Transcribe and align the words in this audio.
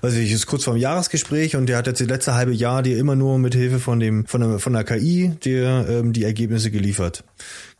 weiß 0.00 0.14
ich, 0.14 0.30
ist 0.30 0.46
kurz 0.46 0.62
vorm 0.62 0.76
Jahresgespräch 0.76 1.56
und 1.56 1.66
der 1.66 1.76
hat 1.76 1.88
jetzt 1.88 2.00
das 2.00 2.06
letzte 2.06 2.34
halbe 2.34 2.52
Jahr 2.52 2.84
dir 2.84 2.96
immer 2.98 3.16
nur 3.16 3.36
mit 3.40 3.56
Hilfe 3.56 3.80
von 3.80 3.98
dem, 3.98 4.26
von 4.26 4.40
der, 4.40 4.58
von 4.60 4.72
der 4.72 4.84
KI 4.84 5.32
dir 5.42 5.86
ähm, 5.88 6.12
die 6.12 6.22
Ergebnisse 6.22 6.70
geliefert. 6.70 7.24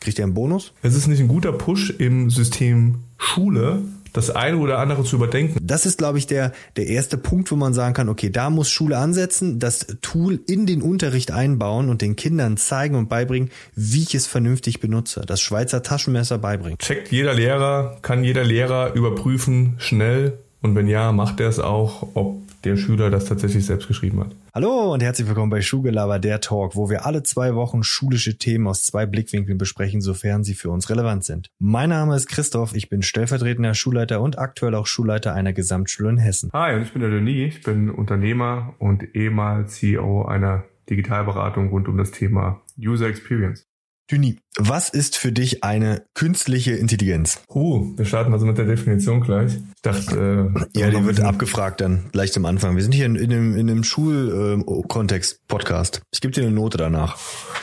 Kriegt 0.00 0.18
er 0.18 0.25
einen 0.25 0.34
Bonus? 0.34 0.73
Es 0.83 0.96
ist 0.96 1.07
nicht 1.07 1.20
ein 1.20 1.28
guter 1.28 1.52
Push 1.52 1.91
im 1.91 2.28
System 2.28 3.04
Schule, 3.18 3.83
das 4.12 4.31
eine 4.31 4.57
oder 4.57 4.81
andere 4.81 5.04
zu 5.04 5.15
überdenken. 5.15 5.60
Das 5.62 5.86
ist, 5.86 5.99
glaube 5.99 6.18
ich, 6.18 6.26
der, 6.26 6.50
der 6.76 6.89
erste 6.89 7.18
Punkt, 7.18 7.52
wo 7.52 7.57
man 7.57 7.73
sagen 7.73 7.94
kann, 7.94 8.09
okay, 8.09 8.30
da 8.30 8.50
muss 8.50 8.69
Schule 8.69 8.98
ansetzen, 8.98 9.61
das 9.61 9.87
Tool 10.03 10.41
in 10.48 10.66
den 10.66 10.82
Unterricht 10.82 11.30
einbauen 11.30 11.89
und 11.89 12.03
den 12.03 12.16
Kindern 12.16 12.57
zeigen 12.57 12.96
und 12.96 13.09
beibringen, 13.09 13.50
wie 13.77 14.03
ich 14.03 14.16
es 14.16 14.27
vernünftig 14.27 14.80
benutze. 14.80 15.23
Das 15.25 15.41
Schweizer 15.41 15.85
Taschenmesser 15.85 16.39
beibringen. 16.39 16.79
Checkt 16.79 17.12
jeder 17.12 17.35
Lehrer, 17.35 17.98
kann 18.03 18.25
jeder 18.25 18.43
Lehrer 18.43 18.95
überprüfen, 18.95 19.77
schnell. 19.79 20.39
Und 20.61 20.75
wenn 20.75 20.88
ja, 20.88 21.12
macht 21.12 21.38
er 21.38 21.48
es 21.48 21.61
auch, 21.61 22.09
ob 22.14 22.38
der 22.64 22.77
Schüler 22.77 23.11
das 23.11 23.27
tatsächlich 23.27 23.64
selbst 23.64 23.86
geschrieben 23.86 24.18
hat. 24.18 24.35
Hallo 24.53 24.93
und 24.93 25.00
herzlich 25.00 25.29
willkommen 25.29 25.50
bei 25.50 25.61
Schulgelaber, 25.61 26.18
der 26.18 26.40
Talk, 26.40 26.75
wo 26.75 26.90
wir 26.90 27.07
alle 27.07 27.22
zwei 27.22 27.54
Wochen 27.54 27.85
schulische 27.85 28.36
Themen 28.39 28.66
aus 28.66 28.82
zwei 28.82 29.07
Blickwinkeln 29.07 29.57
besprechen, 29.57 30.00
sofern 30.00 30.43
sie 30.43 30.54
für 30.54 30.71
uns 30.71 30.90
relevant 30.90 31.25
sind. 31.25 31.49
Mein 31.61 31.90
Name 31.90 32.16
ist 32.16 32.26
Christoph, 32.26 32.74
ich 32.74 32.88
bin 32.88 33.02
stellvertretender 33.02 33.74
Schulleiter 33.74 34.20
und 34.20 34.38
aktuell 34.40 34.74
auch 34.74 34.88
Schulleiter 34.88 35.32
einer 35.32 35.52
Gesamtschule 35.52 36.10
in 36.10 36.18
Hessen. 36.18 36.50
Hi, 36.52 36.74
und 36.74 36.82
ich 36.82 36.92
bin 36.92 37.02
der 37.02 37.10
Denis, 37.10 37.54
ich 37.54 37.62
bin 37.62 37.88
Unternehmer 37.90 38.74
und 38.80 39.14
ehemals 39.14 39.77
CEO 39.77 40.24
einer 40.24 40.64
Digitalberatung 40.90 41.68
rund 41.68 41.86
um 41.86 41.96
das 41.96 42.10
Thema 42.10 42.60
User 42.77 43.06
Experience. 43.06 43.67
Düni, 44.10 44.38
was 44.56 44.88
ist 44.88 45.18
für 45.18 45.32
dich 45.32 45.64
eine 45.64 46.06
künstliche 46.14 46.72
Intelligenz? 46.72 47.42
Uh, 47.50 47.92
wir 47.94 48.06
starten 48.06 48.32
also 48.32 48.46
mit 48.46 48.56
der 48.56 48.64
Definition 48.64 49.20
gleich. 49.20 49.56
Ich 49.56 49.82
dachte, 49.82 50.50
äh, 50.74 50.80
ja, 50.80 50.88
die 50.88 51.04
wird 51.04 51.20
abgefragt 51.20 51.82
dann 51.82 52.08
gleich 52.10 52.32
zum 52.32 52.46
Anfang. 52.46 52.74
Wir 52.74 52.82
sind 52.82 52.94
hier 52.94 53.04
in, 53.04 53.16
in 53.16 53.30
einem, 53.30 53.54
in 53.54 53.68
einem 53.68 53.84
Schulkontext-Podcast. 53.84 56.00
ich 56.10 56.22
gebe 56.22 56.33
dir 56.33 56.44
eine 56.44 56.52
Note 56.52 56.78
danach. 56.78 57.18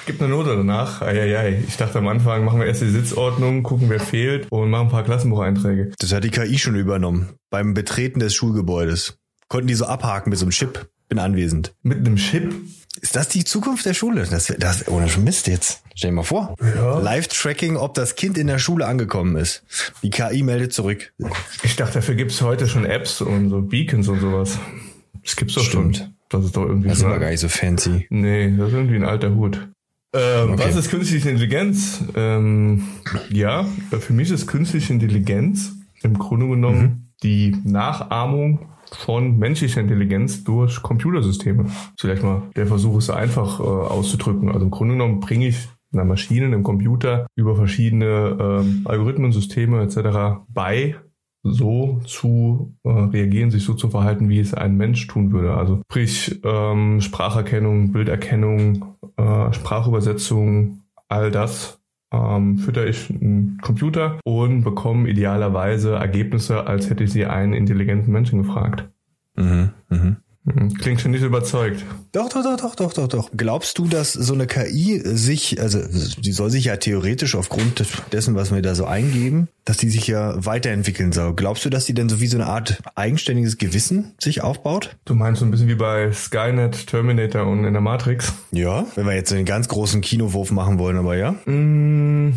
Gibt 0.05 0.21
eine 0.21 0.29
Note 0.29 0.55
danach. 0.55 1.01
Eieiei. 1.01 1.63
Ich 1.67 1.77
dachte 1.77 1.97
am 1.97 2.07
Anfang 2.07 2.45
machen 2.45 2.59
wir 2.59 2.67
erst 2.67 2.83
die 2.83 2.89
Sitzordnung, 2.89 3.63
gucken 3.63 3.89
wer 3.89 3.99
fehlt 3.99 4.45
und 4.51 4.69
machen 4.69 4.85
ein 4.85 4.91
paar 4.91 5.03
Klassenbucheinträge. 5.03 5.93
Das 5.97 6.13
hat 6.13 6.23
die 6.23 6.29
KI 6.29 6.59
schon 6.59 6.75
übernommen. 6.75 7.29
Beim 7.49 7.73
Betreten 7.73 8.19
des 8.19 8.35
Schulgebäudes. 8.35 9.17
Konnten 9.47 9.67
die 9.67 9.73
so 9.73 9.85
abhaken 9.85 10.29
mit 10.29 10.37
so 10.37 10.45
einem 10.45 10.51
Chip. 10.51 10.91
Bin 11.09 11.17
anwesend. 11.17 11.73
Mit 11.81 11.97
einem 11.97 12.17
Chip? 12.17 12.53
Ist 13.01 13.15
das 13.15 13.27
die 13.27 13.43
Zukunft 13.43 13.85
der 13.85 13.93
Schule? 13.93 14.25
Das, 14.29 14.53
das 14.57 14.87
ohne 14.87 15.07
Mist 15.17 15.47
jetzt. 15.47 15.81
Stell 15.95 16.11
dir 16.11 16.15
mal 16.15 16.23
vor. 16.23 16.55
Ja. 16.61 16.99
Live-Tracking, 16.99 17.77
ob 17.77 17.93
das 17.93 18.15
Kind 18.15 18.37
in 18.37 18.47
der 18.47 18.59
Schule 18.59 18.85
angekommen 18.85 19.35
ist. 19.35 19.63
Die 20.03 20.09
KI 20.09 20.43
meldet 20.43 20.73
zurück. 20.73 21.13
Ich 21.63 21.75
dachte, 21.75 21.95
dafür 21.95 22.15
gibt's 22.15 22.41
heute 22.41 22.67
schon 22.67 22.85
Apps 22.85 23.21
und 23.21 23.49
so 23.49 23.61
Beacons 23.61 24.07
und 24.07 24.19
sowas. 24.19 24.57
Das 25.23 25.35
gibt's 25.35 25.55
doch 25.55 25.63
Stimmt. 25.63 25.97
schon. 25.97 26.15
Das 26.29 26.45
ist 26.45 26.55
doch 26.55 26.65
irgendwie. 26.65 26.89
Das 26.89 26.99
ist 26.99 27.03
aber 27.03 27.19
gar 27.19 27.29
nicht 27.29 27.39
so 27.39 27.49
fancy. 27.49 28.07
Nee, 28.09 28.53
das 28.57 28.69
ist 28.69 28.73
irgendwie 28.73 28.95
ein 28.95 29.05
alter 29.05 29.33
Hut. 29.33 29.67
Ähm, 30.13 30.51
okay. 30.51 30.63
Was 30.67 30.75
ist 30.75 30.89
künstliche 30.89 31.29
Intelligenz? 31.29 32.03
Ähm, 32.15 32.83
ja, 33.29 33.65
für 33.99 34.13
mich 34.13 34.31
ist 34.31 34.47
künstliche 34.47 34.93
Intelligenz 34.93 35.73
im 36.03 36.17
Grunde 36.17 36.47
genommen 36.47 36.81
mhm. 36.81 37.07
die 37.23 37.57
Nachahmung 37.63 38.69
von 38.95 39.37
menschlicher 39.37 39.81
Intelligenz 39.81 40.43
durch 40.43 40.81
Computersysteme. 40.81 41.65
Vielleicht 41.99 42.23
mal 42.23 42.43
der 42.55 42.67
Versuch, 42.67 42.97
es 42.97 43.09
einfach 43.09 43.59
äh, 43.59 43.63
auszudrücken. 43.63 44.49
Also 44.49 44.65
im 44.65 44.71
Grunde 44.71 44.95
genommen 44.95 45.19
bringe 45.19 45.47
ich 45.47 45.67
einer 45.93 46.05
Maschine, 46.05 46.45
einem 46.47 46.63
Computer 46.63 47.27
über 47.35 47.55
verschiedene 47.55 48.37
ähm, 48.39 48.81
Algorithmen, 48.85 49.31
Systeme 49.31 49.81
etc. 49.81 50.43
bei, 50.49 50.95
so 51.43 52.01
zu 52.05 52.75
äh, 52.83 52.89
reagieren, 52.89 53.51
sich 53.51 53.63
so 53.63 53.73
zu 53.73 53.89
verhalten, 53.89 54.29
wie 54.29 54.39
es 54.39 54.53
ein 54.53 54.75
Mensch 54.75 55.07
tun 55.07 55.31
würde. 55.31 55.53
Also 55.55 55.81
sprich 55.89 56.41
ähm, 56.43 57.01
Spracherkennung, 57.01 57.91
Bilderkennung, 57.91 58.95
äh, 59.15 59.53
Sprachübersetzung, 59.53 60.81
all 61.07 61.31
das 61.31 61.79
ähm, 62.15 62.57
fütter 62.57 62.87
ich 62.87 63.09
einen 63.09 63.59
Computer 63.61 64.19
und 64.23 64.63
bekomme 64.63 65.09
idealerweise 65.09 65.95
Ergebnisse, 65.95 66.67
als 66.67 66.89
hätte 66.89 67.03
ich 67.03 67.11
sie 67.11 67.25
einen 67.25 67.53
intelligenten 67.53 68.11
Menschen 68.11 68.43
gefragt. 68.43 68.89
Mhm, 69.35 69.71
mhm. 69.89 70.17
Mhm. 70.45 70.75
Klingt 70.75 71.01
schon 71.01 71.11
nicht 71.11 71.23
überzeugt. 71.23 71.83
Doch, 72.11 72.29
doch, 72.29 72.43
doch, 72.43 72.57
doch, 72.57 72.75
doch, 72.75 72.93
doch, 72.93 73.07
doch. 73.07 73.29
Glaubst 73.35 73.79
du, 73.79 73.87
dass 73.87 74.13
so 74.13 74.33
eine 74.33 74.45
KI 74.45 75.01
sich, 75.03 75.59
also 75.59 75.81
die 76.19 76.31
soll 76.31 76.51
sich 76.51 76.65
ja 76.65 76.77
theoretisch 76.77 77.35
aufgrund 77.35 77.83
dessen, 78.11 78.35
was 78.35 78.53
wir 78.53 78.61
da 78.61 78.75
so 78.75 78.85
eingeben, 78.85 79.47
dass 79.65 79.77
die 79.77 79.89
sich 79.89 80.05
ja 80.05 80.33
weiterentwickeln 80.45 81.11
soll. 81.11 81.33
Glaubst 81.33 81.65
du, 81.65 81.71
dass 81.71 81.85
die 81.85 81.95
denn 81.95 82.09
so 82.09 82.21
wie 82.21 82.27
so 82.27 82.37
eine 82.37 82.45
Art 82.45 82.79
eigenständiges 82.93 83.57
Gewissen 83.57 84.13
sich 84.19 84.43
aufbaut? 84.43 84.95
Du 85.05 85.15
meinst 85.15 85.39
so 85.39 85.45
ein 85.45 85.51
bisschen 85.51 85.67
wie 85.67 85.75
bei 85.75 86.11
Skynet, 86.11 86.85
Terminator 86.85 87.47
und 87.47 87.65
in 87.65 87.73
der 87.73 87.81
Matrix? 87.81 88.33
Ja, 88.51 88.85
wenn 88.95 89.07
wir 89.07 89.15
jetzt 89.15 89.33
einen 89.33 89.45
ganz 89.45 89.67
großen 89.67 90.01
Kinowurf 90.01 90.51
machen 90.51 90.77
wollen, 90.77 90.97
aber 90.97 91.17
ja. 91.17 91.31
Mm, 91.45 92.33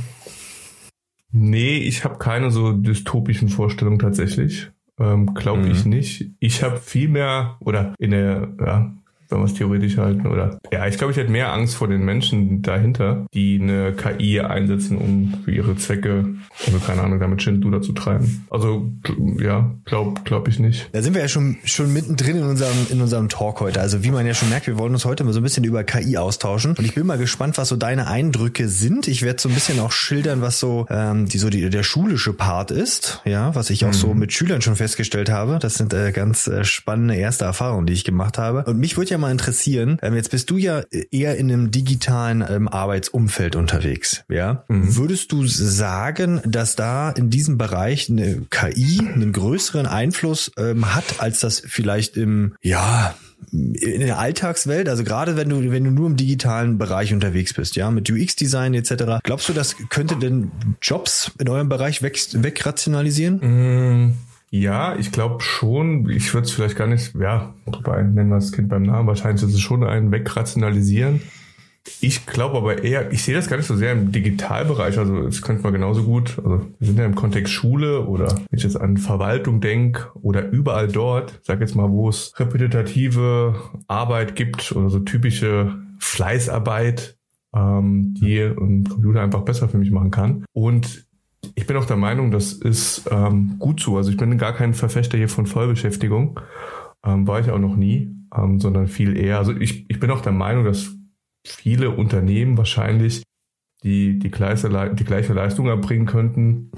nee, 1.31 1.77
ich 1.77 2.05
habe 2.05 2.17
keine 2.17 2.51
so 2.51 2.73
dystopischen 2.73 3.51
Vorstellungen 3.51 3.99
tatsächlich. 3.99 4.71
Ähm, 4.99 5.35
Glaube 5.35 5.63
mhm. 5.63 5.71
ich 5.71 5.85
nicht. 5.85 6.31
Ich 6.39 6.63
habe 6.63 6.79
viel 6.79 7.09
mehr, 7.09 7.57
oder 7.61 7.95
in 7.99 8.11
der, 8.11 8.49
ja, 8.61 8.98
wenn 9.28 9.39
wir 9.39 9.44
es 9.44 9.55
theoretisch 9.55 9.97
halten, 9.97 10.27
oder 10.27 10.59
ja, 10.72 10.87
ich 10.87 10.99
glaube, 10.99 11.12
ich 11.12 11.19
hätte 11.19 11.31
mehr 11.31 11.53
Angst 11.53 11.77
vor 11.77 11.89
den 11.89 12.05
Menschen 12.05 12.62
dahinter, 12.62 13.27
die 13.34 13.59
eine 13.61 13.93
KI 13.93 14.41
einsetzen, 14.41 14.97
um 14.97 15.34
für 15.44 15.53
ihre 15.53 15.77
Zwecke, 15.77 16.27
also 16.66 16.78
keine 16.78 17.03
Ahnung, 17.03 17.21
damit 17.21 17.43
Schindluder 17.43 17.83
zu 17.83 17.93
treiben. 17.93 18.47
Also 18.50 18.91
ja, 19.38 19.71
glaube 19.84 20.21
glaub 20.25 20.49
ich 20.49 20.59
nicht. 20.59 20.88
Da 20.93 21.03
sind 21.03 21.15
wir 21.15 21.22
ja 21.22 21.28
schon 21.28 21.56
schon 21.65 21.93
mittendrin 21.93 22.37
in 22.37 22.44
unserem 22.44 22.87
in 22.91 23.00
unserem 23.00 23.28
Talk 23.28 23.61
heute. 23.61 23.81
Also 23.81 24.05
wie 24.05 24.11
man 24.11 24.27
ja 24.27 24.34
schon 24.34 24.49
merkt, 24.49 24.67
wir 24.67 24.78
wollen 24.78 24.93
uns 24.93 25.05
heute 25.05 25.25
mal 25.25 25.33
so 25.33 25.41
ein 25.41 25.43
bisschen 25.43 25.65
über 25.65 25.84
KI 25.84 26.17
austauschen. 26.17 26.75
Und 26.77 26.84
ich 26.84 26.94
bin 26.94 27.06
mal 27.06 27.19
gespannt, 27.19 27.59
was 27.59 27.69
so 27.69 27.77
deine 27.77 28.06
Eindrücke 28.06 28.69
sind. 28.69 29.09
Ich 29.09 29.22
werde 29.22 29.41
so 29.41 29.49
ein 29.49 29.55
bisschen 29.55 29.81
auch 29.81 29.93
schildern, 29.93 30.41
was 30.41 30.59
so 30.59 30.87
ähm, 30.91 31.27
die 31.27 31.38
so 31.38 31.50
die, 31.50 31.69
der 31.69 31.83
schulische 31.83 32.33
Part 32.33 32.71
ist, 32.71 33.21
ja, 33.25 33.55
was 33.55 33.71
ich 33.71 33.84
auch 33.84 33.88
mhm. 33.88 33.93
so 33.93 34.15
mit 34.15 34.33
Schülern 34.33 34.62
schon 34.62 34.77
festgestellt 34.77 35.31
habe. 35.31 35.59
Das 35.61 35.75
sind 35.75 35.93
äh, 35.93 36.12
ganz 36.12 36.47
äh, 36.47 36.65
spannende 36.65 37.15
erste 37.15 37.44
Erfahrungen, 37.44 37.87
die 37.87 37.93
ich 37.93 38.05
gemacht 38.05 38.38
habe. 38.38 38.65
Und 38.65 38.78
mich 38.78 38.97
würde 38.97 39.11
ja 39.11 39.18
mal 39.19 39.31
interessieren, 39.31 39.99
ähm, 40.03 40.15
jetzt 40.15 40.31
bist 40.31 40.51
du 40.51 40.56
ja 40.56 40.83
eher 41.11 41.37
in 41.37 41.51
einem 41.51 41.71
digitalen 41.71 42.45
ähm, 42.49 42.69
Arbeitsumfeld 42.69 43.56
unterwegs, 43.56 44.25
ja? 44.29 44.65
Mhm. 44.69 44.97
Würdest 44.97 45.33
du 45.33 45.47
sagen, 45.47 46.41
dass 46.45 46.77
da 46.77 47.11
in 47.11 47.31
diesem 47.31 47.59
Bereich 47.59 48.09
eine 48.09 48.43
KI 48.51 49.01
einen 49.01 49.33
größeren 49.33 49.87
Einfluss 49.87 50.51
ähm, 50.56 50.95
hat, 50.95 51.05
als 51.19 51.41
das 51.41 51.62
vielleicht 51.65 52.17
im, 52.17 52.55
ja, 52.62 53.15
in 53.53 54.01
der 54.01 54.19
Alltagswelt, 54.19 54.89
also 54.89 55.05
gerade 55.05 55.37
wenn 55.37 55.49
du 55.49 55.71
wenn 55.71 55.85
du 55.85 55.91
nur 55.91 56.06
im 56.06 56.17
digitalen 56.17 56.77
Bereich 56.77 57.12
unterwegs 57.12 57.55
bist, 57.55 57.77
ja, 57.77 57.91
mit 57.91 58.11
UX-Design 58.11 58.75
etc. 58.75 59.21
Glaubst 59.23 59.49
du, 59.49 59.53
das 59.53 59.77
könnte 59.89 60.17
denn 60.17 60.50
Jobs 60.83 61.31
in 61.39 61.49
eurem 61.49 61.69
Bereich 61.69 62.03
weg, 62.03 62.19
wegrationalisieren? 62.33 63.39
Mm, 63.41 64.15
ja, 64.51 64.97
ich 64.97 65.13
glaube 65.13 65.43
schon. 65.43 66.09
Ich 66.09 66.33
würde 66.33 66.47
es 66.47 66.53
vielleicht 66.53 66.77
gar 66.77 66.87
nicht, 66.87 67.15
ja, 67.15 67.55
wobei 67.67 68.03
nennen 68.03 68.31
wir 68.31 68.37
das 68.37 68.53
Kind 68.53 68.69
beim 68.69 68.83
Namen. 68.83 69.09
Wahrscheinlich 69.09 69.43
ist 69.43 69.55
es 69.55 69.61
schon 69.61 69.85
ein 69.85 70.11
wegrationalisieren. 70.11 71.21
Ich 72.01 72.27
glaube 72.27 72.59
aber 72.59 72.83
eher, 72.85 73.13
ich 73.13 73.23
sehe 73.23 73.35
das 73.35 73.49
gar 73.49 73.57
nicht 73.57 73.67
so 73.67 73.77
sehr 73.77 73.93
im 73.93 74.13
Digitalbereich. 74.13 74.99
Also 74.99 75.23
es 75.23 75.43
könnte 75.43 75.63
man 75.63 75.73
genauso 75.73 76.05
gut, 76.05 76.39
also 76.39 76.67
wir 76.79 76.87
sind 76.87 76.99
ja 76.99 77.05
im 77.05 77.15
Kontext 77.15 77.53
Schule 77.53 78.07
oder 78.07 78.29
wenn 78.29 78.59
ich 78.59 78.63
jetzt 78.63 78.81
an 78.81 78.97
Verwaltung 78.97 79.61
denke 79.61 80.11
oder 80.21 80.49
überall 80.51 80.89
dort, 80.89 81.41
sag 81.43 81.61
jetzt 81.61 81.77
mal, 81.77 81.91
wo 81.91 82.09
es 82.09 82.33
repetitive 82.39 83.55
Arbeit 83.87 84.37
gibt 84.37 84.73
oder 84.73 84.91
so 84.91 85.01
typische 85.01 85.79
Fleißarbeit, 85.99 87.17
ähm, 87.55 88.15
die 88.21 88.41
ein 88.41 88.85
Computer 88.85 89.23
einfach 89.23 89.43
besser 89.43 89.69
für 89.69 89.79
mich 89.79 89.91
machen 89.91 90.11
kann. 90.11 90.45
Und 90.53 91.08
ich 91.54 91.66
bin 91.66 91.76
auch 91.76 91.84
der 91.84 91.97
Meinung, 91.97 92.31
das 92.31 92.53
ist 92.53 93.09
ähm, 93.10 93.56
gut 93.59 93.81
so. 93.81 93.97
Also 93.97 94.10
ich 94.10 94.16
bin 94.16 94.37
gar 94.38 94.54
kein 94.54 94.75
Verfechter 94.75 95.19
hier 95.19 95.28
von 95.28 95.47
Vollbeschäftigung. 95.47 96.41
Ähm, 97.04 97.26
war 97.26 97.41
ich 97.41 97.50
auch 97.50 97.59
noch 97.59 97.76
nie, 97.76 98.15
ähm, 98.37 98.61
sondern 98.61 98.88
viel 98.88 99.17
eher. 99.17 99.38
Also 99.38 99.52
ich, 99.52 99.88
ich 99.88 100.00
bin 100.00 100.11
auch 100.11 100.20
der 100.20 100.32
Meinung, 100.32 100.64
dass 100.64 100.94
viele 101.46 101.90
Unternehmen 101.90 102.58
wahrscheinlich 102.58 103.23
die, 103.85 104.19
die, 104.19 104.31
gleiche, 104.31 104.69
die 104.94 105.05
gleiche 105.05 105.32
Leistung 105.32 105.67
erbringen 105.67 106.06
könnten 106.06 106.73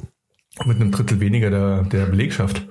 mit 0.67 0.77
einem 0.77 0.91
Drittel 0.91 1.21
weniger 1.21 1.51
der, 1.51 1.83
der 1.85 2.07
Belegschaft. 2.07 2.69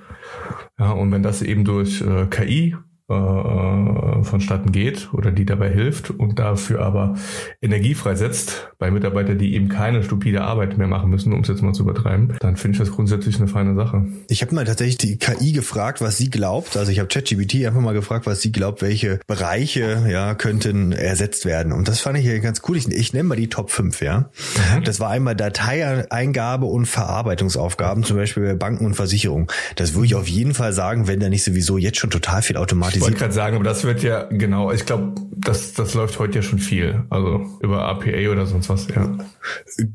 Ja, 0.78 0.92
und 0.92 1.10
wenn 1.12 1.22
das 1.22 1.42
eben 1.42 1.64
durch 1.64 2.00
äh, 2.00 2.26
KI 2.26 2.76
äh, 3.10 4.24
vonstatten 4.24 4.72
geht 4.72 5.10
oder 5.12 5.32
die 5.32 5.44
dabei 5.44 5.70
hilft 5.70 6.10
und 6.10 6.38
dafür 6.38 6.82
aber 6.82 7.16
Energie 7.60 7.94
freisetzt 7.94 8.70
bei 8.78 8.90
Mitarbeitern, 8.90 9.38
die 9.38 9.54
eben 9.54 9.68
keine 9.68 10.02
stupide 10.02 10.42
Arbeit 10.42 10.78
mehr 10.78 10.86
machen 10.86 11.10
müssen, 11.10 11.32
um 11.32 11.40
es 11.40 11.48
jetzt 11.48 11.62
mal 11.62 11.72
zu 11.72 11.82
übertreiben, 11.82 12.36
dann 12.40 12.56
finde 12.56 12.76
ich 12.76 12.78
das 12.78 12.90
grundsätzlich 12.92 13.36
eine 13.36 13.48
feine 13.48 13.74
Sache. 13.74 14.06
Ich 14.28 14.42
habe 14.42 14.54
mal 14.54 14.64
tatsächlich 14.64 14.98
die 14.98 15.18
KI 15.18 15.52
gefragt, 15.52 16.00
was 16.00 16.16
sie 16.16 16.30
glaubt. 16.30 16.76
Also 16.76 16.92
ich 16.92 16.98
habe 16.98 17.08
ChatGPT 17.08 17.66
einfach 17.66 17.80
mal 17.80 17.94
gefragt, 17.94 18.26
was 18.26 18.40
sie 18.40 18.52
glaubt, 18.52 18.82
welche 18.82 19.20
Bereiche 19.26 20.06
ja 20.08 20.34
könnten 20.34 20.92
ersetzt 20.92 21.44
werden. 21.44 21.72
Und 21.72 21.88
das 21.88 22.00
fand 22.00 22.18
ich 22.18 22.42
ganz 22.42 22.62
cool. 22.68 22.76
Ich, 22.76 22.88
ich 22.88 23.12
nenne 23.12 23.28
mal 23.28 23.36
die 23.36 23.48
Top 23.48 23.70
5, 23.70 24.00
ja. 24.00 24.30
Mhm. 24.76 24.84
Das 24.84 25.00
war 25.00 25.10
einmal 25.10 25.34
Dateieingabe 25.34 26.66
und 26.66 26.86
Verarbeitungsaufgaben, 26.86 28.04
zum 28.04 28.16
Beispiel 28.16 28.44
bei 28.44 28.54
Banken 28.54 28.86
und 28.86 28.94
Versicherungen. 28.94 29.48
Das 29.76 29.94
würde 29.94 30.06
ich 30.06 30.14
auf 30.14 30.28
jeden 30.28 30.54
Fall 30.54 30.72
sagen, 30.72 31.08
wenn 31.08 31.20
da 31.20 31.28
nicht 31.28 31.42
sowieso 31.42 31.76
jetzt 31.76 31.98
schon 31.98 32.10
total 32.10 32.42
viel 32.42 32.56
automatisiert 32.56 32.99
ich 33.00 33.04
wollte 33.06 33.18
gerade 33.18 33.32
sagen, 33.32 33.56
aber 33.56 33.64
das 33.64 33.84
wird 33.84 34.02
ja, 34.02 34.24
genau, 34.24 34.72
ich 34.72 34.84
glaube, 34.84 35.14
das, 35.32 35.72
das 35.72 35.94
läuft 35.94 36.18
heute 36.18 36.36
ja 36.36 36.42
schon 36.42 36.58
viel. 36.58 37.02
Also 37.08 37.46
über 37.60 37.86
APA 37.86 38.30
oder 38.30 38.46
sonst 38.46 38.68
was, 38.68 38.88
ja. 38.88 39.16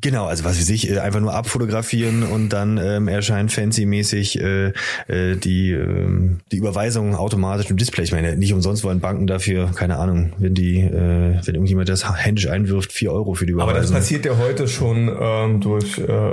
Genau, 0.02 0.26
also 0.26 0.44
was 0.44 0.58
weiß 0.60 0.70
ich, 0.70 0.90
äh, 0.90 1.00
einfach 1.00 1.20
nur 1.20 1.34
abfotografieren 1.34 2.24
und 2.24 2.50
dann 2.50 2.78
ähm, 2.78 3.08
erscheint 3.08 3.52
fancy-mäßig 3.52 4.42
äh, 4.42 4.74
äh, 5.08 5.36
die, 5.36 5.72
äh, 5.72 6.38
die 6.52 6.58
Überweisung 6.58 7.16
automatisch 7.16 7.70
im 7.70 7.78
Display. 7.78 8.04
Ich 8.04 8.12
meine, 8.12 8.36
nicht 8.36 8.54
umsonst 8.54 8.84
wollen 8.84 9.00
Banken 9.00 9.28
dafür, 9.28 9.72
keine 9.76 9.98
Ahnung, 9.98 10.34
wenn 10.40 10.56
die, 10.56 10.80
äh, 10.80 11.40
wenn 11.44 11.56
irgendjemand 11.56 11.90
das 11.90 12.10
händisch 12.18 12.48
einwirft, 12.48 12.92
vier 12.92 13.12
Euro 13.12 13.36
für 13.36 13.46
die 13.46 13.54
Überweisung. 13.54 13.76
Aber 13.76 13.82
das 13.82 13.92
passiert 13.92 14.26
ja 14.26 14.38
heute 14.38 14.68
schon 14.68 15.16
ähm, 15.20 15.62
durch 15.62 16.00
äh, 16.00 16.32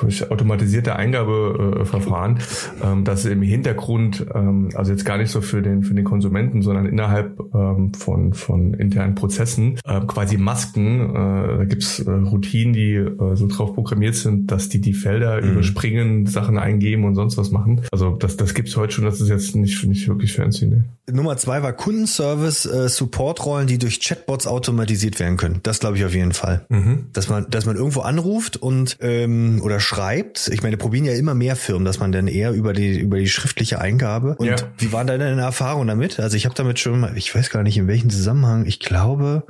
durch 0.00 0.30
automatisierte 0.30 0.96
Eingabeverfahren, 0.96 2.38
ähm, 2.82 3.04
dass 3.04 3.24
im 3.24 3.42
Hintergrund, 3.42 4.26
ähm, 4.34 4.70
also 4.74 4.92
jetzt 4.92 5.04
gar 5.10 5.18
nicht 5.18 5.32
so 5.32 5.40
für 5.40 5.60
den 5.60 5.82
für 5.82 5.92
den 5.92 6.04
Konsumenten, 6.04 6.62
sondern 6.62 6.86
innerhalb 6.86 7.40
ähm, 7.52 7.92
von 7.94 8.32
von 8.32 8.74
internen 8.74 9.16
Prozessen 9.16 9.76
äh, 9.84 10.00
quasi 10.06 10.36
Masken. 10.36 11.10
Äh, 11.10 11.56
da 11.58 11.64
gibt's 11.64 11.98
äh, 11.98 12.08
Routinen, 12.08 12.72
die 12.72 12.94
äh, 12.94 13.34
so 13.34 13.48
drauf 13.48 13.74
programmiert 13.74 14.14
sind, 14.14 14.52
dass 14.52 14.68
die 14.68 14.80
die 14.80 14.92
Felder 14.92 15.42
mhm. 15.42 15.50
überspringen, 15.50 16.26
Sachen 16.26 16.58
eingeben 16.58 17.02
und 17.02 17.16
sonst 17.16 17.36
was 17.36 17.50
machen. 17.50 17.80
Also 17.90 18.10
das 18.10 18.36
das 18.36 18.54
gibt's 18.54 18.76
heute 18.76 18.92
schon. 18.92 19.04
Das 19.04 19.20
ist 19.20 19.28
jetzt 19.28 19.56
nicht 19.56 19.84
nicht 19.84 20.06
wirklich 20.06 20.32
fancy. 20.32 20.68
Ne? 20.68 20.84
Nummer 21.10 21.36
zwei 21.36 21.60
war 21.64 21.72
Kundenservice, 21.72 22.66
äh, 22.66 22.88
Supportrollen, 22.88 23.66
die 23.66 23.78
durch 23.78 23.98
Chatbots 23.98 24.46
automatisiert 24.46 25.18
werden 25.18 25.36
können. 25.38 25.58
Das 25.64 25.80
glaube 25.80 25.96
ich 25.96 26.04
auf 26.04 26.14
jeden 26.14 26.34
Fall, 26.34 26.66
mhm. 26.68 27.06
dass 27.12 27.28
man 27.28 27.50
dass 27.50 27.66
man 27.66 27.74
irgendwo 27.74 28.02
anruft 28.02 28.58
und 28.58 28.96
ähm, 29.00 29.60
oder 29.64 29.80
schreibt. 29.80 30.46
Ich 30.52 30.62
meine, 30.62 30.76
probieren 30.76 31.04
ja 31.04 31.14
immer 31.14 31.34
mehr 31.34 31.56
Firmen, 31.56 31.84
dass 31.84 31.98
man 31.98 32.12
dann 32.12 32.28
eher 32.28 32.52
über 32.52 32.74
die 32.74 32.96
über 32.96 33.18
die 33.18 33.28
schriftliche 33.28 33.80
Eingabe. 33.80 34.36
Und 34.38 34.46
ja. 34.46 34.56
wie 34.78 34.89
waren 34.92 35.06
deine 35.06 35.40
Erfahrungen 35.40 35.88
damit? 35.88 36.20
Also 36.20 36.36
ich 36.36 36.44
habe 36.44 36.54
damit 36.54 36.78
schon, 36.78 37.00
mal, 37.00 37.16
ich 37.16 37.34
weiß 37.34 37.50
gar 37.50 37.62
nicht 37.62 37.76
in 37.76 37.88
welchem 37.88 38.10
Zusammenhang. 38.10 38.66
Ich 38.66 38.80
glaube, 38.80 39.44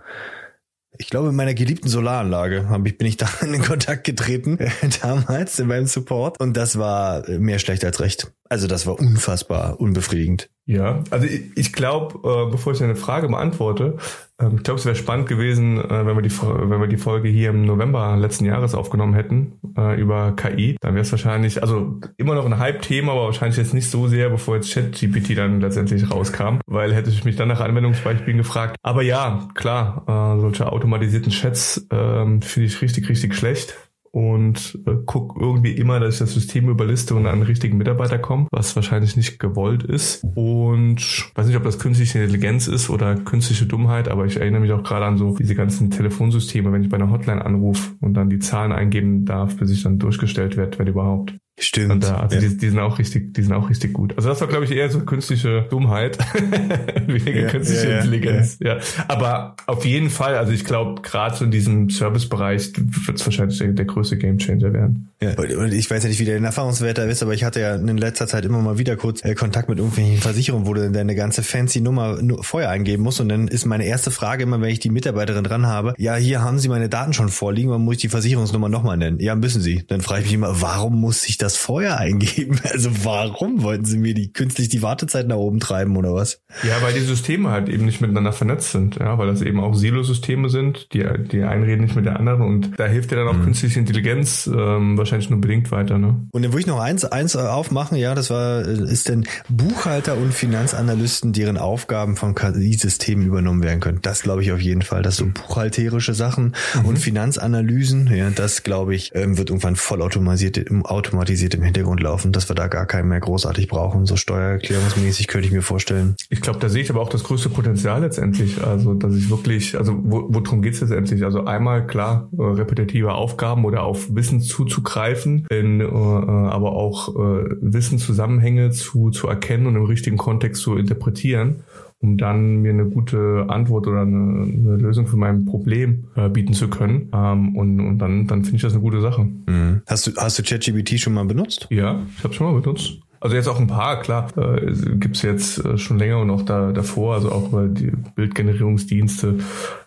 ich 0.99 1.09
glaube, 1.09 1.31
in 1.31 1.37
meiner 1.37 1.55
geliebten 1.55 1.89
Solaranlage 1.89 2.69
hab 2.69 2.87
ich, 2.87 2.99
bin 2.99 3.07
ich 3.07 3.17
da 3.19 3.29
in 3.43 3.61
Kontakt 3.63 4.05
getreten, 4.05 4.59
damals 5.03 5.59
in 5.59 5.69
meinem 5.69 5.87
Support. 5.87 6.41
Und 6.41 6.57
das 6.57 6.79
war 6.79 7.29
mehr 7.29 7.59
schlecht 7.59 7.85
als 7.85 8.01
recht. 8.01 8.33
Also 8.49 8.67
das 8.67 8.87
war 8.87 8.99
unfassbar 8.99 9.81
unbefriedigend. 9.81 10.51
Ja, 10.71 11.03
also 11.11 11.27
ich, 11.27 11.51
ich 11.57 11.73
glaube, 11.73 12.21
äh, 12.23 12.49
bevor 12.49 12.73
ich 12.73 12.79
deine 12.79 12.95
Frage 12.95 13.27
beantworte, 13.27 13.97
ähm, 14.41 14.59
ich 14.59 14.63
glaube, 14.63 14.79
es 14.79 14.87
wäre 14.87 14.95
spannend 14.95 15.29
gewesen, 15.29 15.79
äh, 15.79 16.07
wenn 16.07 16.15
wir 16.15 16.23
die 16.23 16.31
wenn 16.31 16.81
wir 16.81 16.87
die 16.87 16.97
Folge 16.97 17.29
hier 17.29 17.51
im 17.51 17.65
November 17.65 18.17
letzten 18.17 18.45
Jahres 18.45 18.77
aufgenommen 18.77 19.15
hätten 19.15 19.59
äh, 19.77 20.01
über 20.01 20.37
KI. 20.37 20.77
Dann 20.81 20.95
wäre 20.95 21.03
es 21.03 21.11
wahrscheinlich, 21.11 21.61
also 21.61 21.99
immer 22.19 22.37
noch 22.37 22.47
ein 22.47 22.61
Hype-Thema, 22.61 23.11
aber 23.11 23.25
wahrscheinlich 23.25 23.57
jetzt 23.57 23.75
nicht 23.75 23.91
so 23.91 24.07
sehr, 24.07 24.31
bevor 24.31 24.55
jetzt 24.55 24.73
ChatGPT 24.73 25.37
dann 25.37 25.61
letztendlich 25.61 26.09
rauskam, 26.09 26.61
weil 26.67 26.95
hätte 26.95 27.11
ich 27.11 27.25
mich 27.25 27.35
dann 27.35 27.49
nach 27.49 27.61
Anwendungsbeispielen 27.61 28.39
gefragt. 28.39 28.77
Aber 28.81 29.03
ja, 29.03 29.49
klar, 29.55 30.05
äh, 30.07 30.41
solche 30.41 30.71
automatisierten 30.71 31.33
Chats 31.33 31.85
äh, 31.91 32.25
finde 32.43 32.67
ich 32.67 32.81
richtig, 32.81 33.09
richtig 33.09 33.35
schlecht 33.35 33.90
und 34.13 34.79
äh, 34.87 34.97
guck 35.07 35.37
irgendwie 35.41 35.73
immer, 35.73 36.01
dass 36.01 36.15
ich 36.15 36.21
das 36.21 36.35
System 36.35 36.69
überliste 36.69 37.15
und 37.15 37.27
an 37.27 37.41
den 37.41 37.47
richtigen 37.47 37.79
Mitarbeiter 37.79 38.19
komme, 38.19 38.49
was 38.51 38.75
wahrscheinlich 38.75 39.17
nicht 39.17 39.39
gewollt 39.39 39.85
ist. 39.85 40.25
Und 40.35 41.31
weiß 41.35 41.47
nicht, 41.47 41.57
ob 41.57 41.65
das 41.65 41.79
künstliche 41.79 42.19
Intelligenz 42.19 42.67
ist 42.67 42.91
oder 42.91 43.15
künstliche 43.17 43.67
Dummheit, 43.67 44.09
aber 44.09 44.27
ich 44.27 44.37
erinnere 44.37 44.61
mich 44.61 44.73
auch 44.73 44.83
gerade 44.83 45.07
an 45.07 45.19
so 45.19 45.37
diese 45.37 45.55
ganzen 45.55 45.91
Telefonsysteme, 45.91 46.73
wenn 46.73 46.83
ich 46.83 46.89
bei 46.89 46.97
einer 46.97 47.11
Hotline 47.11 47.45
anrufe 47.45 47.93
und 48.01 48.15
dann 48.15 48.31
die 48.31 48.39
Zahlen 48.39 48.73
eingeben 48.73 49.25
darf, 49.25 49.57
bis 49.57 49.71
ich 49.71 49.83
dann 49.83 49.99
durchgestellt 49.99 50.57
werde, 50.57 50.79
wenn 50.79 50.87
überhaupt. 50.89 51.35
Stimmt. 51.63 51.93
Und 51.93 52.05
da, 52.05 52.17
also 52.21 52.37
ja. 52.37 52.41
die, 52.41 52.57
die, 52.57 52.69
sind 52.71 52.79
auch 52.79 52.99
richtig, 52.99 53.35
die 53.35 53.43
sind 53.43 53.53
auch 53.53 53.69
richtig 53.69 53.93
gut. 53.93 54.17
Also 54.17 54.31
das 54.31 54.41
war, 54.41 54.49
glaube 54.49 54.65
ich, 54.65 54.71
eher 54.71 54.89
so 54.89 55.01
künstliche 55.01 55.67
Dummheit, 55.69 56.19
weniger 57.07 57.41
ja, 57.43 57.49
künstliche 57.49 57.91
ja, 57.91 57.97
Intelligenz. 57.99 58.59
Ja. 58.61 58.79
Aber 59.09 59.57
auf 59.67 59.85
jeden 59.85 60.09
Fall, 60.09 60.37
also 60.37 60.53
ich 60.53 60.65
glaube, 60.65 61.03
gerade 61.03 61.37
so 61.37 61.45
in 61.45 61.51
diesem 61.51 61.91
Servicebereich 61.91 62.73
wird 62.77 63.19
es 63.19 63.27
wahrscheinlich 63.27 63.59
der, 63.59 63.69
der 63.69 63.85
größte 63.85 64.17
Gamechanger 64.17 64.73
werden. 64.73 65.11
Ja, 65.23 65.35
und 65.39 65.73
ich 65.75 65.91
weiß 65.91 66.03
ja 66.03 66.09
nicht, 66.09 66.19
wie 66.19 66.25
der 66.25 66.41
Erfahrungswert 66.41 66.97
da 66.97 67.05
ist, 67.05 67.23
aber 67.23 67.35
ich 67.35 67.45
hatte 67.45 67.61
ja 67.61 67.75
in 67.75 67.99
letzter 67.99 68.27
Zeit 68.27 68.47
immer 68.47 68.63
mal 68.63 68.79
wieder 68.79 68.97
kurz 68.97 69.23
äh, 69.23 69.35
Kontakt 69.35 69.69
mit 69.69 69.77
irgendwelchen 69.77 70.17
Versicherungen, 70.17 70.67
wo 70.67 70.73
du 70.73 70.91
deine 70.91 71.15
ganze 71.15 71.43
fancy 71.43 71.83
Nummer 71.83 72.19
vorher 72.41 72.71
eingeben 72.71 73.03
musst. 73.03 73.21
Und 73.21 73.29
dann 73.29 73.47
ist 73.47 73.67
meine 73.67 73.85
erste 73.85 74.11
Frage 74.11 74.45
immer, 74.45 74.59
wenn 74.63 74.71
ich 74.71 74.81
die 74.81 74.89
Mitarbeiterin 74.89 75.45
dran 75.45 75.67
habe, 75.67 75.93
ja, 75.99 76.17
hier 76.17 76.41
haben 76.41 76.59
Sie 76.59 76.71
meine 76.71 76.89
Daten 76.89 77.13
schon 77.13 77.29
vorliegen, 77.29 77.71
wann 77.71 77.83
muss 77.83 77.97
ich 77.97 78.01
die 78.01 78.09
Versicherungsnummer 78.09 78.71
nochmal 78.71 78.97
nennen? 78.97 79.21
Ja, 79.21 79.35
müssen 79.35 79.61
Sie. 79.61 79.85
Dann 79.89 80.01
frage 80.01 80.23
ich 80.23 80.29
mich 80.29 80.35
immer, 80.35 80.63
warum 80.63 80.99
muss 80.99 81.29
ich 81.29 81.37
das 81.37 81.50
vorher 81.57 81.99
eingeben? 81.99 82.59
Also 82.71 82.91
warum 83.05 83.63
wollten 83.63 83.85
Sie 83.85 83.99
mir 83.99 84.15
die 84.15 84.33
künstlich 84.33 84.69
die 84.69 84.81
Wartezeit 84.81 85.27
nach 85.27 85.37
oben 85.37 85.59
treiben 85.59 85.97
oder 85.97 86.15
was? 86.15 86.41
Ja, 86.63 86.81
weil 86.83 86.95
die 86.95 87.01
Systeme 87.01 87.51
halt 87.51 87.69
eben 87.69 87.85
nicht 87.85 88.01
miteinander 88.01 88.33
vernetzt 88.33 88.71
sind, 88.71 88.97
ja, 88.97 89.19
weil 89.19 89.27
das 89.27 89.43
eben 89.43 89.61
auch 89.61 89.75
Silo-Systeme 89.75 90.49
sind, 90.49 90.93
die, 90.93 91.05
die 91.31 91.43
einen 91.43 91.65
reden 91.65 91.83
nicht 91.83 91.97
mit 91.97 92.07
der 92.07 92.17
anderen 92.17 92.43
und 92.43 92.79
da 92.79 92.87
hilft 92.87 93.11
dir 93.11 93.17
dann 93.17 93.29
auch 93.29 93.35
mhm. 93.35 93.45
künstliche 93.45 93.81
Intelligenz 93.81 94.47
ähm, 94.47 94.97
wahrscheinlich 94.97 95.31
nur 95.31 95.41
bedingt 95.41 95.73
weiter. 95.73 95.99
Ne? 95.99 96.29
Und 96.31 96.43
dann 96.43 96.53
würde 96.53 96.61
ich 96.61 96.67
noch 96.67 96.79
eins, 96.79 97.05
eins 97.05 97.35
aufmachen, 97.35 97.99
ja, 97.99 98.15
das 98.15 98.31
war, 98.31 98.61
ist 98.61 99.09
denn 99.09 99.27
Buchhalter 99.49 100.17
und 100.17 100.33
Finanzanalysten, 100.33 101.33
deren 101.33 101.57
Aufgaben 101.57 102.17
von 102.17 102.35
KI-Systemen 102.35 103.27
übernommen 103.27 103.63
werden 103.63 103.81
können. 103.81 103.99
Das 104.03 104.23
glaube 104.23 104.43
ich 104.43 104.53
auf 104.53 104.61
jeden 104.61 104.83
Fall, 104.83 105.03
dass 105.03 105.17
so 105.17 105.27
buchhalterische 105.27 106.15
Sachen 106.15 106.55
mhm. 106.75 106.85
und 106.85 106.99
Finanzanalysen, 106.99 108.09
ja, 108.15 108.31
das 108.31 108.63
glaube 108.63 108.95
ich, 108.95 109.13
ähm, 109.15 109.39
wird 109.39 109.51
irgendwann 109.51 109.77
voll 109.77 110.03
automatisiert, 110.03 110.71
automatisiert 110.85 111.40
im 111.55 111.63
Hintergrund 111.63 112.01
laufen, 112.01 112.33
dass 112.33 112.49
wir 112.49 112.55
da 112.55 112.69
gar 112.69 112.87
keinen 112.87 113.09
mehr 113.09 113.21
großartig 113.21 113.69
brauchen. 113.69 114.07
So 114.07 114.17
steuererklärungsmäßig 114.17 115.27
könnte 115.27 115.47
ich 115.47 115.53
mir 115.53 115.63
vorstellen. 115.63 116.17
Ich 116.29 116.41
glaube, 116.41 116.59
da 116.59 116.69
sehe 116.69 116.83
ich 116.83 116.91
aber 116.91 117.01
auch 117.01 117.09
das 117.09 117.25
größte 117.25 117.49
Potenzial 117.49 118.01
letztendlich. 118.01 118.63
Also, 118.63 118.95
dass 118.95 119.15
ich 119.15 119.31
wirklich, 119.31 119.77
also 119.77 119.95
wo, 120.03 120.27
worum 120.29 120.63
geht 120.63 120.75
es 120.75 120.81
letztendlich? 120.81 121.25
Also 121.25 121.45
einmal 121.45 121.87
klar, 121.87 122.29
äh, 122.37 122.43
repetitive 122.43 123.13
Aufgaben 123.13 123.65
oder 123.65 123.83
auf 123.83 124.15
Wissen 124.15 124.41
zuzugreifen, 124.41 125.47
in, 125.51 125.81
äh, 125.81 125.85
aber 125.85 126.73
auch 126.73 127.09
äh, 127.09 127.45
Wissenszusammenhänge 127.61 128.71
zu, 128.71 129.11
zu 129.11 129.29
erkennen 129.29 129.67
und 129.67 129.77
im 129.77 129.85
richtigen 129.85 130.17
Kontext 130.17 130.63
zu 130.63 130.77
interpretieren 130.77 131.63
um 132.03 132.17
dann 132.17 132.57
mir 132.63 132.73
eine 132.73 132.87
gute 132.87 133.47
Antwort 133.49 133.87
oder 133.87 134.03
eine, 134.03 134.45
eine 134.45 134.77
Lösung 134.77 135.07
für 135.07 135.17
mein 135.17 135.45
Problem 135.45 136.05
äh, 136.17 136.29
bieten 136.29 136.55
zu 136.55 136.69
können. 136.69 137.11
Ähm, 137.13 137.57
und, 137.57 137.81
und 137.81 137.99
dann, 137.99 138.27
dann 138.27 138.43
finde 138.43 138.57
ich 138.57 138.63
das 138.63 138.73
eine 138.73 138.83
gute 138.83 139.01
Sache. 139.01 139.25
Mhm. 139.25 139.83
Hast 139.87 140.07
du, 140.07 140.13
hast 140.17 140.39
du 140.39 140.43
ChatGPT 140.43 140.99
schon 140.99 141.13
mal 141.13 141.27
benutzt? 141.27 141.67
Ja, 141.71 142.01
ich 142.17 142.25
habe 142.25 142.33
schon 142.33 142.53
mal 142.53 142.59
benutzt. 142.61 143.01
Also 143.21 143.37
jetzt 143.37 143.49
auch 143.49 143.61
ein 143.61 143.67
paar, 143.67 144.01
klar, 144.01 144.29
äh, 144.39 144.73
gibt's 144.97 145.21
jetzt 145.21 145.63
äh, 145.63 145.77
schon 145.77 145.99
länger 145.99 146.21
und 146.21 146.31
auch 146.31 146.43
da, 146.43 146.73
davor, 146.73 147.17
also 147.17 147.31
auch 147.31 147.49
über 147.49 147.69
die 147.69 147.93
Bildgenerierungsdienste 148.15 149.39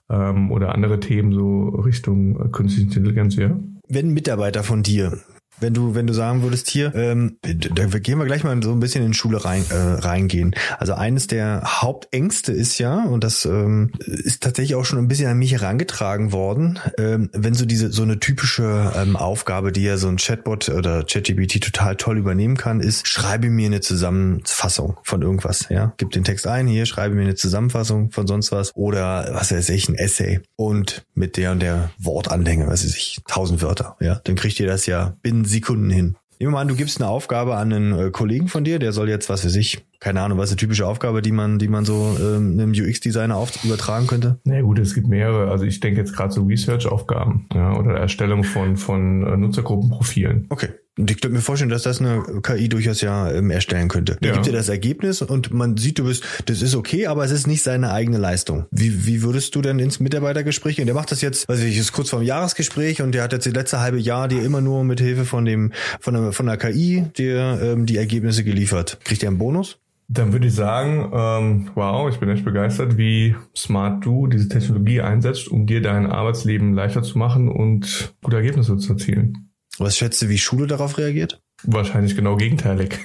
ähm, 0.10 0.52
oder 0.52 0.76
andere 0.76 1.00
Themen 1.00 1.34
so 1.34 1.70
Richtung 1.70 2.40
äh, 2.40 2.50
künstliche 2.50 2.90
Intelligenz, 2.90 3.36
ja. 3.36 3.58
Wenn 3.90 4.10
ein 4.10 4.14
Mitarbeiter 4.14 4.62
von 4.62 4.84
dir 4.84 5.20
wenn 5.64 5.74
du, 5.74 5.96
wenn 5.96 6.06
du 6.06 6.14
sagen 6.14 6.44
würdest, 6.44 6.70
hier, 6.70 6.94
ähm, 6.94 7.38
da 7.42 7.86
gehen 7.86 8.20
wir 8.20 8.26
gleich 8.26 8.44
mal 8.44 8.62
so 8.62 8.72
ein 8.72 8.80
bisschen 8.82 9.04
in 9.04 9.14
Schule 9.14 9.44
rein, 9.46 9.66
äh, 9.70 9.76
reingehen. 9.76 10.54
Also 10.78 10.94
eines 10.94 11.28
der 11.28 11.64
Hauptängste 11.66 12.52
ist 12.52 12.78
ja, 12.80 13.06
und 13.06 13.24
das 13.24 13.46
ähm, 13.46 13.92
ist 14.06 14.44
tatsächlich 14.44 14.76
auch 14.76 14.84
schon 14.84 15.00
ein 15.00 15.08
bisschen 15.08 15.28
an 15.28 15.40
mich 15.40 15.54
herangetragen 15.54 16.34
worden, 16.34 16.80
ähm, 16.98 17.30
wenn 17.34 17.54
so 17.54 17.66
diese, 17.66 17.92
so 17.92 18.04
eine 18.04 18.20
typische 18.20 18.92
ähm, 18.96 19.16
Aufgabe, 19.16 19.72
die 19.72 19.84
ja 19.84 19.96
so 19.96 20.10
ein 20.10 20.18
Chatbot 20.18 20.68
oder 20.68 21.04
ChatGPT 21.04 21.64
total 21.64 21.96
toll 21.96 22.18
übernehmen 22.18 22.58
kann, 22.58 22.82
ist, 22.82 23.08
schreibe 23.08 23.50
mir 23.50 23.68
eine 23.68 23.80
Zusammenfassung 23.80 24.98
von 25.04 25.22
irgendwas, 25.22 25.68
ja. 25.70 25.94
Gib 25.98 26.12
den 26.12 26.26
Text 26.26 26.46
ein, 26.46 26.68
hier, 26.68 26.86
schreibe 26.86 27.16
mir 27.16 27.22
eine 27.22 27.36
Zusammenfassung 27.36 28.12
von 28.12 28.28
sonst 28.28 28.52
was 28.52 28.76
oder 28.76 29.30
was 29.34 29.54
weiß 29.54 29.70
ich, 29.70 29.88
ein 29.88 29.96
Essay 29.96 30.42
und 30.58 31.06
mit 31.16 31.38
der 31.38 31.54
und 31.54 31.62
der 31.62 31.92
Wortanlänge, 32.00 32.68
was 32.68 32.84
weiß 32.84 32.96
ich, 32.98 33.22
tausend 33.28 33.62
Wörter, 33.62 33.96
ja. 34.02 34.20
Dann 34.26 34.36
kriegt 34.36 34.60
ihr 34.60 34.68
das 34.68 34.86
ja 34.88 35.16
binnen 35.22 35.46
Sekunden 35.54 35.90
hin. 35.90 36.16
Nehmen 36.40 36.52
wir 36.52 36.58
mal 36.58 36.62
an, 36.62 36.68
du 36.68 36.76
gibst 36.76 37.00
eine 37.00 37.10
Aufgabe 37.10 37.56
an 37.56 37.72
einen 37.72 38.08
äh, 38.08 38.12
Kollegen 38.12 38.48
von 38.48 38.64
dir, 38.64 38.80
der 38.80 38.92
soll 38.92 39.08
jetzt, 39.08 39.30
was 39.30 39.46
weiß 39.46 39.56
ich, 39.56 39.86
keine 40.04 40.20
Ahnung, 40.20 40.38
was 40.38 40.50
ist 40.50 40.52
eine 40.52 40.58
typische 40.58 40.86
Aufgabe, 40.86 41.22
die 41.22 41.32
man, 41.32 41.60
die 41.60 41.70
man 41.70 41.86
so 41.86 42.18
ähm, 42.20 42.60
einem 42.60 42.72
UX-Designer 42.72 43.38
auf, 43.38 43.64
übertragen 43.64 44.06
könnte? 44.06 44.38
Na 44.44 44.60
gut, 44.62 44.78
es 44.80 44.94
gibt 44.94 45.08
mehrere. 45.08 45.50
Also 45.50 45.64
ich 45.64 45.80
denke 45.80 46.02
jetzt 46.02 46.14
gerade 46.14 46.34
so 46.34 46.44
Research-Aufgaben 46.44 47.46
ja, 47.54 47.74
oder 47.74 47.94
Erstellung 47.94 48.44
von, 48.44 48.76
von 48.76 49.26
äh, 49.26 49.38
Nutzergruppenprofilen. 49.38 50.48
Okay. 50.50 50.70
Und 51.00 51.10
ich 51.10 51.22
könnte 51.22 51.36
mir 51.36 51.42
vorstellen, 51.42 51.72
dass 51.72 51.84
das 51.84 52.02
eine 52.02 52.22
KI 52.44 52.68
durchaus 52.70 53.02
ja 53.02 53.32
ähm, 53.32 53.50
erstellen 53.50 53.88
könnte. 53.88 54.18
Da 54.20 54.28
ja. 54.28 54.34
gibt 54.34 54.46
dir 54.46 54.52
das 54.52 54.70
Ergebnis 54.70 55.22
und 55.22 55.52
man 55.52 55.78
sieht, 55.78 55.98
du 55.98 56.04
bist, 56.04 56.24
das 56.46 56.62
ist 56.62 56.76
okay, 56.76 57.08
aber 57.08 57.24
es 57.24 57.32
ist 57.32 57.48
nicht 57.48 57.64
seine 57.64 57.92
eigene 57.92 58.18
Leistung. 58.18 58.66
Wie, 58.70 59.08
wie 59.08 59.24
würdest 59.24 59.56
du 59.56 59.62
denn 59.62 59.80
ins 59.80 60.02
Mitarbeitergespräch 60.02 60.76
gehen? 60.76 60.86
Der 60.86 60.94
macht 60.94 61.12
das 61.12 61.22
jetzt, 61.22 61.48
weiß 61.48 61.62
ich, 61.62 61.78
ist 61.78 61.94
kurz 61.94 62.10
vorm 62.10 62.24
Jahresgespräch 62.24 63.02
und 63.02 63.14
der 63.14 63.24
hat 63.24 63.32
jetzt 63.32 63.48
das 63.48 63.54
letzte 63.54 63.80
halbe 63.80 64.00
Jahr 64.00 64.28
dir 64.28 64.44
immer 64.44 64.62
nur 64.62 64.84
mit 64.84 65.00
Hilfe 65.00 65.26
von 65.26 65.46
dem, 65.46 65.72
von 66.00 66.14
der, 66.14 66.32
von 66.34 66.46
der 66.46 66.58
KI 66.58 67.06
dir 67.18 67.60
ähm, 67.64 67.86
die 67.86 67.98
Ergebnisse 67.98 68.44
geliefert. 68.44 69.00
Kriegt 69.04 69.24
er 69.24 69.30
einen 69.30 69.40
Bonus? 69.40 69.80
Dann 70.08 70.34
würde 70.34 70.48
ich 70.48 70.54
sagen, 70.54 71.12
ähm, 71.14 71.72
wow, 71.76 72.10
ich 72.10 72.20
bin 72.20 72.30
echt 72.30 72.46
begeistert, 72.46 72.98
wie 72.98 73.36
smart 73.56 74.06
du 74.06 74.28
diese 74.28 74.50
Technologie 74.50 75.02
einsetzt, 75.02 75.48
um 75.48 75.66
dir 75.66 75.82
dein 75.82 76.06
Arbeitsleben 76.06 76.74
leichter 76.74 77.04
zu 77.04 77.18
machen 77.18 77.50
und 77.50 78.14
gute 78.22 78.38
Ergebnisse 78.38 78.78
zu 78.78 78.94
erzielen. 78.94 79.50
Was 79.80 79.98
schätzt 79.98 80.22
du, 80.22 80.30
wie 80.30 80.38
Schule 80.38 80.68
darauf 80.68 80.98
reagiert? 80.98 81.42
Wahrscheinlich 81.66 82.16
genau 82.16 82.36
gegenteilig. 82.36 83.00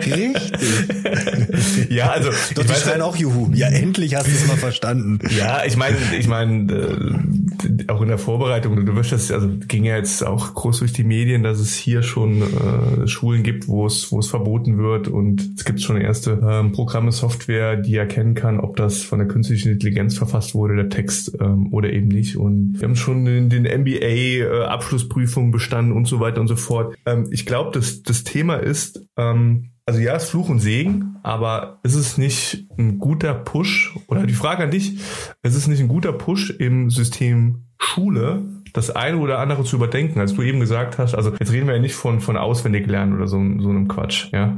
Richtig. 0.00 1.90
ja, 1.90 2.10
also 2.10 2.30
Doch, 2.54 2.64
die 2.64 2.74
schreien 2.74 3.00
auch 3.00 3.16
Juhu. 3.16 3.50
Ja, 3.54 3.68
endlich 3.68 4.14
hast 4.14 4.26
du 4.26 4.32
es 4.32 4.46
mal 4.46 4.56
verstanden. 4.56 5.18
Ja, 5.36 5.64
ich 5.64 5.76
meine, 5.76 5.96
ich 6.18 6.26
meine, 6.26 6.72
äh, 6.72 7.88
auch 7.88 8.02
in 8.02 8.08
der 8.08 8.18
Vorbereitung, 8.18 8.84
du 8.84 8.96
wirst 8.96 9.12
das, 9.12 9.30
also 9.30 9.48
ging 9.68 9.84
ja 9.84 9.96
jetzt 9.96 10.24
auch 10.24 10.54
groß 10.54 10.80
durch 10.80 10.92
die 10.92 11.04
Medien, 11.04 11.42
dass 11.42 11.60
es 11.60 11.74
hier 11.74 12.02
schon 12.02 12.42
äh, 12.42 13.06
Schulen 13.06 13.42
gibt, 13.42 13.68
wo 13.68 13.86
es, 13.86 14.10
wo 14.10 14.18
es 14.18 14.28
verboten 14.28 14.78
wird 14.78 15.08
und 15.08 15.48
es 15.56 15.64
gibt 15.64 15.80
schon 15.80 16.00
erste 16.00 16.40
ähm, 16.42 16.72
Programme, 16.72 17.12
Software, 17.12 17.76
die 17.76 17.96
erkennen 17.96 18.34
kann, 18.34 18.58
ob 18.60 18.76
das 18.76 19.02
von 19.02 19.18
der 19.18 19.28
künstlichen 19.28 19.72
Intelligenz 19.72 20.16
verfasst 20.16 20.54
wurde, 20.54 20.76
der 20.76 20.88
Text 20.88 21.36
ähm, 21.40 21.72
oder 21.72 21.92
eben 21.92 22.08
nicht. 22.08 22.36
Und 22.36 22.74
wir 22.74 22.88
haben 22.88 22.96
schon 22.96 23.24
den, 23.24 23.48
den 23.48 23.62
MBA 23.62 24.00
äh, 24.00 24.64
Abschlussprüfung 24.64 25.35
Prüfungen 25.36 25.50
bestanden 25.50 25.92
und 25.92 26.06
so 26.06 26.18
weiter 26.20 26.40
und 26.40 26.48
so 26.48 26.56
fort. 26.56 26.96
Ähm, 27.04 27.28
ich 27.30 27.44
glaube, 27.44 27.70
das, 27.72 28.02
das 28.02 28.24
Thema 28.24 28.56
ist, 28.56 29.06
ähm, 29.16 29.72
also 29.84 30.00
ja, 30.00 30.14
es 30.14 30.24
ist 30.24 30.30
Fluch 30.30 30.48
und 30.48 30.60
Segen, 30.60 31.16
aber 31.22 31.78
ist 31.82 31.94
es 31.94 32.16
nicht 32.16 32.66
ein 32.78 32.98
guter 32.98 33.34
Push 33.34 33.94
oder 34.08 34.26
die 34.26 34.32
Frage 34.32 34.64
an 34.64 34.70
dich, 34.70 34.98
ist 35.42 35.54
es 35.54 35.66
nicht 35.66 35.80
ein 35.80 35.88
guter 35.88 36.12
Push 36.12 36.50
im 36.50 36.90
System 36.90 37.66
Schule, 37.78 38.42
das 38.72 38.90
eine 38.90 39.18
oder 39.18 39.38
andere 39.38 39.64
zu 39.64 39.76
überdenken, 39.76 40.18
als 40.18 40.34
du 40.34 40.42
eben 40.42 40.60
gesagt 40.60 40.98
hast, 40.98 41.14
also 41.14 41.32
jetzt 41.38 41.52
reden 41.52 41.66
wir 41.66 41.74
ja 41.74 41.80
nicht 41.80 41.94
von, 41.94 42.20
von 42.20 42.36
auswendig 42.36 42.86
lernen 42.86 43.14
oder 43.14 43.28
so, 43.28 43.36
so 43.36 43.68
einem 43.68 43.88
Quatsch, 43.88 44.32
ja. 44.32 44.56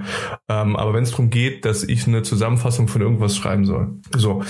Ähm, 0.48 0.76
aber 0.76 0.94
wenn 0.94 1.02
es 1.02 1.10
darum 1.10 1.30
geht, 1.30 1.64
dass 1.64 1.82
ich 1.82 2.06
eine 2.06 2.22
Zusammenfassung 2.22 2.88
von 2.88 3.02
irgendwas 3.02 3.36
schreiben 3.36 3.64
soll. 3.64 3.90
So 4.16 4.42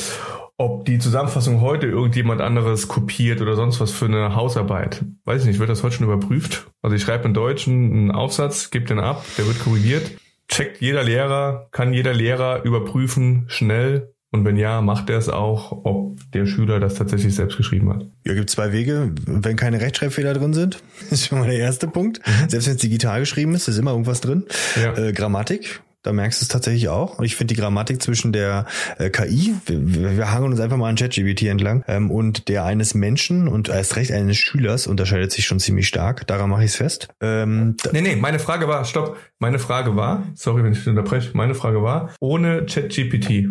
ob 0.59 0.85
die 0.85 0.99
Zusammenfassung 0.99 1.61
heute 1.61 1.87
irgendjemand 1.87 2.41
anderes 2.41 2.89
kopiert 2.89 3.41
oder 3.41 3.55
sonst 3.55 3.81
was 3.81 3.93
für 3.93 4.07
eine 4.07 4.35
Hausarbeit. 4.35 5.05
Weiß 5.25 5.43
ich 5.43 5.47
nicht, 5.47 5.61
wird 5.61 5.71
das 5.71 5.85
heute 5.85 5.95
schon 5.97 6.07
überprüft? 6.07 6.67
Also 6.83 6.97
ich 6.97 7.03
schreibe 7.03 7.29
in 7.29 7.35
Deutschen 7.35 7.93
einen 7.93 8.11
Aufsatz, 8.11 8.71
gebe 8.71 8.85
den 8.85 8.99
ab, 8.99 9.25
der 9.39 9.47
wird 9.47 9.61
korrigiert. 9.61 10.11
Checkt 10.49 10.81
jeder 10.81 11.05
Lehrer, 11.05 11.69
kann 11.71 11.95
jeder 11.95 12.13
Lehrer 12.13 12.65
überprüfen, 12.65 13.45
schnell. 13.47 14.13
Und 14.31 14.45
wenn 14.45 14.57
ja, 14.57 14.83
macht 14.83 15.09
er 15.09 15.17
es 15.17 15.29
auch, 15.29 15.85
ob 15.85 16.19
der 16.33 16.47
Schüler 16.47 16.81
das 16.81 16.95
tatsächlich 16.97 17.35
selbst 17.35 17.57
geschrieben 17.57 17.89
hat. 17.95 18.07
Ja, 18.27 18.35
gibt 18.35 18.51
zwei 18.51 18.73
Wege. 18.73 19.13
Wenn 19.27 19.57
keine 19.57 19.81
Rechtschreibfehler 19.81 20.35
drin 20.35 20.55
sind, 20.55 20.83
ist 21.11 21.27
schon 21.27 21.39
mal 21.39 21.49
der 21.49 21.59
erste 21.59 21.87
Punkt. 21.87 22.21
Mhm. 22.27 22.49
Selbst 22.49 22.67
wenn 22.67 22.75
es 22.75 22.81
digital 22.81 23.21
geschrieben 23.21 23.55
ist, 23.55 23.69
ist 23.69 23.79
immer 23.79 23.93
irgendwas 23.93 24.21
drin. 24.21 24.45
Ja. 24.77 24.97
Äh, 24.99 25.13
Grammatik, 25.13 25.81
da 26.03 26.13
merkst 26.13 26.41
du 26.41 26.45
es 26.45 26.49
tatsächlich 26.49 26.89
auch. 26.89 27.19
Und 27.19 27.25
ich 27.25 27.37
finde 27.37 27.55
die 27.55 27.61
Grammatik 27.61 28.03
zwischen 28.03 28.33
der 28.33 28.67
äh, 28.99 29.11
KI, 29.11 29.55
wir, 29.67 30.17
wir 30.17 30.33
hangen 30.33 30.53
uns 30.53 30.61
einfach 30.61 30.77
mal 30.77 30.89
an 30.89 30.97
ChatGPT 30.97 31.43
entlang, 31.45 31.85
ähm, 31.89 32.11
und 32.11 32.49
der 32.49 32.65
eines 32.65 32.95
Menschen 32.95 33.49
und 33.49 33.69
erst 33.69 33.97
recht 33.97 34.13
eines 34.13 34.37
Schülers 34.37 34.87
unterscheidet 34.87 35.33
sich 35.33 35.45
schon 35.45 35.61
ziemlich 35.61 35.89
stark. 35.89 36.27
Daran 36.27 36.51
mache 36.51 36.65
ich 36.65 36.71
es 36.71 36.77
fest. 36.77 37.09
Ähm, 37.21 37.77
nee, 37.93 38.01
nee, 38.01 38.17
meine 38.17 38.39
Frage 38.39 38.69
war, 38.69 38.85
stopp, 38.85 39.17
meine 39.39 39.59
Frage 39.59 39.97
war, 39.97 40.25
sorry, 40.35 40.63
wenn 40.65 40.73
ich 40.73 40.87
unterbreche, 40.87 41.31
meine 41.35 41.55
Frage 41.55 41.83
war, 41.83 42.15
ohne 42.21 42.67
ChatGPT. 42.67 43.49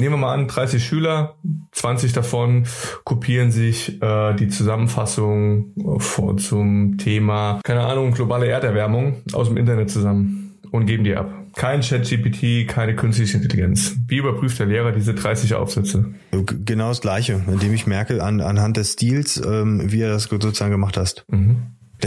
Nehmen 0.00 0.14
wir 0.14 0.16
mal 0.18 0.34
an, 0.34 0.46
30 0.46 0.84
Schüler, 0.84 1.34
20 1.72 2.12
davon 2.12 2.66
kopieren 3.02 3.50
sich 3.50 4.00
äh, 4.00 4.32
die 4.34 4.46
Zusammenfassung 4.46 5.72
vor, 5.98 6.36
zum 6.36 6.98
Thema, 6.98 7.60
keine 7.64 7.80
Ahnung, 7.80 8.12
globale 8.12 8.46
Erderwärmung 8.46 9.22
aus 9.32 9.48
dem 9.48 9.56
Internet 9.56 9.90
zusammen 9.90 10.47
und 10.70 10.86
geben 10.86 11.04
die 11.04 11.14
ab. 11.14 11.30
Kein 11.56 11.80
ChatGPT, 11.80 12.68
keine 12.68 12.94
künstliche 12.94 13.38
Intelligenz. 13.38 13.96
Wie 14.06 14.18
überprüft 14.18 14.58
der 14.58 14.66
Lehrer 14.66 14.92
diese 14.92 15.14
30 15.14 15.54
Aufsätze? 15.54 16.14
Genau 16.30 16.88
das 16.88 17.00
Gleiche, 17.00 17.42
indem 17.46 17.74
ich 17.74 17.86
merke 17.86 18.22
an, 18.22 18.40
anhand 18.40 18.76
des 18.76 18.92
Stils, 18.92 19.42
ähm, 19.44 19.90
wie 19.90 20.00
er 20.00 20.10
das 20.10 20.24
sozusagen 20.24 20.70
gemacht 20.70 20.96
hast. 20.96 21.24
Mhm. 21.28 21.56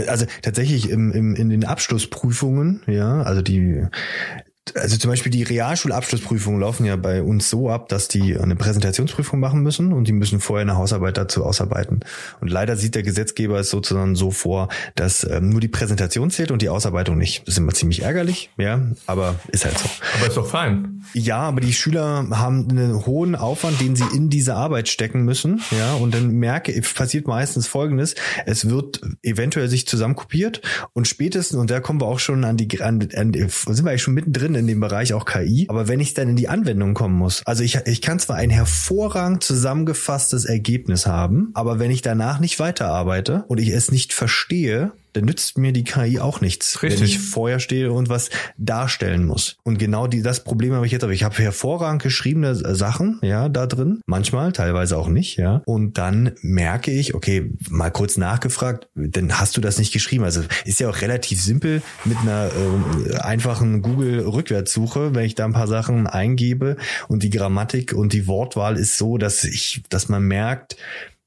Also 0.06 0.24
tatsächlich 0.40 0.88
im, 0.88 1.12
im, 1.12 1.34
in 1.34 1.50
den 1.50 1.64
Abschlussprüfungen, 1.64 2.80
ja, 2.86 3.20
also 3.22 3.42
die 3.42 3.86
also 4.76 4.96
zum 4.96 5.10
Beispiel 5.10 5.32
die 5.32 5.42
Realschulabschlussprüfungen 5.42 6.60
laufen 6.60 6.86
ja 6.86 6.96
bei 6.96 7.22
uns 7.22 7.50
so 7.50 7.68
ab, 7.68 7.88
dass 7.88 8.08
die 8.08 8.38
eine 8.38 8.54
Präsentationsprüfung 8.54 9.40
machen 9.40 9.62
müssen 9.62 9.92
und 9.92 10.06
die 10.06 10.12
müssen 10.12 10.40
vorher 10.40 10.62
eine 10.62 10.76
Hausarbeit 10.76 11.16
dazu 11.16 11.44
ausarbeiten. 11.44 12.00
Und 12.40 12.48
leider 12.48 12.76
sieht 12.76 12.94
der 12.94 13.02
Gesetzgeber 13.02 13.58
es 13.58 13.70
sozusagen 13.70 14.14
so 14.14 14.30
vor, 14.30 14.68
dass 14.94 15.24
ähm, 15.24 15.50
nur 15.50 15.60
die 15.60 15.68
Präsentation 15.68 16.30
zählt 16.30 16.52
und 16.52 16.62
die 16.62 16.68
Ausarbeitung 16.68 17.18
nicht. 17.18 17.42
Das 17.42 17.54
ist 17.54 17.58
immer 17.58 17.72
ziemlich 17.72 18.02
ärgerlich, 18.02 18.50
ja, 18.56 18.80
aber 19.06 19.34
ist 19.48 19.64
halt 19.64 19.78
so. 19.78 19.88
Aber 20.18 20.28
ist 20.28 20.36
doch 20.36 20.48
fein. 20.48 21.02
Ja, 21.12 21.38
aber 21.38 21.60
die 21.60 21.72
Schüler 21.72 22.28
haben 22.30 22.68
einen 22.70 23.04
hohen 23.04 23.34
Aufwand, 23.34 23.80
den 23.80 23.96
sie 23.96 24.06
in 24.14 24.30
diese 24.30 24.54
Arbeit 24.54 24.88
stecken 24.88 25.24
müssen, 25.24 25.60
ja, 25.76 25.94
und 25.94 26.14
dann 26.14 26.30
merke, 26.30 26.80
passiert 26.94 27.26
meistens 27.26 27.66
Folgendes: 27.66 28.14
Es 28.46 28.70
wird 28.70 29.00
eventuell 29.22 29.68
sich 29.68 29.88
zusammenkopiert 29.88 30.62
und 30.92 31.08
spätestens 31.08 31.58
und 31.58 31.70
da 31.70 31.80
kommen 31.80 32.00
wir 32.00 32.06
auch 32.06 32.20
schon 32.20 32.44
an 32.44 32.56
die, 32.56 32.80
an, 32.80 33.08
an 33.16 33.32
sind 33.32 33.84
wir 33.84 33.90
eigentlich 33.90 34.02
schon 34.02 34.14
mittendrin 34.14 34.51
drin 34.52 34.60
in 34.60 34.66
dem 34.66 34.80
Bereich 34.80 35.14
auch 35.14 35.24
KI. 35.24 35.66
Aber 35.68 35.88
wenn 35.88 36.00
ich 36.00 36.14
dann 36.14 36.28
in 36.28 36.36
die 36.36 36.48
Anwendung 36.48 36.94
kommen 36.94 37.16
muss, 37.16 37.42
also 37.44 37.62
ich, 37.62 37.76
ich 37.86 38.00
kann 38.00 38.18
zwar 38.18 38.36
ein 38.36 38.50
hervorragend 38.50 39.42
zusammengefasstes 39.42 40.44
Ergebnis 40.44 41.06
haben, 41.06 41.50
aber 41.54 41.78
wenn 41.78 41.90
ich 41.90 42.02
danach 42.02 42.38
nicht 42.40 42.58
weiterarbeite 42.58 43.44
und 43.48 43.58
ich 43.58 43.68
es 43.68 43.90
nicht 43.90 44.12
verstehe, 44.12 44.92
dann 45.12 45.24
nützt 45.24 45.58
mir 45.58 45.72
die 45.72 45.84
KI 45.84 46.18
auch 46.18 46.40
nichts, 46.40 46.82
Richtig. 46.82 47.00
wenn 47.00 47.06
ich 47.06 47.18
vorher 47.18 47.60
stehe 47.60 47.92
und 47.92 48.08
was 48.08 48.30
darstellen 48.56 49.26
muss. 49.26 49.56
Und 49.62 49.78
genau 49.78 50.06
die, 50.06 50.22
das 50.22 50.44
Problem 50.44 50.72
habe 50.72 50.86
ich 50.86 50.92
jetzt, 50.92 51.04
aber 51.04 51.12
ich 51.12 51.24
habe 51.24 51.36
hervorragend 51.36 52.02
geschriebene 52.02 52.54
Sachen, 52.54 53.18
ja, 53.22 53.48
da 53.48 53.66
drin, 53.66 54.00
manchmal, 54.06 54.52
teilweise 54.52 54.96
auch 54.96 55.08
nicht, 55.08 55.36
ja. 55.36 55.62
Und 55.66 55.98
dann 55.98 56.32
merke 56.40 56.90
ich, 56.90 57.14
okay, 57.14 57.50
mal 57.68 57.90
kurz 57.90 58.16
nachgefragt, 58.16 58.88
dann 58.94 59.38
hast 59.38 59.56
du 59.56 59.60
das 59.60 59.78
nicht 59.78 59.92
geschrieben. 59.92 60.24
Also 60.24 60.42
ist 60.64 60.80
ja 60.80 60.88
auch 60.88 61.00
relativ 61.00 61.42
simpel 61.42 61.82
mit 62.04 62.18
einer 62.18 62.50
äh, 62.50 63.16
einfachen 63.18 63.82
Google-Rückwärtssuche, 63.82 65.14
wenn 65.14 65.24
ich 65.24 65.34
da 65.34 65.44
ein 65.44 65.52
paar 65.52 65.68
Sachen 65.68 66.06
eingebe 66.06 66.76
und 67.08 67.22
die 67.22 67.30
Grammatik 67.30 67.92
und 67.92 68.12
die 68.12 68.26
Wortwahl 68.26 68.76
ist 68.76 68.96
so, 68.96 69.18
dass 69.18 69.44
ich, 69.44 69.82
dass 69.88 70.08
man 70.08 70.22
merkt, 70.22 70.76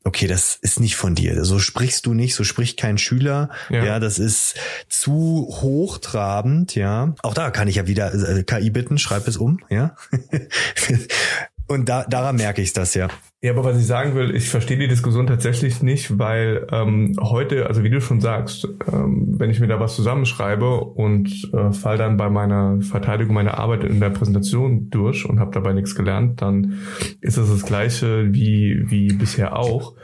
okay, 0.06 0.28
das 0.28 0.56
ist 0.62 0.80
nicht 0.80 0.96
von 0.96 1.16
dir. 1.16 1.44
So 1.44 1.60
sprichst 1.60 2.06
du 2.06 2.14
nicht, 2.14 2.36
so 2.36 2.44
spricht 2.44 2.78
kein 2.80 2.98
Schüler. 2.98 3.50
Ja, 3.70 3.84
ja 3.84 4.00
das 4.00 4.20
ist 4.20 4.56
zu 4.88 5.48
hochtrabend, 5.50 6.76
ja. 6.76 7.14
Auch 7.24 7.34
da 7.34 7.52
kann 7.52 7.68
ich 7.68 7.76
ja 7.76 7.88
wieder 7.88 8.14
äh, 8.14 8.44
KI 8.44 8.70
bitten, 8.70 8.98
schreib 8.98 9.28
es 9.28 9.36
um, 9.36 9.60
ja. 9.70 9.96
Und 11.68 11.90
da, 11.90 12.04
daran 12.04 12.36
merke 12.36 12.62
ich 12.62 12.74
das 12.74 12.94
ja. 12.94 13.08
Ja, 13.42 13.52
aber 13.52 13.64
was 13.64 13.80
ich 13.80 13.86
sagen 13.86 14.16
will, 14.16 14.36
ich 14.36 14.50
verstehe 14.50 14.78
die 14.78 14.88
Diskussion 14.88 15.28
tatsächlich 15.28 15.84
nicht, 15.84 16.18
weil 16.18 16.66
ähm, 16.72 17.16
heute, 17.22 17.68
also 17.68 17.84
wie 17.84 17.90
du 17.90 18.02
schon 18.02 18.22
sagst, 18.22 18.68
ähm, 18.92 19.36
wenn 19.38 19.50
ich 19.50 19.60
mir 19.60 19.68
da 19.68 19.80
was 19.80 19.96
zusammenschreibe 19.96 20.80
und 20.80 21.52
äh, 21.54 21.72
fall 21.72 21.98
dann 21.98 22.18
bei 22.18 22.30
meiner 22.30 22.82
Verteidigung 22.82 23.36
meiner 23.36 23.58
Arbeit 23.60 23.84
in 23.84 24.00
der 24.00 24.10
Präsentation 24.10 24.90
durch 24.90 25.30
und 25.30 25.40
habe 25.40 25.52
dabei 25.52 25.74
nichts 25.74 25.96
gelernt, 25.96 26.42
dann 26.42 26.80
ist 27.22 27.38
das 27.38 27.50
das 27.50 27.66
gleiche 27.66 28.34
wie 28.34 28.90
wie 28.90 29.14
bisher 29.14 29.58
auch. 29.58 29.96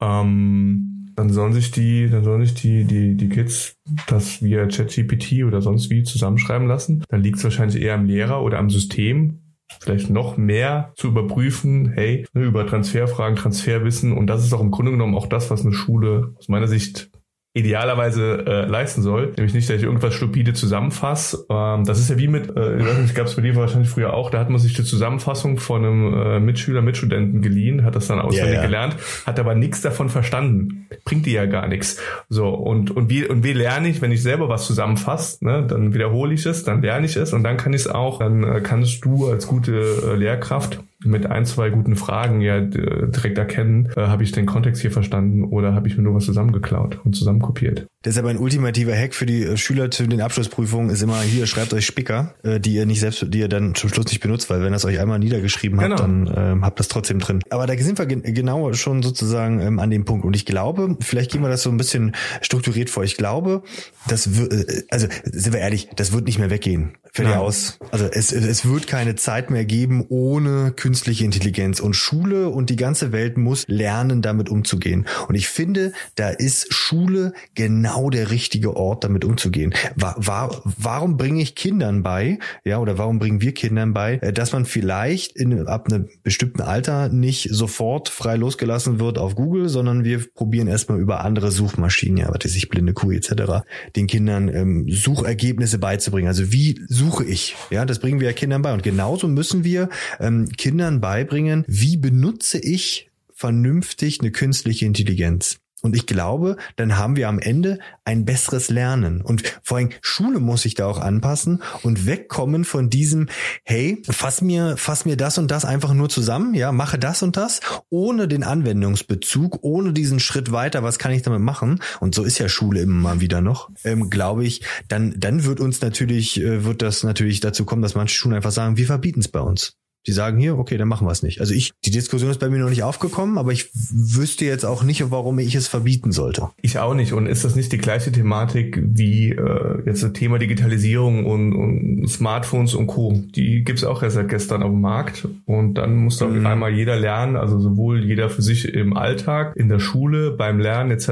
Ähm, 0.00 1.12
dann 1.16 1.30
sollen 1.30 1.52
sich 1.52 1.70
die, 1.70 2.10
dann 2.10 2.24
sollen 2.24 2.44
sich 2.44 2.54
die 2.54 2.84
die 2.84 3.16
die 3.16 3.28
Kids 3.28 3.76
das 4.08 4.42
via 4.42 4.66
ChatGPT 4.66 5.44
oder 5.44 5.60
sonst 5.60 5.90
wie 5.90 6.02
zusammenschreiben 6.02 6.66
lassen. 6.66 7.04
Dann 7.08 7.22
liegt 7.22 7.38
es 7.38 7.44
wahrscheinlich 7.44 7.80
eher 7.80 7.94
am 7.94 8.06
Lehrer 8.06 8.42
oder 8.42 8.58
am 8.58 8.68
System, 8.68 9.43
vielleicht 9.80 10.10
noch 10.10 10.36
mehr 10.36 10.92
zu 10.96 11.08
überprüfen, 11.08 11.92
hey, 11.94 12.26
ne, 12.32 12.44
über 12.44 12.66
Transferfragen, 12.66 13.36
Transferwissen. 13.36 14.12
Und 14.12 14.26
das 14.26 14.44
ist 14.44 14.52
auch 14.52 14.60
im 14.60 14.70
Grunde 14.70 14.92
genommen 14.92 15.14
auch 15.14 15.26
das, 15.26 15.50
was 15.50 15.64
eine 15.64 15.74
Schule 15.74 16.34
aus 16.38 16.48
meiner 16.48 16.68
Sicht 16.68 17.10
idealerweise 17.56 18.44
äh, 18.46 18.66
leisten 18.66 19.00
soll. 19.02 19.32
Nämlich 19.36 19.54
nicht, 19.54 19.70
dass 19.70 19.76
ich 19.76 19.84
irgendwas 19.84 20.12
stupide 20.14 20.54
zusammenfasse. 20.54 21.46
Ähm, 21.48 21.84
das 21.84 22.00
ist 22.00 22.10
ja 22.10 22.18
wie 22.18 22.26
mit, 22.26 22.54
äh, 22.56 22.78
ich 22.78 22.84
weiß 22.84 22.98
nicht, 22.98 23.14
gab 23.14 23.26
es 23.26 23.36
bei 23.36 23.42
dir 23.42 23.54
wahrscheinlich 23.54 23.88
früher 23.88 24.12
auch, 24.12 24.30
da 24.30 24.40
hat 24.40 24.50
man 24.50 24.58
sich 24.58 24.74
die 24.74 24.82
Zusammenfassung 24.82 25.58
von 25.58 25.84
einem 25.84 26.14
äh, 26.14 26.40
Mitschüler, 26.40 26.82
Mitstudenten 26.82 27.42
geliehen, 27.42 27.84
hat 27.84 27.94
das 27.94 28.08
dann 28.08 28.18
auswendig 28.18 28.54
ja, 28.54 28.60
ja. 28.60 28.62
gelernt, 28.62 28.96
hat 29.24 29.38
aber 29.38 29.54
nichts 29.54 29.82
davon 29.82 30.08
verstanden. 30.08 30.88
Bringt 31.04 31.26
dir 31.26 31.34
ja 31.34 31.46
gar 31.46 31.68
nichts. 31.68 32.00
So, 32.28 32.48
und, 32.48 32.90
und 32.90 33.08
wie, 33.08 33.24
und 33.24 33.44
wie 33.44 33.52
lerne 33.52 33.86
ich, 33.88 34.02
wenn 34.02 34.10
ich 34.10 34.22
selber 34.22 34.48
was 34.48 34.66
zusammenfasse, 34.66 35.44
ne, 35.44 35.64
dann 35.64 35.94
wiederhole 35.94 36.34
ich 36.34 36.44
es, 36.46 36.64
dann 36.64 36.82
lerne 36.82 37.06
ich 37.06 37.14
es 37.14 37.32
und 37.32 37.44
dann 37.44 37.56
kann 37.56 37.72
ich 37.72 37.82
es 37.82 37.86
auch, 37.86 38.18
dann 38.18 38.42
äh, 38.42 38.60
kannst 38.62 39.04
du 39.04 39.28
als 39.28 39.46
gute 39.46 39.78
äh, 39.78 40.16
Lehrkraft 40.16 40.80
mit 41.04 41.26
ein, 41.26 41.44
zwei 41.44 41.70
guten 41.70 41.96
Fragen 41.96 42.40
ja 42.40 42.60
direkt 42.60 43.38
erkennen, 43.38 43.88
äh, 43.96 44.02
habe 44.02 44.22
ich 44.22 44.32
den 44.32 44.46
Kontext 44.46 44.82
hier 44.82 44.90
verstanden 44.90 45.44
oder 45.44 45.74
habe 45.74 45.88
ich 45.88 45.96
mir 45.96 46.02
nur 46.02 46.14
was 46.14 46.24
zusammengeklaut 46.24 47.00
und 47.04 47.14
zusammenkopiert. 47.14 47.86
Deshalb 48.04 48.26
ein 48.26 48.36
ultimativer 48.36 48.94
Hack 48.94 49.14
für 49.14 49.24
die 49.24 49.44
äh, 49.44 49.56
Schüler 49.56 49.90
zu 49.90 50.06
den 50.06 50.20
Abschlussprüfungen 50.20 50.90
ist 50.90 51.02
immer 51.02 51.20
hier, 51.22 51.46
schreibt 51.46 51.72
euch 51.72 51.86
Spicker, 51.86 52.34
äh, 52.42 52.60
die 52.60 52.74
ihr 52.74 52.84
nicht 52.84 53.00
selbst, 53.00 53.24
die 53.28 53.38
ihr 53.38 53.48
dann 53.48 53.74
zum 53.74 53.88
Schluss 53.88 54.06
nicht 54.06 54.20
benutzt, 54.20 54.50
weil 54.50 54.62
wenn 54.62 54.72
das 54.72 54.84
euch 54.84 55.00
einmal 55.00 55.18
niedergeschrieben 55.18 55.80
habt, 55.80 55.96
genau. 55.96 56.02
dann 56.02 56.34
ähm, 56.36 56.64
habt 56.64 56.78
das 56.80 56.88
trotzdem 56.88 57.18
drin. 57.18 57.40
Aber 57.48 57.66
da 57.66 57.76
sind 57.78 57.98
wir 57.98 58.06
gen 58.06 58.22
genau 58.22 58.72
schon 58.74 59.02
sozusagen 59.02 59.60
ähm, 59.60 59.78
an 59.78 59.90
dem 59.90 60.04
Punkt. 60.04 60.26
Und 60.26 60.36
ich 60.36 60.44
glaube, 60.44 60.96
vielleicht 61.00 61.32
gehen 61.32 61.42
wir 61.42 61.48
das 61.48 61.62
so 61.62 61.70
ein 61.70 61.78
bisschen 61.78 62.14
strukturiert 62.42 62.90
vor. 62.90 63.04
Ich 63.04 63.16
glaube, 63.16 63.62
das 64.06 64.36
wird, 64.36 64.52
äh, 64.52 64.82
also 64.90 65.06
sind 65.24 65.54
wir 65.54 65.60
ehrlich, 65.60 65.88
das 65.96 66.12
wird 66.12 66.26
nicht 66.26 66.38
mehr 66.38 66.50
weggehen. 66.50 66.92
Fällt 67.14 67.28
ja 67.28 67.38
aus. 67.38 67.78
Also 67.92 68.06
es, 68.06 68.32
es 68.32 68.68
wird 68.68 68.88
keine 68.88 69.14
Zeit 69.14 69.48
mehr 69.48 69.64
geben 69.64 70.04
ohne 70.08 70.72
künstliche 70.72 71.24
Intelligenz. 71.24 71.78
Und 71.78 71.94
Schule 71.94 72.48
und 72.48 72.70
die 72.70 72.76
ganze 72.76 73.12
Welt 73.12 73.36
muss 73.36 73.64
lernen, 73.68 74.20
damit 74.20 74.48
umzugehen. 74.48 75.06
Und 75.28 75.36
ich 75.36 75.46
finde, 75.46 75.92
da 76.16 76.30
ist 76.30 76.74
Schule 76.74 77.32
genau 77.54 78.10
der 78.10 78.32
richtige 78.32 78.74
Ort, 78.76 79.04
damit 79.04 79.24
umzugehen. 79.24 79.74
War, 79.94 80.16
war, 80.18 80.60
warum 80.64 81.16
bringe 81.16 81.40
ich 81.40 81.54
Kindern 81.54 82.02
bei, 82.02 82.40
ja, 82.64 82.78
oder 82.78 82.98
warum 82.98 83.20
bringen 83.20 83.40
wir 83.40 83.54
Kindern 83.54 83.92
bei, 83.92 84.14
äh, 84.14 84.32
dass 84.32 84.52
man 84.52 84.64
vielleicht 84.64 85.36
in, 85.36 85.68
ab 85.68 85.86
einem 85.86 86.08
bestimmten 86.24 86.62
Alter 86.62 87.10
nicht 87.10 87.48
sofort 87.52 88.08
frei 88.08 88.34
losgelassen 88.34 88.98
wird 88.98 89.18
auf 89.18 89.36
Google, 89.36 89.68
sondern 89.68 90.02
wir 90.02 90.18
probieren 90.34 90.66
erstmal 90.66 90.98
über 90.98 91.24
andere 91.24 91.52
Suchmaschinen, 91.52 92.16
ja, 92.16 92.28
was 92.28 92.44
weiß 92.44 92.56
ich, 92.56 92.68
blinde 92.68 92.92
Kuh 92.92 93.12
etc., 93.12 93.64
den 93.94 94.08
Kindern 94.08 94.48
ähm, 94.48 94.86
Suchergebnisse 94.90 95.78
beizubringen. 95.78 96.26
Also 96.26 96.50
wie 96.50 96.80
suche 97.04 97.24
ich? 97.24 97.56
Ja, 97.70 97.84
das 97.84 97.98
bringen 97.98 98.20
wir 98.20 98.28
ja 98.28 98.32
Kindern 98.32 98.62
bei. 98.62 98.72
Und 98.72 98.82
genauso 98.82 99.28
müssen 99.28 99.64
wir 99.64 99.88
ähm, 100.20 100.48
Kindern 100.50 101.00
beibringen, 101.00 101.64
wie 101.66 101.96
benutze 101.96 102.58
ich 102.58 103.10
vernünftig 103.34 104.20
eine 104.20 104.30
künstliche 104.30 104.86
Intelligenz. 104.86 105.58
Und 105.84 105.94
ich 105.94 106.06
glaube, 106.06 106.56
dann 106.76 106.96
haben 106.96 107.14
wir 107.14 107.28
am 107.28 107.38
Ende 107.38 107.78
ein 108.06 108.24
besseres 108.24 108.70
Lernen. 108.70 109.20
Und 109.20 109.42
vor 109.62 109.76
allem 109.76 109.90
Schule 110.00 110.40
muss 110.40 110.62
sich 110.62 110.74
da 110.74 110.86
auch 110.86 110.98
anpassen 110.98 111.62
und 111.82 112.06
wegkommen 112.06 112.64
von 112.64 112.88
diesem, 112.88 113.28
hey, 113.64 114.02
fass 114.08 114.40
mir, 114.40 114.78
fass 114.78 115.04
mir 115.04 115.18
das 115.18 115.36
und 115.36 115.50
das 115.50 115.66
einfach 115.66 115.92
nur 115.92 116.08
zusammen, 116.08 116.54
ja, 116.54 116.72
mache 116.72 116.98
das 116.98 117.22
und 117.22 117.36
das, 117.36 117.60
ohne 117.90 118.28
den 118.28 118.44
Anwendungsbezug, 118.44 119.58
ohne 119.60 119.92
diesen 119.92 120.20
Schritt 120.20 120.52
weiter, 120.52 120.82
was 120.82 120.98
kann 120.98 121.12
ich 121.12 121.20
damit 121.20 121.40
machen? 121.40 121.80
Und 122.00 122.14
so 122.14 122.24
ist 122.24 122.38
ja 122.38 122.48
Schule 122.48 122.80
immer 122.80 122.94
mal 122.94 123.20
wieder 123.20 123.42
noch, 123.42 123.68
ähm, 123.84 124.08
glaube 124.08 124.46
ich, 124.46 124.62
dann, 124.88 125.14
dann 125.18 125.44
wird 125.44 125.60
uns 125.60 125.82
natürlich, 125.82 126.40
äh, 126.40 126.64
wird 126.64 126.80
das 126.80 127.02
natürlich 127.02 127.40
dazu 127.40 127.66
kommen, 127.66 127.82
dass 127.82 127.94
manche 127.94 128.16
Schulen 128.16 128.36
einfach 128.36 128.52
sagen, 128.52 128.78
wir 128.78 128.86
verbieten 128.86 129.20
es 129.20 129.28
bei 129.28 129.40
uns. 129.40 129.76
Die 130.06 130.12
sagen 130.12 130.38
hier, 130.38 130.58
okay, 130.58 130.76
dann 130.76 130.88
machen 130.88 131.06
wir 131.06 131.12
es 131.12 131.22
nicht. 131.22 131.40
Also 131.40 131.54
ich, 131.54 131.72
die 131.84 131.90
Diskussion 131.90 132.30
ist 132.30 132.40
bei 132.40 132.48
mir 132.48 132.58
noch 132.58 132.70
nicht 132.70 132.82
aufgekommen, 132.82 133.38
aber 133.38 133.52
ich 133.52 133.70
wüsste 133.72 134.44
jetzt 134.44 134.64
auch 134.64 134.82
nicht, 134.82 135.10
warum 135.10 135.38
ich 135.38 135.54
es 135.54 135.68
verbieten 135.68 136.12
sollte. 136.12 136.50
Ich 136.60 136.78
auch 136.78 136.94
nicht. 136.94 137.12
Und 137.12 137.26
ist 137.26 137.44
das 137.44 137.56
nicht 137.56 137.72
die 137.72 137.78
gleiche 137.78 138.12
Thematik 138.12 138.80
wie 138.82 139.30
äh, 139.30 139.82
jetzt 139.86 140.02
das 140.02 140.12
Thema 140.12 140.38
Digitalisierung 140.38 141.24
und, 141.24 141.52
und 141.54 142.08
Smartphones 142.08 142.74
und 142.74 142.86
Co. 142.86 143.22
Die 143.34 143.64
gibt's 143.64 143.84
auch 143.84 144.02
erst 144.02 144.16
seit 144.16 144.28
gestern 144.28 144.62
auf 144.62 144.70
dem 144.70 144.80
Markt. 144.80 145.26
Und 145.46 145.74
dann 145.74 145.96
muss 145.96 146.18
doch 146.18 146.30
mhm. 146.30 146.46
einmal 146.46 146.72
jeder 146.72 146.96
lernen, 146.96 147.36
also 147.36 147.58
sowohl 147.58 148.04
jeder 148.04 148.28
für 148.30 148.42
sich 148.42 148.68
im 148.68 148.96
Alltag, 148.96 149.56
in 149.56 149.68
der 149.68 149.78
Schule, 149.78 150.32
beim 150.32 150.58
Lernen 150.58 150.90
etc., 150.90 151.08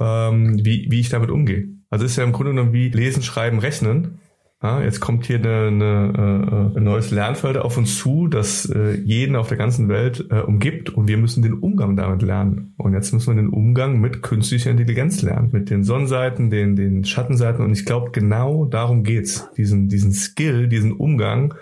ähm, 0.00 0.64
wie, 0.64 0.86
wie 0.90 1.00
ich 1.00 1.08
damit 1.08 1.30
umgehe. 1.30 1.68
Also 1.90 2.04
ist 2.04 2.16
ja 2.16 2.24
im 2.24 2.32
Grunde 2.32 2.52
genommen 2.52 2.72
wie 2.72 2.88
Lesen, 2.88 3.22
Schreiben, 3.22 3.58
Rechnen. 3.58 4.20
Ja, 4.62 4.82
jetzt 4.82 5.00
kommt 5.00 5.24
hier 5.24 5.38
eine, 5.38 5.68
eine, 5.68 6.72
äh, 6.74 6.78
ein 6.78 6.84
neues 6.84 7.10
Lernfeld 7.10 7.56
auf 7.56 7.78
uns 7.78 7.98
zu, 7.98 8.26
das 8.26 8.66
äh, 8.66 8.92
jeden 8.92 9.34
auf 9.36 9.48
der 9.48 9.56
ganzen 9.56 9.88
Welt 9.88 10.26
äh, 10.30 10.40
umgibt. 10.40 10.90
Und 10.90 11.08
wir 11.08 11.16
müssen 11.16 11.42
den 11.42 11.54
Umgang 11.54 11.96
damit 11.96 12.20
lernen. 12.20 12.74
Und 12.76 12.92
jetzt 12.92 13.14
müssen 13.14 13.34
wir 13.34 13.42
den 13.42 13.48
Umgang 13.48 14.00
mit 14.00 14.22
künstlicher 14.22 14.70
Intelligenz 14.70 15.22
lernen, 15.22 15.48
mit 15.50 15.70
den 15.70 15.82
Sonnenseiten, 15.82 16.50
den, 16.50 16.76
den 16.76 17.06
Schattenseiten. 17.06 17.64
Und 17.64 17.72
ich 17.72 17.86
glaube, 17.86 18.10
genau 18.10 18.66
darum 18.66 19.02
geht's, 19.02 19.48
diesen, 19.56 19.88
diesen 19.88 20.12
Skill, 20.12 20.68
diesen 20.68 20.92
Umgang 20.92 21.54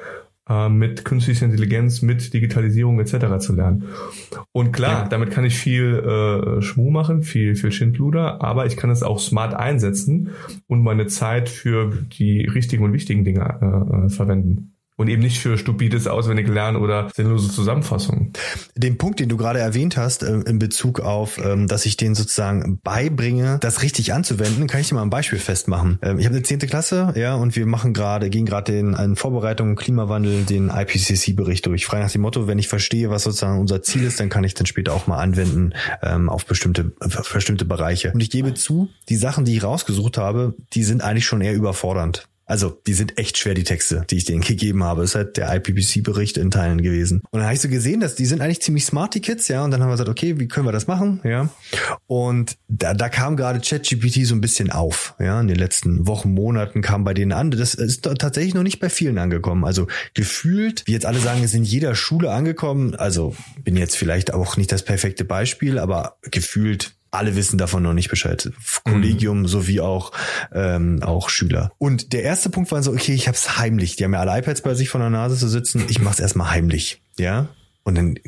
äh, 0.49 0.69
mit 0.69 1.05
künstlicher 1.05 1.47
Intelligenz, 1.47 2.03
mit 2.03 2.33
Digitalisierung 2.33 3.01
etc. 3.01 3.39
zu 3.39 3.55
lernen. 3.55 3.85
Und 4.53 4.73
klar, 4.73 5.03
ja. 5.03 5.09
damit 5.09 5.31
kann 5.31 5.45
ich 5.45 5.57
viel 5.57 5.99
äh, 5.99 6.63
Schmuh 6.63 6.91
machen, 6.91 7.23
viel, 7.23 7.55
viel 7.55 7.73
Schindluder, 7.73 8.43
aber 8.43 8.67
ich 8.67 8.77
kann 8.77 8.91
es 8.91 9.03
auch 9.03 9.19
smart 9.19 9.55
einsetzen 9.55 10.31
und 10.67 10.83
meine 10.83 11.07
Zeit 11.07 11.49
für 11.49 11.93
die 12.19 12.47
richtigen 12.47 12.85
und 12.85 12.93
wichtigen 12.93 13.25
Dinge 13.25 13.59
äh, 13.61 14.07
äh 14.07 14.09
verwenden 14.09 14.78
und 14.99 15.09
eben 15.09 15.23
nicht 15.23 15.39
für 15.39 15.57
stupides 15.57 16.07
auswendig 16.07 16.49
lernen 16.49 16.77
oder 16.77 17.09
sinnlose 17.15 17.51
Zusammenfassungen. 17.51 18.33
Den 18.75 18.99
Punkt, 18.99 19.21
den 19.21 19.29
du 19.29 19.37
gerade 19.37 19.61
erwähnt 19.61 19.97
hast, 19.97 20.25
äh, 20.25 20.41
in 20.41 20.59
Bezug 20.59 21.01
auf, 21.01 21.39
ähm, 21.39 21.69
dass 21.69 21.87
ich 21.87 21.97
denen 21.97 22.17
sozusagen 22.17 22.81
beibringe, 22.83 23.59
das 23.61 23.83
richtig 23.83 24.13
anzuwenden, 24.13 24.67
kann 24.67 24.81
ich 24.81 24.89
dir 24.89 24.97
mal 24.97 25.03
ein 25.03 25.11
Beispiel 25.11 25.39
festmachen. 25.39 25.99
Ähm, 26.03 26.19
ich 26.19 26.27
habe 26.27 26.35
eine 26.35 26.43
zehnte 26.43 26.67
Klasse, 26.67 27.15
ja, 27.17 27.37
und 27.37 27.55
wir 27.55 27.65
machen 27.67 27.95
gerade, 27.95 28.29
gehen 28.29 28.45
gerade 28.45 28.73
den 28.73 28.95
in 28.95 29.15
Vorbereitung 29.15 29.77
Klimawandel 29.77 30.45
den 30.45 30.69
IPCC-Bericht 30.69 31.65
durch. 31.67 31.87
Frei 31.87 32.01
nach 32.01 32.11
dem 32.11 32.23
Motto, 32.23 32.49
wenn 32.49 32.59
ich 32.59 32.67
verstehe, 32.67 33.09
was 33.09 33.23
sozusagen 33.23 33.61
unser 33.61 33.83
Ziel 33.83 34.03
ist, 34.03 34.19
dann 34.19 34.29
kann 34.29 34.43
ich 34.43 34.55
dann 34.55 34.67
später 34.67 34.93
auch 34.95 35.07
mal 35.07 35.19
anwenden 35.19 35.75
ähm, 36.03 36.29
auf 36.29 36.45
bestimmte, 36.45 36.91
auf 36.99 37.33
bestimmte 37.33 37.65
Bereiche. 37.65 38.11
Und 38.13 38.21
ich 38.21 38.31
gebe 38.31 38.55
zu, 38.55 38.89
die 39.09 39.17
Sachen, 39.17 39.45
die 39.45 39.57
ich 39.57 39.63
rausgesucht 39.63 40.19
habe, 40.19 40.55
die 40.73 40.83
sind 40.83 41.03
eigentlich 41.03 41.27
schon 41.27 41.41
eher 41.41 41.55
überfordernd. 41.55 42.27
Also, 42.49 42.81
die 42.87 42.95
sind 42.95 43.19
echt 43.19 43.37
schwer, 43.37 43.53
die 43.53 43.63
Texte, 43.63 44.05
die 44.09 44.17
ich 44.17 44.25
denen 44.25 44.41
gegeben 44.41 44.83
habe. 44.83 45.03
Das 45.03 45.11
ist 45.11 45.17
halt 45.17 45.37
der 45.37 45.55
IPPC-Bericht 45.55 46.39
in 46.39 46.51
Teilen 46.51 46.81
gewesen. 46.81 47.21
Und 47.31 47.41
dann 47.41 47.45
habe 47.45 47.55
ich 47.55 47.61
so 47.61 47.69
gesehen, 47.69 48.01
dass 48.01 48.15
die 48.15 48.25
sind 48.25 48.41
eigentlich 48.41 48.63
ziemlich 48.63 48.87
smart, 48.87 49.15
die 49.15 49.21
Kids, 49.21 49.49
ja. 49.49 49.63
Und 49.63 49.71
dann 49.71 49.83
haben 49.83 49.89
wir 49.89 49.93
gesagt, 49.93 50.09
okay, 50.09 50.41
wie 50.41 50.49
können 50.49 50.67
wir 50.67 50.73
das 50.73 50.87
machen, 50.87 51.21
ja. 51.25 51.51
Und 52.07 52.57
da, 52.69 52.95
da 52.95 53.11
kam 53.11 53.37
gerade 53.37 53.61
ChatGPT 53.61 54.25
so 54.25 54.35
ein 54.35 54.41
bisschen 54.41 54.73
auf, 54.73 55.15
ja. 55.21 55.39
In 55.39 55.47
den 55.47 55.59
letzten 55.59 56.07
Wochen, 56.07 56.33
Monaten 56.33 56.81
kam 56.81 57.05
bei 57.05 57.13
denen 57.13 57.33
an. 57.33 57.51
Das 57.51 57.75
ist 57.75 58.03
tatsächlich 58.03 58.55
noch 58.55 58.63
nicht 58.63 58.81
bei 58.81 58.89
vielen 58.89 59.19
angekommen. 59.19 59.65
Also 59.65 59.87
gefühlt, 60.15 60.87
wie 60.87 60.93
jetzt 60.93 61.05
alle 61.05 61.19
sagen, 61.19 61.43
ist 61.43 61.55
in 61.55 61.65
jeder 61.65 61.95
Schule 61.95 62.31
angekommen. 62.31 62.95
Also 62.95 63.37
bin 63.63 63.77
jetzt 63.77 63.97
vielleicht 63.97 64.33
auch 64.33 64.57
nicht 64.57 64.73
das 64.73 64.83
perfekte 64.83 65.27
Beispiel, 65.27 65.79
aber 65.79 66.17
gefühlt 66.23 66.98
alle 67.11 67.37
wissen 67.37 67.59
davon 67.59 67.83
noch 67.83 67.95
nicht 67.95 68.11
Bescheid. 68.11 68.51
Kollegium 68.85 69.41
mhm. 69.41 69.49
sowie 69.49 69.81
auch 69.81 70.13
ähm, 70.53 71.03
auch 71.03 71.31
Schüler. 71.31 71.73
Und 71.79 72.13
der 72.13 72.23
erste 72.23 72.51
Punkt 72.51 72.71
war 72.73 72.83
so, 72.83 72.93
okay, 72.93 73.13
ich 73.13 73.29
hab's 73.29 73.59
heimlich. 73.59 73.97
Die 73.97 74.05
haben 74.05 74.15
ja 74.15 74.21
alle 74.21 74.39
iPads 74.39 74.63
bei 74.63 74.75
sich 74.75 74.89
von 74.89 75.01
der 75.01 75.11
Nase 75.11 75.37
zu 75.37 75.49
sitzen. 75.49 75.85
Ich 75.89 76.01
mach's 76.01 76.21
erstmal 76.21 76.51
heimlich. 76.51 77.03
Ja. 77.19 77.49
Und 77.89 77.95
dann, 77.95 78.19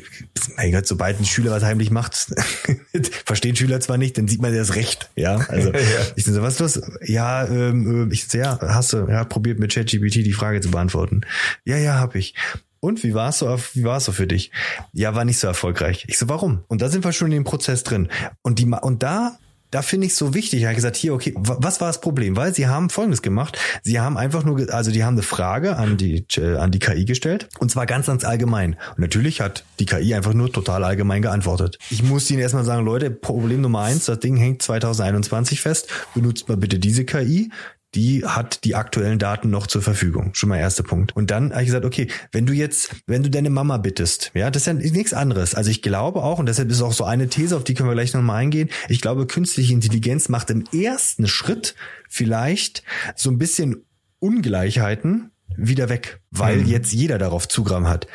mein 0.57 0.73
Gott, 0.73 0.87
sobald 0.87 1.21
ein 1.21 1.27
Schüler 1.27 1.51
was 1.51 1.63
heimlich 1.63 1.91
macht, 1.91 2.17
verstehen 3.27 3.57
Schüler 3.57 3.79
zwar 3.81 3.99
nicht, 3.99 4.17
dann 4.17 4.27
sieht 4.27 4.41
man 4.41 4.55
das 4.55 4.75
recht. 4.75 5.11
Ja, 5.17 5.37
also 5.37 5.71
ja. 5.75 5.81
ich 6.17 6.25
so, 6.25 6.41
was 6.41 6.59
ist 6.59 6.79
das? 6.79 6.93
Ja, 7.07 7.47
ähm, 7.47 8.11
ich 8.11 8.27
so, 8.27 8.39
ja, 8.39 8.59
hast 8.59 8.95
du, 8.95 9.07
ja, 9.07 9.23
probiert 9.25 9.59
mit 9.59 9.75
ChatGPT 9.75 10.25
die 10.25 10.33
Frage 10.33 10.63
zu 10.63 10.71
beantworten. 10.71 11.21
Ja, 11.67 11.77
ja, 11.77 11.99
hab 11.99 12.15
ich. 12.15 12.35
Und 12.81 13.05
wie 13.05 13.15
war 13.15 13.29
es 13.29 13.39
so, 13.39 13.59
wie 13.75 13.85
war 13.85 13.99
es 13.99 14.07
so 14.07 14.13
für 14.13 14.27
dich? 14.27 14.51
Ja, 14.93 15.15
war 15.15 15.25
nicht 15.25 15.39
so 15.39 15.47
erfolgreich. 15.47 16.07
Ich 16.09 16.19
so, 16.19 16.29
warum? 16.29 16.65
Und 16.69 16.81
da 16.81 16.89
sind 16.89 17.05
wir 17.05 17.13
schon 17.13 17.29
in 17.29 17.39
dem 17.39 17.45
Prozess 17.45 17.85
drin. 17.85 18.09
Und 18.43 18.59
die, 18.59 18.65
und 18.65 19.03
da, 19.03 19.39
da 19.71 19.83
finde 19.83 20.07
ich 20.07 20.15
so 20.15 20.35
wichtig. 20.35 20.63
Er 20.63 20.71
hat 20.71 20.77
gesagt, 20.77 20.97
hier, 20.97 21.15
okay, 21.15 21.35
was 21.37 21.81
war 21.81 21.89
das 21.89 22.01
Problem? 22.01 22.37
Weil 22.37 22.55
sie 22.55 22.67
haben 22.67 22.89
Folgendes 22.89 23.21
gemacht. 23.23 23.59
Sie 23.83 24.01
haben 24.01 24.17
einfach 24.17 24.45
nur, 24.45 24.73
also 24.73 24.91
die 24.91 25.05
haben 25.05 25.15
eine 25.15 25.23
Frage 25.23 25.77
an 25.77 25.99
die, 25.99 26.25
äh, 26.37 26.57
an 26.57 26.71
die 26.71 26.79
KI 26.79 27.05
gestellt. 27.05 27.49
Und 27.59 27.71
zwar 27.71 27.85
ganz, 27.85 28.07
ganz 28.07 28.25
allgemein. 28.25 28.77
Und 28.91 28.99
natürlich 28.99 29.43
hat 29.43 29.65
die 29.79 29.87
KI 29.87 30.15
einfach 30.15 30.33
nur 30.33 30.51
total 30.51 30.83
allgemein 30.83 31.21
geantwortet. 31.21 31.79
Ich 31.91 32.03
muss 32.03 32.31
ihnen 32.31 32.41
erstmal 32.41 32.65
sagen, 32.65 32.85
Leute, 32.85 33.11
Problem 33.11 33.61
Nummer 33.61 33.83
eins, 33.83 34.07
das 34.07 34.21
Ding 34.21 34.37
hängt 34.37 34.63
2021 34.63 35.61
fest. 35.61 35.89
Benutzt 36.15 36.49
mal 36.49 36.57
bitte 36.57 36.79
diese 36.79 37.05
KI 37.05 37.51
die 37.95 38.25
hat 38.25 38.65
die 38.65 38.75
aktuellen 38.75 39.19
Daten 39.19 39.51
noch 39.51 39.67
zur 39.67 39.83
Verfügung. 39.83 40.31
Schon 40.35 40.49
mal 40.49 40.59
erster 40.59 40.83
Punkt. 40.83 41.15
Und 41.17 41.31
dann 41.31 41.51
habe 41.51 41.63
ich 41.63 41.67
gesagt, 41.67 41.85
okay, 41.85 42.09
wenn 42.33 42.47
du 42.47 42.53
jetzt, 42.53 42.95
wenn 43.07 43.23
du 43.23 43.31
deine 43.31 43.51
Mama 43.51 43.79
bittest, 43.79 44.31
ja, 44.35 44.51
das 44.51 44.63
ist 44.63 44.67
ja 44.67 44.75
nichts 44.75 45.13
anderes. 45.13 45.55
Also 45.55 45.71
ich 45.71 45.83
glaube 45.83 46.23
auch, 46.23 46.39
und 46.39 46.47
deshalb 46.47 46.71
ist 46.71 46.83
auch 46.83 46.93
so 46.93 47.05
eine 47.05 47.29
These, 47.29 47.57
auf 47.57 47.65
die 47.65 47.75
können 47.75 47.89
wir 47.89 47.95
gleich 47.95 48.15
nochmal 48.15 48.41
eingehen. 48.41 48.71
Ich 48.89 49.01
glaube, 49.01 49.27
künstliche 49.27 49.73
Intelligenz 49.73 50.29
macht 50.29 50.51
im 50.51 50.65
ersten 50.73 51.27
Schritt 51.27 51.75
vielleicht 52.09 52.85
so 53.17 53.31
ein 53.31 53.39
bisschen 53.39 53.85
Ungleichheiten 54.21 55.33
wieder 55.57 55.89
weg, 55.89 56.21
weil 56.31 56.59
mhm. 56.59 56.67
jetzt 56.67 56.93
jeder 56.93 57.19
darauf 57.19 57.49
Zugriff 57.49 57.85
hat. 57.85 58.07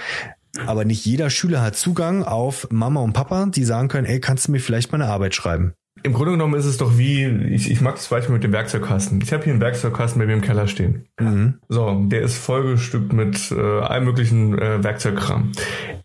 Aber 0.66 0.86
nicht 0.86 1.06
jeder 1.06 1.30
Schüler 1.30 1.62
hat 1.62 1.76
Zugang 1.76 2.24
auf 2.24 2.68
Mama 2.72 3.02
und 3.02 3.14
Papa, 3.14 3.46
die 3.48 3.66
sagen 3.66 3.90
können, 3.90 4.06
ey, 4.06 4.20
kannst 4.20 4.48
du 4.48 4.52
mir 4.52 4.60
vielleicht 4.60 4.92
mal 4.92 5.02
eine 5.02 5.12
Arbeit 5.12 5.36
schreiben? 5.36 5.74
Im 6.06 6.14
Grunde 6.14 6.34
genommen 6.34 6.54
ist 6.54 6.66
es 6.66 6.78
doch 6.78 6.98
wie, 7.00 7.26
ich, 7.26 7.72
ich 7.72 7.82
mag 7.82 7.96
das 7.96 8.08
Beispiel 8.08 8.34
mit 8.34 8.44
dem 8.44 8.54
Werkzeugkasten. 8.54 9.22
Ich 9.22 9.34
habe 9.34 9.44
hier 9.44 9.54
einen 9.54 9.62
Werkzeugkasten 9.62 10.20
bei 10.20 10.28
mir 10.28 10.34
im 10.34 10.42
Keller 10.42 10.68
stehen. 10.68 11.06
Mhm. 11.20 11.56
So, 11.68 12.04
der 12.06 12.22
ist 12.22 12.38
vollgestückt 12.38 13.12
mit 13.12 13.52
äh, 13.52 13.60
allem 13.60 14.06
möglichen 14.06 14.58
äh, 14.58 14.84
Werkzeugkram. 14.84 15.52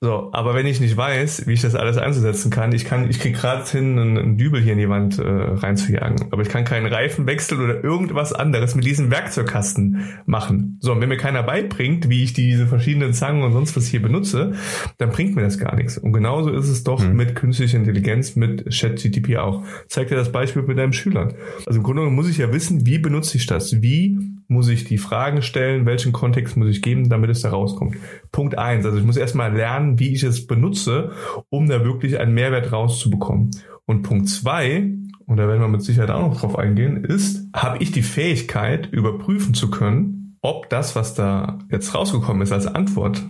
So, 0.01 0.31
aber 0.33 0.55
wenn 0.55 0.65
ich 0.65 0.81
nicht 0.81 0.97
weiß, 0.97 1.47
wie 1.47 1.53
ich 1.53 1.61
das 1.61 1.75
alles 1.75 1.99
einzusetzen 1.99 2.51
kann, 2.51 2.73
ich 2.73 2.87
kann, 2.87 3.11
ich 3.11 3.21
krieg 3.21 3.35
gerade 3.35 3.67
hin, 3.67 3.99
einen, 3.99 4.17
einen, 4.17 4.39
Dübel 4.39 4.63
hier 4.63 4.73
in 4.73 4.79
die 4.79 4.89
Wand 4.89 5.19
äh, 5.19 5.23
reinzujagen, 5.23 6.29
aber 6.31 6.41
ich 6.41 6.49
kann 6.49 6.65
keinen 6.65 6.87
Reifen 6.87 7.27
wechseln 7.27 7.61
oder 7.61 7.85
irgendwas 7.85 8.33
anderes 8.33 8.75
mit 8.75 8.87
diesem 8.87 9.11
Werkzeugkasten 9.11 10.21
machen. 10.25 10.79
So, 10.81 10.93
und 10.93 11.03
wenn 11.03 11.11
mir 11.11 11.19
keiner 11.19 11.43
beibringt, 11.43 12.09
wie 12.09 12.25
ich 12.25 12.33
diese 12.33 12.67
verschiedenen 12.67 13.13
Zangen 13.13 13.43
und 13.43 13.53
sonst 13.53 13.77
was 13.77 13.87
hier 13.87 14.01
benutze, 14.01 14.55
dann 14.97 15.11
bringt 15.11 15.37
mir 15.37 15.43
das 15.43 15.59
gar 15.59 15.77
nichts. 15.77 15.99
Und 15.99 16.15
genauso 16.15 16.51
ist 16.51 16.71
es 16.71 16.83
doch 16.85 17.05
mhm. 17.05 17.17
mit 17.17 17.37
künstlicher 17.37 17.77
Intelligenz, 17.77 18.37
mit 18.37 18.71
ChatGTP 18.75 19.37
auch. 19.37 19.63
Zeig 19.91 20.07
dir 20.07 20.15
das 20.15 20.31
Beispiel 20.31 20.63
mit 20.63 20.79
deinem 20.79 20.93
Schülern. 20.93 21.35
Also 21.67 21.81
im 21.81 21.83
Grunde 21.83 22.03
muss 22.03 22.29
ich 22.29 22.39
ja 22.39 22.53
wissen, 22.53 22.87
wie 22.87 22.99
benutze 22.99 23.37
ich 23.37 23.47
das? 23.47 23.83
Wie 23.83 24.21
muss 24.47 24.69
ich 24.69 24.85
die 24.85 24.99
Fragen 24.99 25.43
stellen? 25.43 25.85
Welchen 25.85 26.13
Kontext 26.13 26.57
muss 26.57 26.69
ich 26.69 26.81
geben, 26.81 27.09
damit 27.09 27.29
es 27.29 27.43
da 27.43 27.51
rauskommt? 27.51 27.97
Punkt 28.31 28.57
eins. 28.57 28.87
Also 28.87 28.99
ich 28.99 29.05
muss 29.05 29.17
erstmal 29.17 29.53
lernen, 29.53 29.99
wie 29.99 30.15
ich 30.15 30.23
es 30.23 30.47
benutze, 30.47 31.11
um 31.49 31.69
da 31.69 31.85
wirklich 31.85 32.21
einen 32.21 32.35
Mehrwert 32.35 32.71
rauszubekommen. 32.71 33.51
Und 33.85 34.03
Punkt 34.03 34.29
zwei, 34.29 34.93
und 35.27 35.39
da 35.39 35.49
werden 35.49 35.61
wir 35.61 35.67
mit 35.67 35.83
Sicherheit 35.83 36.11
auch 36.11 36.21
noch 36.21 36.41
drauf 36.41 36.57
eingehen, 36.57 37.05
ist, 37.05 37.49
habe 37.53 37.83
ich 37.83 37.91
die 37.91 38.03
Fähigkeit, 38.03 38.93
überprüfen 38.93 39.55
zu 39.55 39.71
können, 39.71 40.37
ob 40.41 40.71
das, 40.71 40.95
was 40.95 41.15
da 41.15 41.59
jetzt 41.69 41.97
rausgekommen 41.97 42.43
ist 42.43 42.53
als 42.53 42.69
Antwort, 42.69 43.21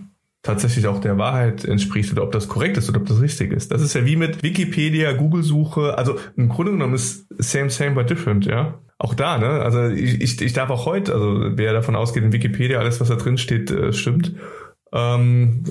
tatsächlich 0.43 0.87
auch 0.87 0.99
der 0.99 1.17
Wahrheit 1.17 1.65
entspricht 1.65 2.11
oder 2.11 2.23
ob 2.23 2.31
das 2.31 2.47
korrekt 2.47 2.77
ist 2.77 2.89
oder 2.89 2.99
ob 2.99 3.07
das 3.07 3.21
richtig 3.21 3.51
ist. 3.51 3.71
Das 3.71 3.81
ist 3.81 3.93
ja 3.93 4.05
wie 4.05 4.15
mit 4.15 4.41
Wikipedia, 4.41 5.13
Google-Suche. 5.13 5.97
Also 5.97 6.17
im 6.35 6.49
Grunde 6.49 6.71
genommen 6.71 6.95
ist 6.95 7.27
same, 7.37 7.69
same, 7.69 7.91
but 7.91 8.09
different, 8.09 8.45
ja. 8.45 8.79
Auch 8.97 9.13
da, 9.13 9.37
ne? 9.37 9.61
Also 9.61 9.87
ich, 9.87 10.21
ich, 10.21 10.41
ich 10.41 10.53
darf 10.53 10.69
auch 10.69 10.85
heute, 10.85 11.13
also 11.13 11.57
wer 11.57 11.73
davon 11.73 11.95
ausgeht, 11.95 12.23
in 12.23 12.33
Wikipedia 12.33 12.79
alles, 12.79 12.99
was 12.99 13.09
da 13.09 13.15
drin 13.15 13.37
steht, 13.37 13.71
äh, 13.71 13.93
stimmt. 13.93 14.35
Ähm, 14.93 15.63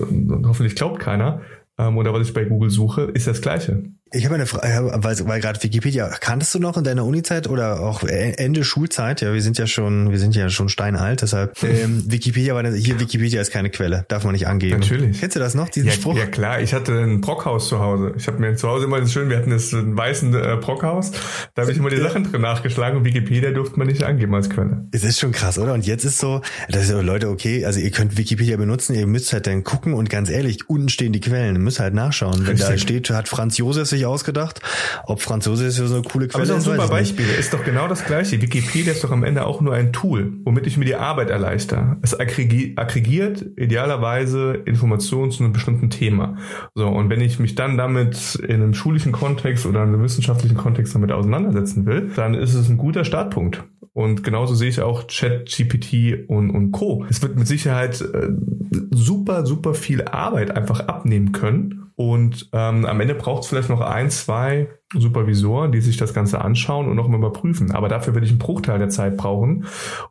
hoffentlich 0.45 0.75
glaubt 0.75 0.99
keiner. 0.99 1.41
Ähm, 1.77 1.97
oder 1.97 2.13
was 2.13 2.27
ich 2.27 2.33
bei 2.33 2.45
Google 2.45 2.69
suche, 2.69 3.03
ist 3.03 3.27
das 3.27 3.41
Gleiche. 3.41 3.83
Ich 4.13 4.25
habe 4.25 4.35
eine 4.35 4.45
Frage, 4.45 4.91
weil, 4.93 5.15
weil 5.25 5.39
gerade 5.39 5.63
Wikipedia, 5.63 6.09
kanntest 6.09 6.53
du 6.53 6.59
noch 6.59 6.75
in 6.75 6.83
deiner 6.83 7.05
Unizeit 7.05 7.47
oder 7.47 7.79
auch 7.79 8.03
Ende 8.03 8.65
Schulzeit? 8.65 9.21
Ja, 9.21 9.33
wir 9.33 9.41
sind 9.41 9.57
ja 9.57 9.67
schon, 9.67 10.11
wir 10.11 10.19
sind 10.19 10.35
ja 10.35 10.49
schon 10.49 10.67
steinalt, 10.67 11.21
deshalb 11.21 11.63
ähm, 11.63 12.03
Wikipedia 12.11 12.53
war 12.53 12.69
hier 12.73 12.99
Wikipedia 12.99 13.39
ist 13.39 13.51
keine 13.51 13.69
Quelle, 13.69 14.03
darf 14.09 14.25
man 14.25 14.33
nicht 14.33 14.47
angeben. 14.47 14.81
Natürlich. 14.81 15.17
Kennst 15.17 15.37
du 15.37 15.39
das 15.39 15.55
noch, 15.55 15.69
diesen 15.69 15.87
ja, 15.87 15.93
Spruch? 15.93 16.17
Ja 16.17 16.25
klar, 16.25 16.59
ich 16.59 16.73
hatte 16.73 16.91
ein 16.91 17.21
Brockhaus 17.21 17.69
zu 17.69 17.79
Hause. 17.79 18.13
Ich 18.17 18.27
habe 18.27 18.39
mir 18.39 18.53
zu 18.57 18.67
Hause 18.67 18.83
immer 18.83 18.99
das 18.99 19.13
schön, 19.13 19.29
wir 19.29 19.37
hatten 19.37 19.49
das 19.49 19.71
ein 19.71 19.95
weißen 19.95 20.33
äh, 20.33 20.57
Brockhaus, 20.59 21.11
da 21.55 21.61
habe 21.61 21.71
ich 21.71 21.77
immer 21.77 21.89
die 21.89 22.01
Sachen 22.01 22.29
drin 22.29 22.41
nachgeschlagen 22.41 22.97
und 22.97 23.05
Wikipedia 23.05 23.51
durfte 23.51 23.79
man 23.79 23.87
nicht 23.87 24.03
angeben 24.03 24.35
als 24.35 24.49
Quelle. 24.49 24.87
Es 24.91 25.05
ist 25.05 25.21
schon 25.21 25.31
krass, 25.31 25.57
oder? 25.57 25.73
Und 25.73 25.87
jetzt 25.87 26.03
ist 26.03 26.17
so, 26.17 26.41
das 26.67 26.83
ist 26.83 26.89
so, 26.89 26.99
Leute, 26.99 27.29
okay, 27.29 27.63
also 27.63 27.79
ihr 27.79 27.91
könnt 27.91 28.17
Wikipedia 28.17 28.57
benutzen, 28.57 28.93
ihr 28.93 29.07
müsst 29.07 29.31
halt 29.31 29.47
dann 29.47 29.63
gucken 29.63 29.93
und 29.93 30.09
ganz 30.09 30.29
ehrlich, 30.29 30.69
unten 30.69 30.89
stehen 30.89 31.13
die 31.13 31.21
Quellen, 31.21 31.55
ihr 31.55 31.61
müsst 31.61 31.79
halt 31.79 31.93
nachschauen. 31.93 32.41
Wenn 32.41 32.57
Richtig. 32.57 32.67
da 32.67 32.77
steht, 32.77 33.09
hat 33.11 33.29
Franz 33.29 33.57
Josef 33.57 33.87
sich 33.87 34.00
ausgedacht 34.05 34.61
ob 35.05 35.21
Französisch 35.21 35.75
so 35.75 35.93
eine 35.93 36.03
coole 36.03 36.27
Quelle 36.27 36.43
Aber 36.43 36.57
ist. 36.57 36.67
Aber 36.67 36.77
super 36.77 36.87
Beispiel. 36.89 37.25
Ist 37.39 37.53
doch 37.53 37.63
genau 37.63 37.87
das 37.87 38.05
Gleiche. 38.05 38.41
Wikipedia 38.41 38.91
ist 38.91 39.03
doch 39.03 39.11
am 39.11 39.23
Ende 39.23 39.45
auch 39.45 39.61
nur 39.61 39.73
ein 39.73 39.93
Tool, 39.93 40.33
womit 40.43 40.67
ich 40.67 40.77
mir 40.77 40.85
die 40.85 40.95
Arbeit 40.95 41.29
erleichter. 41.29 41.97
Es 42.01 42.17
aggregiert 42.19 43.45
idealerweise 43.57 44.53
Informationen 44.65 45.31
zu 45.31 45.43
einem 45.43 45.53
bestimmten 45.53 45.89
Thema. 45.89 46.37
So. 46.75 46.87
Und 46.87 47.09
wenn 47.09 47.21
ich 47.21 47.39
mich 47.39 47.55
dann 47.55 47.77
damit 47.77 48.35
in 48.35 48.55
einem 48.55 48.73
schulischen 48.73 49.11
Kontext 49.11 49.65
oder 49.65 49.83
in 49.83 49.89
einem 49.89 50.03
wissenschaftlichen 50.03 50.57
Kontext 50.57 50.95
damit 50.95 51.11
auseinandersetzen 51.11 51.85
will, 51.85 52.11
dann 52.15 52.33
ist 52.33 52.53
es 52.53 52.69
ein 52.69 52.77
guter 52.77 53.05
Startpunkt. 53.05 53.63
Und 53.93 54.23
genauso 54.23 54.55
sehe 54.55 54.69
ich 54.69 54.81
auch 54.81 55.07
Chat, 55.07 55.49
GPT 55.49 56.29
und, 56.29 56.49
und 56.49 56.71
Co. 56.71 57.05
Es 57.09 57.21
wird 57.21 57.35
mit 57.35 57.47
Sicherheit 57.47 57.99
äh, 57.99 58.29
super, 58.89 59.45
super 59.45 59.73
viel 59.73 60.03
Arbeit 60.03 60.55
einfach 60.55 60.87
abnehmen 60.87 61.33
können. 61.33 61.80
Und 61.95 62.49
ähm, 62.53 62.85
am 62.85 63.01
Ende 63.01 63.15
braucht 63.15 63.43
es 63.43 63.49
vielleicht 63.49 63.69
noch 63.69 63.81
ein, 63.81 64.09
zwei 64.09 64.69
Supervisoren, 64.93 65.71
die 65.71 65.81
sich 65.81 65.97
das 65.97 66.13
Ganze 66.13 66.41
anschauen 66.41 66.87
und 66.87 66.95
nochmal 66.95 67.19
überprüfen. 67.19 67.71
Aber 67.71 67.89
dafür 67.89 68.13
werde 68.13 68.25
ich 68.25 68.31
einen 68.31 68.39
Bruchteil 68.39 68.79
der 68.79 68.89
Zeit 68.89 69.17
brauchen, 69.17 69.65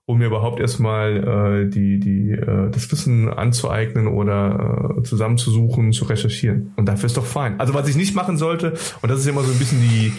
um 0.06 0.18
mir 0.18 0.26
überhaupt 0.26 0.60
erstmal 0.60 1.64
äh, 1.66 1.70
die, 1.70 2.00
die, 2.00 2.30
äh, 2.32 2.70
das 2.70 2.90
Wissen 2.92 3.28
anzueignen 3.28 4.06
oder 4.06 4.96
äh, 4.98 5.02
zusammenzusuchen, 5.02 5.92
zu 5.92 6.04
recherchieren. 6.04 6.72
Und 6.76 6.86
dafür 6.86 7.06
ist 7.06 7.16
doch 7.16 7.26
fein. 7.26 7.58
Also 7.60 7.74
was 7.74 7.88
ich 7.88 7.96
nicht 7.96 8.14
machen 8.14 8.36
sollte, 8.36 8.74
und 9.02 9.10
das 9.10 9.20
ist 9.20 9.26
immer 9.26 9.42
so 9.42 9.52
ein 9.52 9.58
bisschen 9.58 9.80
die 9.80 10.12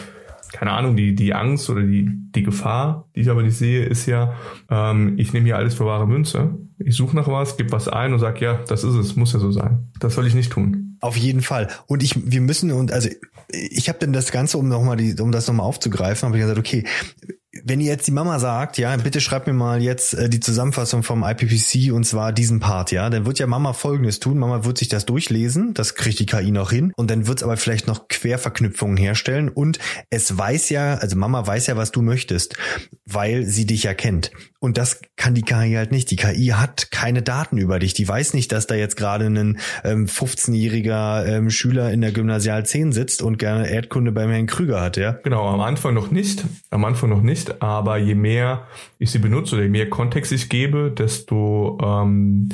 keine 0.51 0.71
Ahnung, 0.71 0.97
die, 0.97 1.15
die 1.15 1.33
Angst 1.33 1.69
oder 1.69 1.81
die, 1.81 2.09
die 2.35 2.43
Gefahr, 2.43 3.07
die 3.15 3.21
ich 3.21 3.29
aber 3.29 3.41
nicht 3.41 3.57
sehe, 3.57 3.85
ist 3.85 4.05
ja, 4.05 4.33
ähm, 4.69 5.13
ich 5.17 5.33
nehme 5.33 5.45
hier 5.45 5.57
alles 5.57 5.75
für 5.75 5.85
wahre 5.85 6.07
Münze. 6.07 6.57
Ich 6.77 6.95
suche 6.95 7.15
nach 7.15 7.27
was, 7.27 7.57
gebe 7.57 7.71
was 7.71 7.87
ein 7.87 8.13
und 8.13 8.19
sage, 8.19 8.43
ja, 8.43 8.59
das 8.67 8.83
ist 8.83 8.95
es, 8.95 9.15
muss 9.15 9.33
ja 9.33 9.39
so 9.39 9.51
sein. 9.51 9.89
Das 9.99 10.13
soll 10.13 10.27
ich 10.27 10.35
nicht 10.35 10.51
tun. 10.51 10.90
Auf 11.01 11.17
jeden 11.17 11.41
Fall. 11.41 11.67
Und 11.87 12.03
ich, 12.03 12.31
wir 12.31 12.41
müssen 12.41 12.71
und 12.71 12.91
also 12.91 13.09
ich 13.51 13.89
habe 13.89 13.99
dann 13.99 14.13
das 14.13 14.31
Ganze, 14.31 14.57
um 14.57 14.69
noch 14.69 14.83
mal 14.83 14.95
die, 14.95 15.19
um 15.19 15.31
das 15.31 15.47
nochmal 15.47 15.65
aufzugreifen, 15.65 16.27
habe 16.27 16.37
ich 16.37 16.43
gesagt, 16.43 16.59
okay, 16.59 16.85
wenn 17.65 17.81
jetzt 17.81 18.07
die 18.07 18.11
Mama 18.11 18.39
sagt, 18.39 18.77
ja, 18.77 18.95
bitte 18.95 19.19
schreibt 19.19 19.47
mir 19.47 19.53
mal 19.53 19.81
jetzt 19.81 20.13
äh, 20.13 20.29
die 20.29 20.39
Zusammenfassung 20.39 21.03
vom 21.03 21.23
IPPC 21.23 21.91
und 21.91 22.05
zwar 22.05 22.31
diesen 22.31 22.59
Part, 22.59 22.91
ja, 22.91 23.09
dann 23.09 23.25
wird 23.25 23.39
ja 23.39 23.47
Mama 23.47 23.73
folgendes 23.73 24.19
tun. 24.19 24.37
Mama 24.37 24.63
wird 24.63 24.77
sich 24.77 24.87
das 24.87 25.05
durchlesen, 25.05 25.73
das 25.73 25.95
kriegt 25.95 26.19
die 26.19 26.25
KI 26.25 26.51
noch 26.51 26.71
hin 26.71 26.93
und 26.95 27.11
dann 27.11 27.27
wird 27.27 27.39
es 27.39 27.43
aber 27.43 27.57
vielleicht 27.57 27.87
noch 27.87 28.07
Querverknüpfungen 28.07 28.95
herstellen 28.95 29.49
und 29.49 29.79
es 30.09 30.37
weiß 30.37 30.69
ja, 30.69 30.95
also 30.95 31.17
Mama 31.17 31.45
weiß 31.45 31.67
ja, 31.67 31.75
was 31.75 31.91
du 31.91 32.01
möchtest, 32.01 32.55
weil 33.13 33.43
sie 33.43 33.65
dich 33.65 33.83
ja 33.83 33.93
kennt. 33.93 34.31
Und 34.59 34.77
das 34.77 35.01
kann 35.15 35.33
die 35.33 35.41
KI 35.41 35.73
halt 35.75 35.91
nicht. 35.91 36.11
Die 36.11 36.15
KI 36.15 36.53
hat 36.55 36.91
keine 36.91 37.21
Daten 37.21 37.57
über 37.57 37.79
dich. 37.79 37.93
Die 37.93 38.07
weiß 38.07 38.33
nicht, 38.33 38.51
dass 38.51 38.67
da 38.67 38.75
jetzt 38.75 38.95
gerade 38.95 39.25
ein 39.25 39.59
ähm, 39.83 40.05
15-jähriger 40.05 41.25
ähm, 41.25 41.49
Schüler 41.49 41.91
in 41.91 42.01
der 42.01 42.11
Gymnasial 42.11 42.65
10 42.65 42.91
sitzt 42.91 43.21
und 43.21 43.39
gerne 43.39 43.69
Erdkunde 43.69 44.11
beim 44.11 44.29
Herrn 44.29 44.45
Krüger 44.45 44.81
hat, 44.81 44.97
ja? 44.97 45.13
Genau, 45.23 45.47
am 45.47 45.61
Anfang 45.61 45.93
noch 45.93 46.11
nicht. 46.11 46.43
Am 46.69 46.85
Anfang 46.85 47.09
noch 47.09 47.23
nicht, 47.23 47.61
aber 47.61 47.97
je 47.97 48.15
mehr 48.15 48.67
ich 48.99 49.11
sie 49.11 49.19
benutze 49.19 49.55
oder 49.55 49.63
je 49.63 49.69
mehr 49.69 49.89
Kontext 49.89 50.31
ich 50.31 50.49
gebe, 50.49 50.91
desto 50.91 51.77
ähm, 51.81 52.49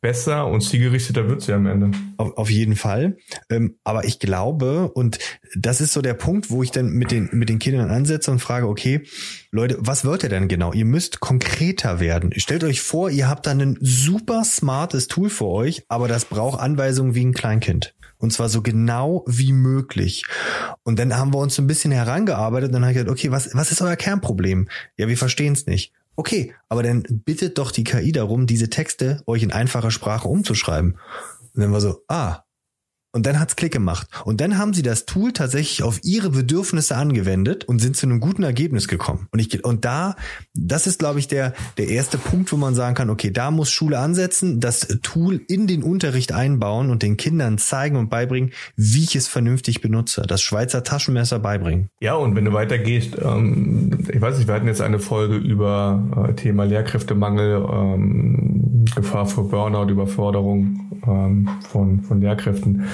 besser 0.00 0.46
und 0.46 0.62
zielgerichteter 0.62 1.28
wird 1.28 1.42
sie 1.42 1.52
am 1.52 1.66
Ende. 1.66 1.90
Auf, 2.16 2.36
auf 2.36 2.50
jeden 2.50 2.76
Fall. 2.76 3.16
Ähm, 3.48 3.76
aber 3.84 4.04
ich 4.04 4.18
glaube, 4.18 4.90
und 4.92 5.18
das 5.56 5.80
ist 5.80 5.92
so 5.92 6.02
der 6.02 6.14
Punkt, 6.14 6.50
wo 6.50 6.62
ich 6.62 6.70
dann 6.70 6.90
mit 6.90 7.10
den, 7.10 7.28
mit 7.32 7.48
den 7.48 7.58
Kindern 7.58 7.90
ansetze 7.90 8.30
und 8.30 8.38
frage, 8.38 8.68
okay, 8.68 9.02
Leute, 9.50 9.76
was 9.80 10.04
wollt 10.04 10.22
ihr 10.22 10.28
denn 10.28 10.48
genau? 10.48 10.72
Ihr 10.72 10.84
müsst 10.84 11.20
konkreter 11.20 12.00
werden. 12.00 12.32
Stellt 12.36 12.64
euch 12.64 12.80
vor, 12.80 13.10
ihr 13.10 13.28
habt 13.28 13.46
dann 13.46 13.60
ein 13.60 13.78
super 13.80 14.44
smartes 14.44 15.08
Tool 15.08 15.30
für 15.30 15.46
euch, 15.46 15.84
aber 15.88 16.08
das 16.08 16.24
braucht 16.24 16.60
Anweisungen 16.60 17.14
wie 17.14 17.24
ein 17.24 17.34
Kleinkind. 17.34 17.94
Und 18.18 18.32
zwar 18.32 18.50
so 18.50 18.60
genau 18.60 19.24
wie 19.26 19.52
möglich. 19.52 20.24
Und 20.82 20.98
dann 20.98 21.16
haben 21.16 21.32
wir 21.32 21.38
uns 21.38 21.58
ein 21.58 21.66
bisschen 21.66 21.90
herangearbeitet 21.90 22.68
und 22.68 22.74
dann 22.74 22.82
habe 22.82 22.92
ich 22.92 22.98
gesagt, 22.98 23.10
okay, 23.10 23.30
was, 23.30 23.54
was 23.54 23.72
ist 23.72 23.80
euer 23.80 23.96
Kernproblem? 23.96 24.68
Ja, 24.98 25.08
wir 25.08 25.16
verstehen 25.16 25.54
es 25.54 25.66
nicht. 25.66 25.92
Okay, 26.16 26.54
aber 26.68 26.82
dann 26.82 27.02
bittet 27.08 27.58
doch 27.58 27.70
die 27.70 27.84
KI 27.84 28.12
darum, 28.12 28.46
diese 28.46 28.68
Texte 28.68 29.22
euch 29.26 29.42
in 29.42 29.52
einfacher 29.52 29.90
Sprache 29.90 30.28
umzuschreiben. 30.28 30.98
Und 31.54 31.60
dann 31.60 31.72
war 31.72 31.80
so, 31.80 32.02
ah, 32.08 32.44
und 33.12 33.26
dann 33.26 33.40
hat's 33.40 33.56
Klick 33.56 33.72
gemacht. 33.72 34.06
Und 34.24 34.40
dann 34.40 34.58
haben 34.58 34.72
sie 34.72 34.82
das 34.82 35.04
Tool 35.04 35.32
tatsächlich 35.32 35.82
auf 35.82 36.00
ihre 36.04 36.30
Bedürfnisse 36.30 36.96
angewendet 36.96 37.64
und 37.64 37.80
sind 37.80 37.96
zu 37.96 38.06
einem 38.06 38.20
guten 38.20 38.42
Ergebnis 38.42 38.88
gekommen. 38.88 39.26
Und 39.32 39.40
ich, 39.40 39.64
und 39.64 39.84
da, 39.84 40.16
das 40.54 40.86
ist, 40.86 40.98
glaube 40.98 41.18
ich, 41.18 41.28
der, 41.28 41.54
der 41.78 41.88
erste 41.88 42.18
Punkt, 42.18 42.52
wo 42.52 42.56
man 42.56 42.74
sagen 42.74 42.94
kann, 42.94 43.10
okay, 43.10 43.30
da 43.30 43.50
muss 43.50 43.70
Schule 43.70 43.98
ansetzen, 43.98 44.60
das 44.60 44.86
Tool 45.02 45.40
in 45.48 45.66
den 45.66 45.82
Unterricht 45.82 46.32
einbauen 46.32 46.90
und 46.90 47.02
den 47.02 47.16
Kindern 47.16 47.58
zeigen 47.58 47.96
und 47.96 48.10
beibringen, 48.10 48.52
wie 48.76 49.04
ich 49.04 49.16
es 49.16 49.28
vernünftig 49.28 49.80
benutze. 49.80 50.22
Das 50.22 50.42
Schweizer 50.42 50.84
Taschenmesser 50.84 51.38
beibringen. 51.38 51.88
Ja, 52.00 52.14
und 52.14 52.36
wenn 52.36 52.44
du 52.44 52.52
weitergehst, 52.52 53.16
ähm, 53.22 54.06
ich 54.08 54.20
weiß 54.20 54.38
nicht, 54.38 54.46
wir 54.46 54.54
hatten 54.54 54.68
jetzt 54.68 54.80
eine 54.80 54.98
Folge 54.98 55.36
über 55.36 56.28
äh, 56.28 56.34
Thema 56.34 56.64
Lehrkräftemangel, 56.64 57.66
ähm, 57.72 58.84
Gefahr 58.94 59.26
für 59.26 59.42
Burnout, 59.42 59.90
Überforderung 59.90 61.00
ähm, 61.06 61.48
von, 61.68 62.02
von 62.02 62.20
Lehrkräften. 62.20 62.84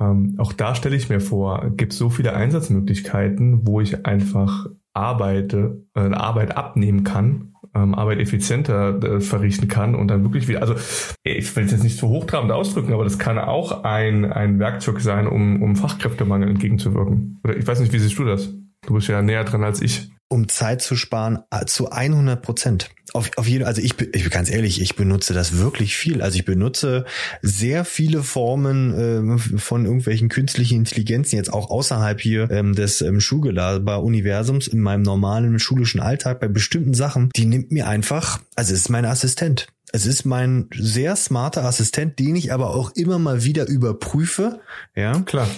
Ähm, 0.00 0.36
auch 0.38 0.52
da 0.52 0.74
stelle 0.74 0.96
ich 0.96 1.08
mir 1.08 1.20
vor, 1.20 1.70
gibt 1.76 1.92
es 1.92 1.98
so 1.98 2.08
viele 2.08 2.34
Einsatzmöglichkeiten, 2.34 3.66
wo 3.66 3.80
ich 3.80 4.06
einfach 4.06 4.66
arbeite, 4.94 5.84
äh, 5.94 6.00
Arbeit 6.00 6.56
abnehmen 6.56 7.04
kann, 7.04 7.54
ähm, 7.74 7.94
Arbeit 7.94 8.18
effizienter 8.18 9.02
äh, 9.02 9.20
verrichten 9.20 9.68
kann 9.68 9.94
und 9.94 10.08
dann 10.08 10.24
wirklich 10.24 10.48
wieder, 10.48 10.62
also 10.62 10.74
ich 11.22 11.54
will 11.54 11.64
es 11.64 11.70
jetzt 11.70 11.84
nicht 11.84 11.98
so 11.98 12.08
hochtrabend 12.08 12.50
ausdrücken, 12.50 12.92
aber 12.92 13.04
das 13.04 13.18
kann 13.18 13.38
auch 13.38 13.84
ein, 13.84 14.24
ein 14.24 14.58
Werkzeug 14.58 15.00
sein, 15.00 15.26
um, 15.26 15.62
um 15.62 15.76
Fachkräftemangel 15.76 16.48
entgegenzuwirken. 16.48 17.40
Oder 17.44 17.56
ich 17.56 17.66
weiß 17.66 17.80
nicht, 17.80 17.92
wie 17.92 17.98
siehst 17.98 18.18
du 18.18 18.24
das? 18.24 18.52
Du 18.90 18.94
bist 18.94 19.06
ja 19.06 19.22
näher 19.22 19.44
dran 19.44 19.62
als 19.62 19.80
ich. 19.82 20.10
um 20.28 20.48
Zeit 20.48 20.82
zu 20.82 20.96
sparen, 20.96 21.38
äh, 21.52 21.64
zu 21.64 21.92
100 21.92 22.42
Prozent. 22.42 22.90
Auf, 23.12 23.30
auf 23.36 23.46
jeden, 23.46 23.64
also 23.64 23.80
ich, 23.80 24.00
ich 24.00 24.22
bin 24.22 24.30
ganz 24.30 24.50
ehrlich, 24.50 24.80
ich 24.80 24.96
benutze 24.96 25.32
das 25.32 25.58
wirklich 25.58 25.96
viel. 25.96 26.22
Also 26.22 26.36
ich 26.38 26.44
benutze 26.44 27.04
sehr 27.40 27.84
viele 27.84 28.24
Formen 28.24 29.38
äh, 29.38 29.58
von 29.58 29.84
irgendwelchen 29.84 30.28
künstlichen 30.28 30.78
Intelligenzen 30.78 31.36
jetzt 31.36 31.52
auch 31.52 31.70
außerhalb 31.70 32.20
hier 32.20 32.50
ähm, 32.50 32.74
des 32.74 33.00
ähm, 33.00 33.20
Schulgelaber-Universums 33.20 34.66
in 34.66 34.80
meinem 34.80 35.02
normalen 35.02 35.60
schulischen 35.60 36.00
Alltag 36.00 36.40
bei 36.40 36.48
bestimmten 36.48 36.94
Sachen. 36.94 37.30
Die 37.36 37.46
nimmt 37.46 37.70
mir 37.70 37.86
einfach, 37.86 38.40
also 38.56 38.74
es 38.74 38.80
ist 38.80 38.88
mein 38.88 39.04
Assistent. 39.04 39.68
Es 39.92 40.06
ist 40.06 40.24
mein 40.24 40.68
sehr 40.74 41.16
smarter 41.16 41.64
Assistent, 41.64 42.18
den 42.18 42.36
ich 42.36 42.52
aber 42.52 42.74
auch 42.74 42.92
immer 42.92 43.18
mal 43.18 43.44
wieder 43.44 43.66
überprüfe. 43.66 44.60
Ja, 44.94 45.20
klar. 45.20 45.48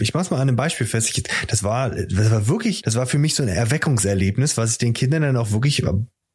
Ich 0.00 0.14
mach's 0.14 0.30
mal 0.30 0.36
an 0.36 0.48
einem 0.48 0.56
Beispiel 0.56 0.86
fest. 0.86 1.22
Das 1.48 1.62
war, 1.62 1.90
das 1.90 2.30
war 2.30 2.48
wirklich, 2.48 2.82
das 2.82 2.94
war 2.94 3.06
für 3.06 3.18
mich 3.18 3.34
so 3.34 3.42
ein 3.42 3.48
Erweckungserlebnis, 3.48 4.56
was 4.56 4.72
ich 4.72 4.78
den 4.78 4.92
Kindern 4.92 5.22
dann 5.22 5.36
auch 5.36 5.50
wirklich 5.50 5.82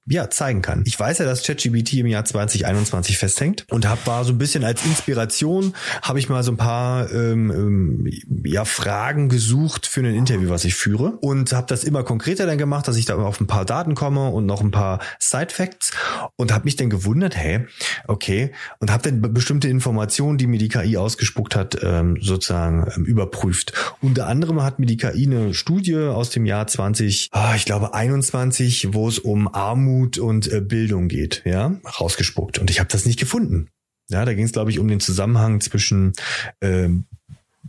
ja, 0.07 0.29
zeigen 0.29 0.61
kann. 0.61 0.83
Ich 0.85 0.99
weiß 0.99 1.19
ja, 1.19 1.25
dass 1.25 1.43
ChatGPT 1.43 1.93
im 1.95 2.07
Jahr 2.07 2.23
2021 2.23 3.17
festhängt 3.17 3.65
und 3.69 3.87
habe 3.87 3.99
war 4.05 4.23
so 4.23 4.31
ein 4.31 4.37
bisschen 4.37 4.63
als 4.63 4.85
Inspiration, 4.85 5.73
habe 6.01 6.19
ich 6.19 6.29
mal 6.29 6.43
so 6.43 6.51
ein 6.51 6.57
paar 6.57 7.11
ähm, 7.11 7.51
ähm, 7.51 8.11
ja, 8.45 8.63
Fragen 8.63 9.27
gesucht 9.27 9.85
für 9.85 9.99
ein 9.99 10.15
Interview, 10.15 10.49
was 10.49 10.63
ich 10.63 10.75
führe 10.75 11.17
und 11.19 11.51
habe 11.51 11.67
das 11.67 11.83
immer 11.83 12.03
konkreter 12.03 12.45
dann 12.45 12.57
gemacht, 12.57 12.87
dass 12.87 12.95
ich 12.95 13.05
da 13.05 13.17
auf 13.17 13.41
ein 13.41 13.47
paar 13.47 13.65
Daten 13.65 13.95
komme 13.95 14.29
und 14.29 14.45
noch 14.45 14.61
ein 14.61 14.71
paar 14.71 14.99
Side 15.19 15.49
Facts 15.49 15.91
und 16.37 16.53
habe 16.53 16.63
mich 16.63 16.77
dann 16.77 16.89
gewundert, 16.89 17.35
hey, 17.35 17.65
okay, 18.07 18.51
und 18.79 18.91
habe 18.91 19.03
dann 19.03 19.33
bestimmte 19.33 19.67
Informationen, 19.67 20.37
die 20.37 20.47
mir 20.47 20.59
die 20.59 20.69
KI 20.69 20.97
ausgespuckt 20.97 21.55
hat, 21.55 21.77
ähm, 21.83 22.17
sozusagen 22.21 22.89
ähm, 22.95 23.03
überprüft. 23.05 23.73
Unter 24.01 24.27
anderem 24.27 24.63
hat 24.63 24.79
mir 24.79 24.85
die 24.85 24.97
KI 24.97 25.25
eine 25.25 25.53
Studie 25.53 25.97
aus 25.97 26.29
dem 26.29 26.45
Jahr 26.45 26.65
20, 26.65 27.29
ah, 27.31 27.55
ich 27.55 27.65
glaube 27.65 27.93
21, 27.93 28.93
wo 28.93 29.09
es 29.09 29.19
um 29.19 29.53
Armut 29.53 29.96
Armut 29.97 30.17
und 30.19 30.51
äh, 30.51 30.61
Bildung 30.61 31.07
geht, 31.07 31.41
ja, 31.45 31.75
rausgespuckt. 31.99 32.59
Und 32.59 32.69
ich 32.69 32.79
habe 32.79 32.89
das 32.91 33.05
nicht 33.05 33.19
gefunden. 33.19 33.69
Ja, 34.09 34.23
da 34.25 34.33
ging 34.33 34.45
es, 34.45 34.51
glaube 34.51 34.71
ich, 34.71 34.79
um 34.79 34.87
den 34.87 34.99
Zusammenhang 34.99 35.59
zwischen 35.59 36.13
äh, 36.61 36.89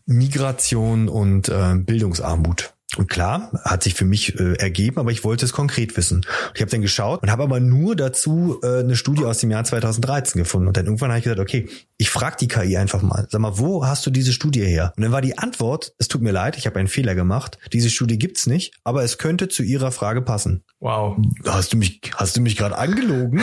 Migration 0.06 1.08
und 1.08 1.48
äh, 1.48 1.74
Bildungsarmut. 1.76 2.74
Und 2.98 3.08
klar, 3.08 3.52
hat 3.64 3.84
sich 3.84 3.94
für 3.94 4.04
mich 4.04 4.38
äh, 4.40 4.54
ergeben, 4.54 4.98
aber 4.98 5.12
ich 5.12 5.22
wollte 5.22 5.44
es 5.44 5.52
konkret 5.52 5.96
wissen. 5.96 6.26
Ich 6.54 6.60
habe 6.60 6.70
dann 6.70 6.82
geschaut 6.82 7.22
und 7.22 7.30
habe 7.30 7.44
aber 7.44 7.60
nur 7.60 7.94
dazu 7.94 8.58
äh, 8.62 8.80
eine 8.80 8.96
Studie 8.96 9.24
aus 9.24 9.38
dem 9.38 9.52
Jahr 9.52 9.62
2013 9.62 10.42
gefunden. 10.42 10.66
Und 10.66 10.76
dann 10.76 10.86
irgendwann 10.86 11.10
habe 11.10 11.18
ich 11.18 11.24
gesagt, 11.24 11.40
okay, 11.40 11.68
ich 11.96 12.10
frage 12.10 12.36
die 12.40 12.48
KI 12.48 12.76
einfach 12.76 13.02
mal. 13.02 13.28
Sag 13.30 13.40
mal, 13.40 13.58
wo 13.58 13.86
hast 13.86 14.04
du 14.04 14.10
diese 14.10 14.32
Studie 14.32 14.64
her? 14.64 14.92
Und 14.96 15.04
dann 15.04 15.12
war 15.12 15.20
die 15.20 15.38
Antwort, 15.38 15.92
es 15.98 16.08
tut 16.08 16.22
mir 16.22 16.32
leid, 16.32 16.56
ich 16.56 16.66
habe 16.66 16.78
einen 16.80 16.88
Fehler 16.88 17.14
gemacht. 17.14 17.58
Diese 17.72 17.88
Studie 17.88 18.18
gibt's 18.18 18.46
nicht, 18.46 18.74
aber 18.82 19.04
es 19.04 19.16
könnte 19.18 19.48
zu 19.48 19.62
ihrer 19.62 19.92
Frage 19.92 20.22
passen. 20.22 20.64
Wow. 20.80 21.16
Hast 21.44 21.72
du 21.72 21.76
mich, 21.76 22.00
hast 22.14 22.36
du 22.36 22.40
mich 22.40 22.56
gerade 22.56 22.78
angelogen? 22.78 23.42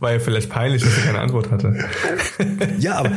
War 0.00 0.12
ja 0.12 0.18
vielleicht 0.18 0.50
peinlich, 0.50 0.82
dass 0.82 0.96
er 0.98 1.04
keine 1.04 1.20
Antwort 1.20 1.50
hatte. 1.50 1.88
ja, 2.78 2.96
aber, 2.96 3.10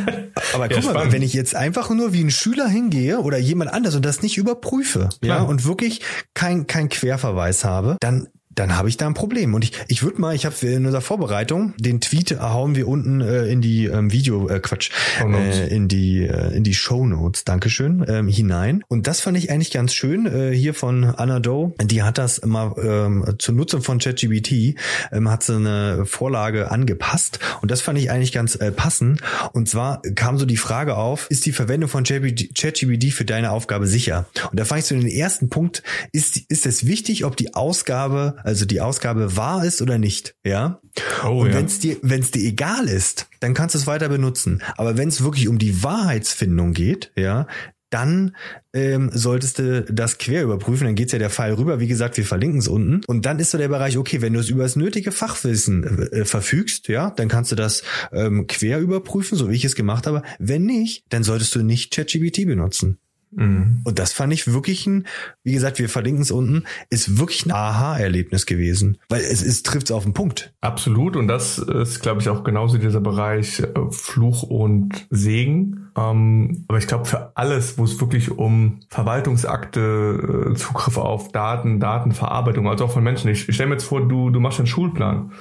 aber 0.54 0.70
guck 0.70 0.84
ja, 0.84 0.94
mal, 0.94 1.12
wenn 1.12 1.22
ich 1.22 1.34
jetzt 1.34 1.56
einfach 1.56 1.90
nur 1.90 2.14
wie 2.14 2.24
ein 2.24 2.32
Schüler 2.32 2.70
hingehe 2.70 3.20
oder 3.20 3.38
jemand 3.38 3.74
anders 3.78 3.96
und 3.96 4.06
das 4.06 4.22
nicht 4.22 4.38
überprüfe, 4.38 5.10
ja, 5.22 5.38
ja 5.38 5.42
und 5.44 5.66
wirklich 5.66 6.02
kein, 6.34 6.68
kein 6.68 6.90
Querverweis 6.90 7.64
habe, 7.64 7.98
dann 8.00 8.28
dann 8.58 8.76
habe 8.76 8.90
ich 8.90 8.98
da 8.98 9.06
ein 9.08 9.14
Problem. 9.14 9.54
Und 9.54 9.64
ich, 9.64 9.72
ich 9.88 10.04
würde 10.04 10.20
mal, 10.20 10.36
ich 10.36 10.46
habe 10.46 10.56
in 10.66 10.86
unserer 10.86 11.02
Vorbereitung 11.02 11.74
den 11.78 12.02
Tweet 12.02 12.40
hauen 12.40 12.76
wir 12.76 12.88
unten 12.88 13.22
äh, 13.22 13.46
in 13.46 13.62
die 13.62 13.86
ähm, 13.86 14.12
Video, 14.12 14.50
äh, 14.50 14.60
Quatsch, 14.60 14.90
äh, 15.22 15.68
in 15.68 15.88
die 15.88 16.24
äh, 16.24 16.56
in 16.56 16.64
die 16.64 16.74
Show 16.74 17.06
Notes, 17.06 17.46
Dankeschön, 17.46 18.04
ähm, 18.08 18.28
hinein. 18.28 18.84
Und 18.88 19.08
das 19.08 19.22
fand 19.22 19.38
ich 19.38 19.52
eigentlich 19.52 19.72
ganz 19.72 19.94
schön 19.94 20.26
äh, 20.26 20.56
hier 20.56 20.74
von 20.74 21.04
Anna 21.04 21.40
Doe. 21.40 21.74
Die 21.82 22.04
hat 22.04 22.18
das 22.18 22.44
mal 22.46 22.74
ähm, 22.82 23.36
zur 23.38 23.54
Nutzung 23.54 23.82
von 23.82 24.00
ChatGPT 24.00 24.76
ähm, 25.12 25.30
hat 25.30 25.44
sie 25.44 25.56
eine 25.56 26.06
Vorlage 26.06 26.72
angepasst 26.72 27.40
und 27.62 27.70
das 27.70 27.82
fand 27.82 28.00
ich 28.00 28.10
eigentlich 28.10 28.32
ganz 28.32 28.56
äh, 28.56 28.72
passend. 28.72 29.22
Und 29.54 29.70
zwar 29.70 30.02
kam 30.16 30.38
so 30.38 30.46
die 30.46 30.58
Frage 30.58 30.98
auf: 30.98 31.28
Ist 31.30 31.46
die 31.46 31.52
Verwendung 31.52 31.90
von 31.90 32.04
ChatGPT 32.04 33.14
für 33.14 33.26
deine 33.26 33.52
Aufgabe 33.52 33.86
sicher? 33.86 34.26
Und 34.50 34.60
da 34.60 34.66
fand 34.66 34.80
ich 34.80 34.86
so 34.86 34.96
den 34.96 35.08
ersten 35.08 35.50
Punkt: 35.50 35.84
Ist 36.12 36.38
ist 36.50 36.66
es 36.66 36.88
wichtig, 36.88 37.24
ob 37.24 37.38
die 37.38 37.54
Ausgabe 37.54 38.36
also 38.48 38.64
die 38.64 38.80
Ausgabe 38.80 39.36
wahr 39.36 39.66
ist 39.66 39.82
oder 39.82 39.98
nicht, 39.98 40.36
ja. 40.46 40.80
Oh, 41.26 41.42
und 41.42 41.50
ja. 41.50 41.56
wenn 41.56 41.66
es 41.66 41.80
dir, 41.80 41.98
wenn 42.02 42.22
es 42.22 42.32
dir 42.32 42.48
egal 42.48 42.88
ist, 42.88 43.28
dann 43.42 43.54
kannst 43.54 43.76
du 43.76 43.80
es 43.80 43.88
weiter 43.88 44.08
benutzen. 44.08 44.64
Aber 44.78 44.98
wenn 44.98 45.10
es 45.10 45.22
wirklich 45.22 45.50
um 45.50 45.58
die 45.58 45.84
Wahrheitsfindung 45.84 46.72
geht, 46.72 47.12
ja, 47.18 47.46
dann 47.90 48.38
ähm, 48.74 49.10
solltest 49.14 49.60
du 49.60 49.84
das 49.84 50.18
quer 50.18 50.44
überprüfen. 50.44 50.86
Dann 50.86 50.96
geht's 50.96 51.12
ja 51.12 51.20
der 51.20 51.30
Fall 51.30 51.56
rüber. 51.56 51.82
Wie 51.82 51.88
gesagt, 51.88 52.16
wir 52.16 52.26
verlinken 52.26 52.60
es 52.60 52.70
unten. 52.70 53.02
Und 53.06 53.26
dann 53.26 53.38
ist 53.40 53.52
so 53.52 53.58
der 53.58 53.68
Bereich, 53.68 53.98
okay, 53.98 54.22
wenn 54.22 54.32
du 54.32 54.40
es 54.40 54.48
über 54.48 54.64
das 54.64 54.78
nötige 54.78 55.12
Fachwissen 55.12 56.10
äh, 56.14 56.24
verfügst, 56.24 56.88
ja, 56.88 57.10
dann 57.10 57.28
kannst 57.28 57.52
du 57.52 57.56
das 57.58 57.84
ähm, 58.14 58.48
quer 58.48 58.80
überprüfen, 58.80 59.38
so 59.38 59.50
wie 59.50 59.56
ich 59.56 59.66
es 59.66 59.76
gemacht 59.76 60.08
habe. 60.08 60.24
Wenn 60.40 60.66
nicht, 60.66 61.04
dann 61.10 61.24
solltest 61.24 61.54
du 61.54 61.64
nicht 61.64 61.94
ChatGPT 61.94 62.46
benutzen. 62.46 62.98
Mhm. 63.32 63.82
Und 63.84 64.00
das 64.00 64.14
fand 64.14 64.34
ich 64.34 64.52
wirklich 64.52 64.86
ein, 64.88 65.08
wie 65.44 65.54
gesagt, 65.54 65.80
wir 65.80 65.90
verlinken 65.90 66.22
es 66.22 66.32
unten, 66.32 66.64
ist 66.90 67.18
wirklich 67.18 67.46
ein 67.46 67.52
Aha-Erlebnis 67.52 68.46
gewesen. 68.46 68.98
Weil 69.10 69.22
es, 69.22 69.42
es 69.42 69.64
trifft 69.64 69.88
es 69.88 69.92
auf 69.92 70.04
den 70.04 70.14
Punkt. 70.14 70.54
Absolut. 70.62 71.16
Und 71.16 71.28
das 71.28 71.58
ist, 71.58 72.02
glaube 72.02 72.22
ich, 72.22 72.30
auch 72.30 72.44
genauso 72.44 72.78
dieser 72.78 73.02
Bereich 73.02 73.60
äh, 73.60 73.74
Fluch 73.92 74.44
und 74.44 75.08
Segen. 75.10 75.90
Ähm, 75.98 76.66
aber 76.68 76.78
ich 76.78 76.88
glaube, 76.88 77.06
für 77.06 77.32
alles, 77.36 77.78
wo 77.78 77.84
es 77.84 78.00
wirklich 78.00 78.32
um 78.32 78.80
Verwaltungsakte, 78.90 80.52
äh, 80.52 80.56
Zugriff 80.56 80.98
auf 80.98 81.32
Daten, 81.32 81.80
Datenverarbeitung, 81.80 82.68
also 82.68 82.86
auch 82.86 82.92
von 82.92 83.04
Menschen. 83.04 83.30
Ich, 83.30 83.48
ich 83.50 83.56
stelle 83.56 83.70
mir 83.70 83.76
jetzt 83.76 83.86
vor, 83.86 84.08
du, 84.08 84.30
du 84.30 84.40
machst 84.40 84.60
einen 84.60 84.68
Schulplan 84.68 85.32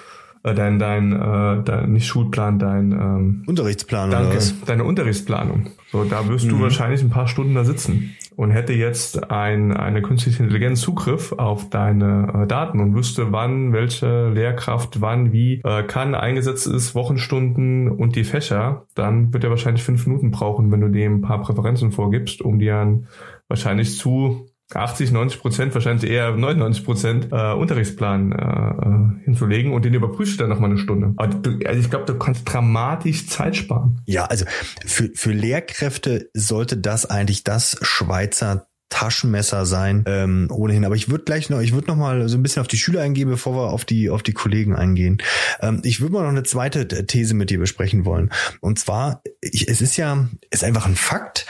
äh, 0.47 0.55
dein, 0.55 0.79
dein, 0.79 1.13
äh, 1.13 1.63
dein, 1.65 1.93
nicht 1.93 2.07
Schulplan, 2.07 2.59
dein 2.59 2.93
ähm, 2.93 3.43
Unterrichtsplan. 3.47 4.11
Danke, 4.11 4.39
deine 4.65 4.85
Unterrichtsplanung. 4.85 5.71
So, 5.91 6.05
da 6.05 6.29
wirst 6.29 6.47
mhm. 6.47 6.51
du 6.51 6.61
wahrscheinlich 6.61 7.03
ein 7.03 7.11
paar 7.11 7.27
Stunden 7.27 7.55
da 7.55 7.65
sitzen 7.65 8.15
und 8.37 8.53
hätte 8.53 8.73
jetzt 8.73 9.31
ein, 9.31 9.77
eine 9.77 10.03
künstliche 10.03 10.43
Intelligenz 10.45 10.83
Zugriff 10.83 11.33
auf 11.33 11.69
deine 11.69 12.43
äh, 12.43 12.47
Daten 12.47 12.79
und 12.79 12.95
wüsste, 12.95 13.33
wann 13.33 13.73
welche 13.73 14.29
Lehrkraft 14.29 15.01
wann 15.01 15.33
wie 15.33 15.61
äh, 15.65 15.83
kann 15.83 16.15
eingesetzt 16.15 16.69
ist, 16.69 16.95
Wochenstunden 16.95 17.91
und 17.91 18.15
die 18.15 18.25
Fächer, 18.25 18.87
dann 18.95 19.33
wird 19.33 19.43
er 19.43 19.51
wahrscheinlich 19.51 19.83
fünf 19.83 20.07
Minuten 20.07 20.31
brauchen, 20.31 20.71
wenn 20.71 20.81
du 20.81 20.89
dem 20.89 21.17
ein 21.17 21.23
paar 21.23 21.43
Präferenzen 21.43 21.91
vorgibst, 21.91 22.41
um 22.41 22.61
dir 22.61 22.79
ein 22.79 23.09
wahrscheinlich 23.49 23.99
zu 23.99 24.47
80, 24.75 25.13
90 25.13 25.41
Prozent, 25.41 25.75
wahrscheinlich 25.75 26.11
eher 26.11 26.33
99 26.33 26.85
Prozent 26.85 27.29
äh, 27.31 27.53
Unterrichtsplan 27.53 28.33
äh, 28.33 29.21
äh, 29.21 29.25
hinzulegen 29.25 29.73
und 29.73 29.85
den 29.85 29.95
überprüfst 29.95 30.35
du 30.35 30.39
dann 30.39 30.51
noch 30.51 30.59
mal 30.59 30.71
eine 30.71 30.79
Stunde. 30.79 31.15
Du, 31.43 31.59
also 31.67 31.81
ich 31.81 31.89
glaube, 31.89 32.05
du 32.07 32.19
kannst 32.19 32.53
dramatisch 32.53 33.29
Zeit 33.29 33.57
sparen. 33.57 34.01
Ja, 34.07 34.25
also 34.25 34.45
für, 34.85 35.11
für 35.15 35.33
Lehrkräfte 35.33 36.31
sollte 36.35 36.77
das 36.77 37.07
eigentlich 37.07 37.45
das 37.45 37.79
Schweizer 37.83 38.67
Taschenmesser 38.89 39.67
sein 39.67 40.05
ähm, 40.07 40.49
ohnehin. 40.51 40.85
Aber 40.85 40.95
ich 40.95 41.09
würde 41.09 41.25
gleich 41.25 41.51
noch, 41.51 41.61
ich 41.61 41.73
würde 41.73 41.89
noch 41.89 41.97
mal 41.97 42.29
so 42.29 42.39
ein 42.39 42.43
bisschen 42.43 42.61
auf 42.61 42.69
die 42.69 42.77
Schüler 42.77 43.03
eingehen, 43.03 43.29
bevor 43.29 43.55
wir 43.55 43.73
auf 43.73 43.85
die 43.85 44.11
auf 44.11 44.23
die 44.23 44.33
Kollegen 44.33 44.77
eingehen. 44.77 45.19
Ähm, 45.61 45.83
ich 45.85 46.01
würde 46.01 46.15
mal 46.15 46.23
noch 46.23 46.31
eine 46.31 46.45
zweite 46.45 46.87
These 47.07 47.35
mit 47.35 47.51
dir 47.51 47.59
besprechen 47.59 48.05
wollen. 48.05 48.31
Und 48.61 48.79
zwar, 48.79 49.23
ich, 49.41 49.69
es 49.69 49.81
ist 49.81 49.97
ja, 49.97 50.29
ist 50.51 50.63
einfach 50.63 50.87
ein 50.87 50.95
Fakt 50.95 51.47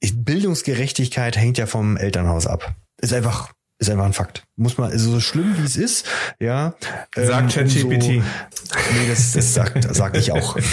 Bildungsgerechtigkeit 0.00 1.36
hängt 1.36 1.58
ja 1.58 1.66
vom 1.66 1.96
Elternhaus 1.96 2.46
ab. 2.46 2.74
Ist 3.00 3.12
einfach 3.12 3.52
ist 3.80 3.90
einfach 3.90 4.06
ein 4.06 4.12
Fakt. 4.12 4.42
Muss 4.56 4.76
man, 4.76 4.90
also 4.90 5.12
so 5.12 5.20
schlimm 5.20 5.56
wie 5.56 5.64
es 5.64 5.76
ist, 5.76 6.04
ja. 6.40 6.74
Sagt 7.14 7.56
ähm, 7.56 7.68
ChatGPT. 7.68 8.02
So, 8.02 8.10
nee, 8.10 8.22
das, 9.08 9.32
das 9.32 9.54
sagt, 9.54 9.94
sag 9.94 10.16
ich 10.16 10.32
auch. 10.32 10.56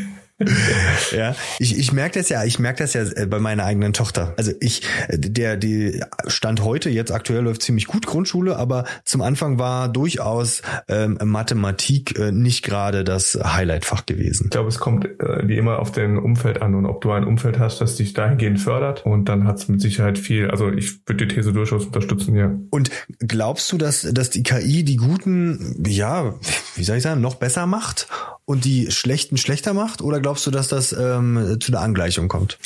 ja, 1.16 1.34
ich, 1.58 1.78
ich 1.78 1.92
merke 1.92 2.18
das 2.18 2.28
ja, 2.28 2.44
ich 2.44 2.58
merke 2.58 2.82
das 2.82 2.94
ja 2.94 3.02
äh, 3.02 3.26
bei 3.26 3.38
meiner 3.38 3.64
eigenen 3.64 3.92
Tochter. 3.92 4.34
Also 4.36 4.52
ich, 4.60 4.82
äh, 5.08 5.18
der, 5.18 5.56
die 5.56 6.00
Stand 6.26 6.64
heute, 6.64 6.88
jetzt 6.88 7.12
aktuell 7.12 7.42
läuft 7.42 7.62
ziemlich 7.62 7.86
gut 7.86 8.06
Grundschule, 8.06 8.56
aber 8.56 8.84
zum 9.04 9.20
Anfang 9.20 9.58
war 9.58 9.88
durchaus 9.88 10.62
ähm, 10.88 11.18
Mathematik 11.22 12.18
äh, 12.18 12.32
nicht 12.32 12.64
gerade 12.64 13.04
das 13.04 13.38
Highlightfach 13.42 14.06
gewesen. 14.06 14.44
Ich 14.44 14.50
glaube, 14.50 14.68
es 14.68 14.78
kommt 14.78 15.04
äh, 15.04 15.46
wie 15.46 15.56
immer 15.56 15.78
auf 15.78 15.92
den 15.92 16.16
Umfeld 16.16 16.62
an 16.62 16.74
und 16.74 16.86
ob 16.86 17.00
du 17.02 17.12
ein 17.12 17.24
Umfeld 17.24 17.58
hast, 17.58 17.80
das 17.80 17.96
dich 17.96 18.14
dahingehend 18.14 18.60
fördert 18.60 19.04
und 19.04 19.28
dann 19.28 19.46
hat 19.46 19.58
es 19.58 19.68
mit 19.68 19.80
Sicherheit 19.80 20.18
viel, 20.18 20.50
also 20.50 20.70
ich 20.70 21.06
würde 21.06 21.26
die 21.26 21.34
These 21.34 21.52
durchaus 21.52 21.86
unterstützen, 21.86 22.34
ja. 22.34 22.50
Und 22.70 22.90
glaubst 23.18 23.70
du, 23.72 23.78
dass, 23.78 24.02
dass 24.02 24.30
die 24.30 24.42
KI 24.42 24.84
die 24.84 24.96
Guten, 24.96 25.82
ja, 25.86 26.34
wie 26.76 26.84
soll 26.84 26.96
ich 26.96 27.02
sagen, 27.02 27.20
noch 27.20 27.34
besser 27.34 27.66
macht 27.66 28.08
und 28.50 28.64
die 28.64 28.90
Schlechten 28.90 29.36
schlechter 29.36 29.74
macht? 29.74 30.02
Oder 30.02 30.18
glaubst 30.18 30.44
du, 30.44 30.50
dass 30.50 30.66
das 30.66 30.92
ähm, 30.92 31.58
zu 31.60 31.70
einer 31.70 31.82
Angleichung 31.82 32.26
kommt? 32.26 32.58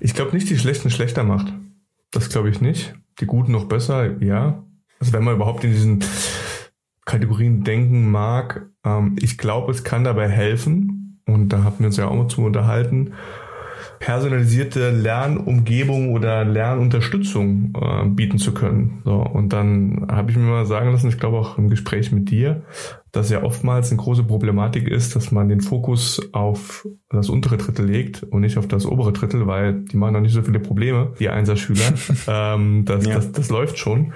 Ich 0.00 0.14
glaube 0.14 0.34
nicht, 0.34 0.48
die 0.48 0.58
Schlechten 0.58 0.88
schlechter 0.88 1.22
macht. 1.22 1.52
Das 2.10 2.30
glaube 2.30 2.48
ich 2.48 2.62
nicht. 2.62 2.94
Die 3.20 3.26
Guten 3.26 3.52
noch 3.52 3.66
besser, 3.66 4.22
ja. 4.22 4.64
Also 4.98 5.12
wenn 5.12 5.24
man 5.24 5.34
überhaupt 5.34 5.64
in 5.64 5.72
diesen 5.72 6.02
Kategorien 7.04 7.62
denken 7.62 8.10
mag, 8.10 8.70
ähm, 8.86 9.16
ich 9.20 9.36
glaube, 9.36 9.70
es 9.70 9.84
kann 9.84 10.02
dabei 10.02 10.30
helfen. 10.30 11.20
Und 11.26 11.50
da 11.50 11.62
haben 11.62 11.80
wir 11.80 11.88
uns 11.88 11.98
ja 11.98 12.08
auch 12.08 12.16
mal 12.16 12.28
zu 12.28 12.40
unterhalten. 12.40 13.12
personalisierte 13.98 14.90
Lernumgebung 14.90 16.12
oder 16.12 16.44
Lernunterstützung 16.44 17.74
äh, 17.74 18.06
bieten 18.06 18.38
zu 18.38 18.54
können. 18.54 19.02
So, 19.04 19.16
und 19.16 19.52
dann 19.52 20.06
habe 20.10 20.30
ich 20.30 20.36
mir 20.36 20.44
mal 20.44 20.66
sagen 20.66 20.90
lassen, 20.90 21.08
ich 21.08 21.18
glaube 21.18 21.36
auch 21.36 21.58
im 21.58 21.68
Gespräch 21.68 22.12
mit 22.12 22.30
dir, 22.30 22.62
dass 23.12 23.30
ja 23.30 23.42
oftmals 23.42 23.90
eine 23.90 24.00
große 24.00 24.24
Problematik 24.24 24.88
ist, 24.88 25.16
dass 25.16 25.32
man 25.32 25.48
den 25.48 25.60
Fokus 25.60 26.20
auf 26.32 26.86
das 27.10 27.28
untere 27.28 27.56
Drittel 27.56 27.86
legt 27.86 28.22
und 28.22 28.40
nicht 28.42 28.58
auf 28.58 28.68
das 28.68 28.84
obere 28.86 29.12
Drittel, 29.12 29.46
weil 29.46 29.80
die 29.80 29.96
machen 29.96 30.14
noch 30.14 30.20
nicht 30.20 30.34
so 30.34 30.42
viele 30.42 30.60
Probleme, 30.60 31.12
die 31.18 31.28
Einserschüler. 31.28 31.94
ähm, 32.28 32.84
das, 32.84 33.06
ja. 33.06 33.14
das, 33.14 33.32
das 33.32 33.48
läuft 33.48 33.78
schon. 33.78 34.12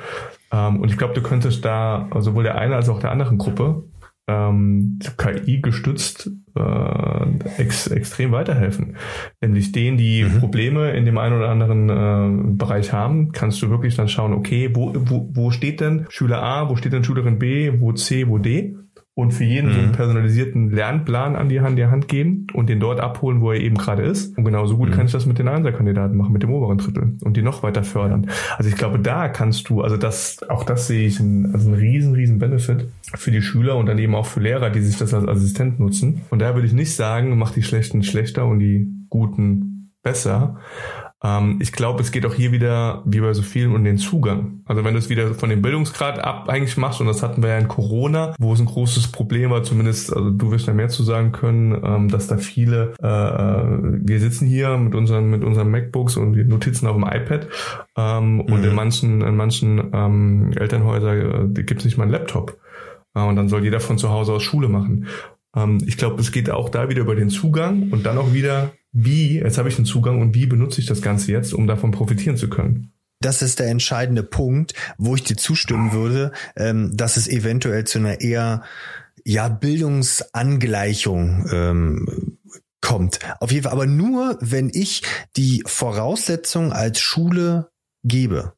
Ähm, 0.53 0.81
und 0.81 0.91
ich 0.91 0.99
glaube, 0.99 1.15
du 1.15 1.23
könntest 1.23 1.65
da 1.65 2.09
sowohl 2.19 2.43
der 2.45 2.57
eine 2.57 2.77
als 2.77 2.89
auch 2.89 3.01
der 3.01 3.11
anderen 3.11 3.39
Gruppe 3.39 3.83
ähm, 4.29 4.99
KI 5.17 5.61
gestützt 5.61 6.31
äh, 6.57 7.61
ex, 7.61 7.87
extrem 7.89 8.33
weiterhelfen. 8.33 8.97
Nämlich 9.41 9.73
denen, 9.73 9.97
die 9.97 10.25
mhm. 10.25 10.39
Probleme 10.39 10.93
in 10.93 11.05
dem 11.05 11.19
einen 11.19 11.37
oder 11.37 11.49
anderen 11.49 11.89
äh, 11.89 12.57
Bereich 12.57 12.93
haben, 12.93 13.33
kannst 13.33 13.61
du 13.63 13.71
wirklich 13.71 13.97
dann 13.97 14.09
schauen, 14.09 14.33
okay, 14.33 14.71
wo, 14.75 14.93
wo, 14.95 15.29
wo 15.33 15.51
steht 15.51 15.81
denn 15.81 16.07
Schüler 16.09 16.43
A, 16.43 16.69
wo 16.69 16.77
steht 16.77 16.93
denn 16.93 17.05
Schülerin 17.05 17.39
B, 17.39 17.81
wo 17.81 17.93
C, 17.93 18.29
wo 18.29 18.39
D? 18.39 18.77
Und 19.15 19.33
für 19.33 19.45
jeden 19.45 19.69
mhm. 19.69 19.73
so 19.73 19.79
einen 19.79 19.89
mhm. 19.89 19.95
personalisierten 19.95 20.71
Lernplan 20.71 21.37
an 21.37 21.51
die 21.51 21.61
Hand, 21.61 21.79
die 21.79 21.87
Hand 21.87 22.09
geben 22.09 22.47
und 22.55 22.71
den 22.71 22.81
dort 22.81 22.99
abholen, 22.99 23.43
wo 23.43 23.53
er 23.53 23.61
eben 23.61 23.77
gerade 23.77 24.03
ist. 24.03 24.37
Und 24.39 24.45
genauso 24.45 24.79
gut 24.79 24.89
mhm. 24.89 24.95
kann 24.95 25.07
ich 25.07 25.13
das 25.13 25.27
mit 25.27 25.39
den 25.39 25.49
Einserkandidaten 25.49 26.17
machen, 26.17 26.33
mit 26.33 26.43
dem 26.43 26.51
oberen 26.51 26.79
Drittel 26.79 27.19
und 27.23 27.37
die 27.37 27.43
noch 27.43 27.63
weiter 27.63 27.85
fördern. 27.85 28.29
Also 28.57 28.71
ich 28.71 28.77
glaube, 28.77 28.99
da 28.99 29.29
kannst 29.29 29.69
du, 29.69 29.83
also 29.83 29.99
das, 29.99 30.43
auch 30.49 30.65
das 30.65 30.87
sehe 30.87 31.07
ich 31.07 31.21
ein, 31.21 31.53
also 31.53 31.69
ein 31.69 31.75
riesen, 31.75 32.15
riesen 32.15 32.39
Benefit 32.39 32.89
für 33.15 33.31
die 33.31 33.43
Schüler 33.43 33.77
und 33.77 33.87
dann 33.87 33.99
eben 33.99 34.15
auch 34.15 34.27
für 34.27 34.41
Lehrer, 34.41 34.71
die 34.71 34.81
sich 34.81 34.97
das 34.97 35.13
als 35.13 35.29
Assistent 35.29 35.79
nutzen. 35.79 36.23
Und 36.31 36.41
daher 36.41 36.55
würde 36.55 36.67
ich 36.67 36.73
nicht 36.73 36.95
sagen, 36.95 37.37
mach 37.37 37.53
die 37.53 37.63
Schlechten 37.63 38.03
schlechter 38.03 38.47
und 38.47 38.61
die 38.61 38.89
Guten 39.11 39.93
besser, 40.03 40.59
ich 41.61 41.71
glaube, 41.71 42.03
es 42.03 42.11
geht 42.11 42.27
auch 42.27 42.35
hier 42.35 42.51
wieder, 42.51 43.03
wie 43.05 43.21
bei 43.21 43.33
so 43.33 43.43
vielen, 43.43 43.77
um 43.77 43.85
den 43.85 43.97
Zugang. 43.97 44.63
Also 44.65 44.85
wenn 44.85 44.95
du 44.95 44.99
es 44.99 45.09
wieder 45.09 45.35
von 45.35 45.51
dem 45.51 45.63
Bildungsgrad 45.63 46.19
abhängig 46.19 46.77
machst, 46.77 47.01
und 47.01 47.07
das 47.07 47.23
hatten 47.23 47.43
wir 47.43 47.51
ja 47.51 47.59
in 47.59 47.69
Corona, 47.69 48.35
wo 48.41 48.53
es 48.53 48.59
ein 48.59 48.67
großes 48.67 49.13
Problem 49.13 49.51
war, 49.51 49.63
zumindest, 49.63 50.13
also 50.13 50.31
du 50.31 50.51
wirst 50.51 50.67
ja 50.67 50.75
mehr 50.75 50.89
zu 50.89 51.05
sagen 51.05 51.31
können, 51.31 51.81
ähm, 51.85 52.09
dass 52.09 52.27
da 52.27 52.39
viele, 52.39 52.95
äh, 53.01 53.07
äh, 53.07 53.65
wir 54.03 54.19
sitzen 54.19 54.49
hier 54.49 54.77
mit 54.79 54.97
unseren, 54.97 55.31
mit 55.31 55.45
unseren 55.45 55.71
MacBooks 55.71 56.17
und 56.17 56.33
die 56.33 56.43
Notizen 56.43 56.89
auf 56.89 56.97
dem 56.97 57.05
iPad 57.05 57.47
ähm, 57.97 58.35
mhm. 58.35 58.41
und 58.41 58.65
in 58.65 58.71
mhm. 58.71 58.75
manchen, 58.75 59.21
in 59.21 59.37
manchen 59.37 59.91
ähm, 59.93 60.53
Elternhäusern 60.57 61.55
äh, 61.57 61.63
gibt 61.63 61.81
es 61.81 61.85
nicht 61.85 61.99
mal 61.99 62.05
einen 62.05 62.13
Laptop. 62.13 62.59
Äh, 63.15 63.21
und 63.21 63.37
dann 63.37 63.49
soll 63.49 63.63
jeder 63.63 63.81
von 63.81 63.99
zu 63.99 64.11
Hause 64.11 64.33
aus 64.33 64.43
Schule 64.43 64.69
machen. 64.69 65.07
Ähm, 65.55 65.79
ich 65.87 65.97
glaube, 65.97 66.21
es 66.21 66.33
geht 66.33 66.51
auch 66.51 66.69
da 66.69 66.89
wieder 66.89 67.03
über 67.03 67.15
den 67.15 67.31
Zugang 67.31 67.91
und 67.91 68.07
dann 68.07 68.19
auch 68.19 68.33
wieder 68.33 68.73
wie, 68.93 69.39
jetzt 69.39 69.59
habe 69.59 69.69
ich 69.69 69.77
den 69.77 69.85
Zugang 69.85 70.21
und 70.21 70.35
wie 70.35 70.47
benutze 70.47 70.81
ich 70.81 70.87
das 70.87 71.03
Ganze 71.03 71.33
jetzt, 71.33 71.55
um 71.55 71.67
davon 71.67 71.91
profitieren 71.91 72.37
zu 72.37 72.49
können? 72.49 72.93
Das 73.21 73.41
ist 73.41 73.61
der 73.61 73.69
entscheidende 73.69 74.23
Punkt, 74.23 74.75
wo 74.99 75.15
ich 75.15 75.23
dir 75.23 75.37
zustimmen 75.37 75.93
würde, 75.93 76.33
ähm, 76.57 76.95
dass 76.95 77.17
es 77.17 77.29
eventuell 77.29 77.85
zu 77.85 77.99
einer 77.99 78.21
eher 78.21 78.65
ja 79.25 79.49
Bildungsangleichung 79.49 81.47
ähm, 81.53 82.39
kommt. 82.81 83.21
Auf 83.41 83.53
jeden 83.53 83.63
Fall, 83.65 83.73
aber 83.73 83.87
nur, 83.87 84.37
wenn 84.41 84.71
ich 84.73 85.03
die 85.37 85.63
Voraussetzung 85.67 86.73
als 86.73 87.01
Schule 87.01 87.71
gebe. 88.03 88.55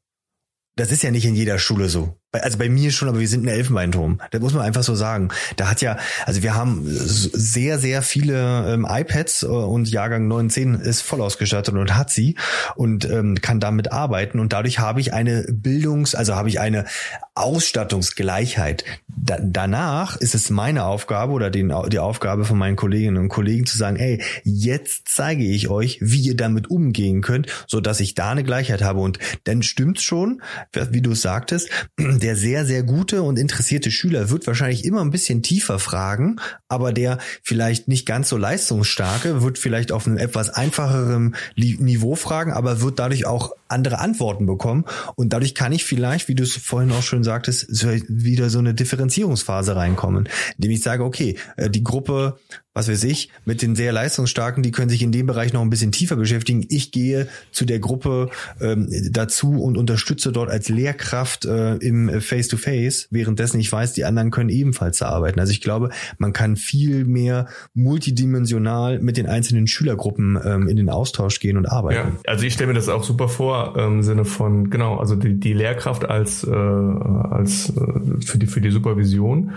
Das 0.76 0.90
ist 0.90 1.02
ja 1.02 1.10
nicht 1.10 1.26
in 1.26 1.36
jeder 1.36 1.58
Schule 1.58 1.88
so 1.88 2.18
also 2.40 2.58
bei 2.58 2.68
mir 2.68 2.90
schon, 2.90 3.08
aber 3.08 3.20
wir 3.20 3.28
sind 3.28 3.44
ein 3.44 3.48
Elfenbeinturm. 3.48 4.20
Das 4.30 4.40
muss 4.40 4.54
man 4.54 4.62
einfach 4.62 4.82
so 4.82 4.94
sagen. 4.94 5.28
Da 5.56 5.68
hat 5.70 5.80
ja, 5.80 5.98
also 6.26 6.42
wir 6.42 6.54
haben 6.54 6.82
sehr, 6.84 7.78
sehr 7.78 8.02
viele 8.02 8.72
ähm, 8.72 8.86
iPads 8.88 9.42
äh, 9.42 9.46
und 9.46 9.90
Jahrgang 9.90 10.28
9, 10.28 10.50
10 10.50 10.74
ist 10.74 11.02
voll 11.02 11.20
ausgestattet 11.20 11.74
und 11.74 11.96
hat 11.96 12.10
sie 12.10 12.36
und 12.76 13.08
ähm, 13.08 13.40
kann 13.40 13.60
damit 13.60 13.92
arbeiten 13.92 14.38
und 14.38 14.52
dadurch 14.52 14.78
habe 14.78 15.00
ich 15.00 15.12
eine 15.12 15.44
Bildungs-, 15.50 16.14
also 16.14 16.34
habe 16.34 16.48
ich 16.48 16.60
eine 16.60 16.84
Ausstattungsgleichheit. 17.34 18.84
Da, 19.08 19.38
danach 19.42 20.16
ist 20.16 20.34
es 20.34 20.50
meine 20.50 20.84
Aufgabe 20.84 21.32
oder 21.32 21.50
den, 21.50 21.72
die 21.88 21.98
Aufgabe 21.98 22.44
von 22.44 22.58
meinen 22.58 22.76
Kolleginnen 22.76 23.16
und 23.16 23.28
Kollegen 23.28 23.66
zu 23.66 23.76
sagen, 23.76 23.96
ey, 23.96 24.22
jetzt 24.44 25.08
zeige 25.08 25.44
ich 25.44 25.68
euch, 25.68 25.98
wie 26.00 26.20
ihr 26.20 26.36
damit 26.36 26.70
umgehen 26.70 27.22
könnt, 27.22 27.46
so 27.66 27.80
dass 27.80 28.00
ich 28.00 28.14
da 28.14 28.30
eine 28.30 28.44
Gleichheit 28.44 28.82
habe 28.82 29.00
und 29.00 29.18
dann 29.44 29.62
stimmt's 29.62 30.02
schon, 30.02 30.42
wie 30.90 31.02
du 31.02 31.14
sagtest, 31.14 31.70
der 32.24 32.36
sehr, 32.36 32.64
sehr 32.64 32.82
gute 32.82 33.22
und 33.22 33.38
interessierte 33.38 33.90
Schüler 33.90 34.30
wird 34.30 34.46
wahrscheinlich 34.46 34.86
immer 34.86 35.02
ein 35.02 35.10
bisschen 35.10 35.42
tiefer 35.42 35.78
fragen, 35.78 36.36
aber 36.68 36.90
der 36.90 37.18
vielleicht 37.42 37.86
nicht 37.86 38.06
ganz 38.06 38.30
so 38.30 38.38
leistungsstarke 38.38 39.42
wird 39.42 39.58
vielleicht 39.58 39.92
auf 39.92 40.06
einem 40.06 40.16
etwas 40.16 40.48
einfacherem 40.48 41.34
Niveau 41.54 42.14
fragen, 42.14 42.50
aber 42.50 42.80
wird 42.80 42.98
dadurch 42.98 43.26
auch 43.26 43.52
andere 43.68 43.98
Antworten 43.98 44.46
bekommen. 44.46 44.86
Und 45.16 45.34
dadurch 45.34 45.54
kann 45.54 45.72
ich 45.72 45.84
vielleicht, 45.84 46.28
wie 46.28 46.34
du 46.34 46.44
es 46.44 46.56
vorhin 46.56 46.92
auch 46.92 47.02
schon 47.02 47.24
sagtest, 47.24 47.66
wieder 48.08 48.48
so 48.48 48.58
eine 48.58 48.72
Differenzierungsphase 48.72 49.76
reinkommen, 49.76 50.26
indem 50.56 50.70
ich 50.70 50.82
sage, 50.82 51.04
okay, 51.04 51.36
äh, 51.58 51.68
die 51.68 51.84
Gruppe 51.84 52.38
was 52.74 52.88
weiß 52.88 53.04
ich, 53.04 53.30
mit 53.44 53.62
den 53.62 53.76
sehr 53.76 53.92
leistungsstarken, 53.92 54.62
die 54.64 54.72
können 54.72 54.90
sich 54.90 55.02
in 55.02 55.12
dem 55.12 55.26
Bereich 55.26 55.52
noch 55.52 55.62
ein 55.62 55.70
bisschen 55.70 55.92
tiefer 55.92 56.16
beschäftigen. 56.16 56.66
Ich 56.68 56.90
gehe 56.90 57.28
zu 57.52 57.64
der 57.64 57.78
Gruppe 57.78 58.30
ähm, 58.60 58.88
dazu 59.10 59.62
und 59.62 59.78
unterstütze 59.78 60.32
dort 60.32 60.50
als 60.50 60.68
Lehrkraft 60.68 61.44
äh, 61.44 61.76
im 61.76 62.20
Face-to-Face, 62.20 63.08
währenddessen 63.10 63.60
ich 63.60 63.70
weiß, 63.70 63.92
die 63.92 64.04
anderen 64.04 64.32
können 64.32 64.50
ebenfalls 64.50 64.98
da 64.98 65.08
arbeiten. 65.08 65.38
Also 65.38 65.52
ich 65.52 65.60
glaube, 65.60 65.90
man 66.18 66.32
kann 66.32 66.56
viel 66.56 67.04
mehr 67.04 67.46
multidimensional 67.74 68.98
mit 68.98 69.16
den 69.16 69.26
einzelnen 69.26 69.68
Schülergruppen 69.68 70.36
ähm, 70.44 70.68
in 70.68 70.76
den 70.76 70.90
Austausch 70.90 71.38
gehen 71.38 71.56
und 71.56 71.66
arbeiten. 71.66 72.18
Ja, 72.24 72.30
also 72.30 72.44
ich 72.44 72.54
stelle 72.54 72.68
mir 72.68 72.74
das 72.74 72.88
auch 72.88 73.04
super 73.04 73.28
vor 73.28 73.76
im 73.78 74.02
Sinne 74.02 74.24
von, 74.24 74.68
genau, 74.68 74.96
also 74.96 75.14
die, 75.14 75.38
die 75.38 75.52
Lehrkraft 75.52 76.06
als, 76.06 76.42
äh, 76.42 76.50
als 76.50 77.70
äh, 77.70 78.20
für, 78.24 78.38
die, 78.38 78.46
für 78.46 78.60
die 78.60 78.70
Supervision 78.70 79.52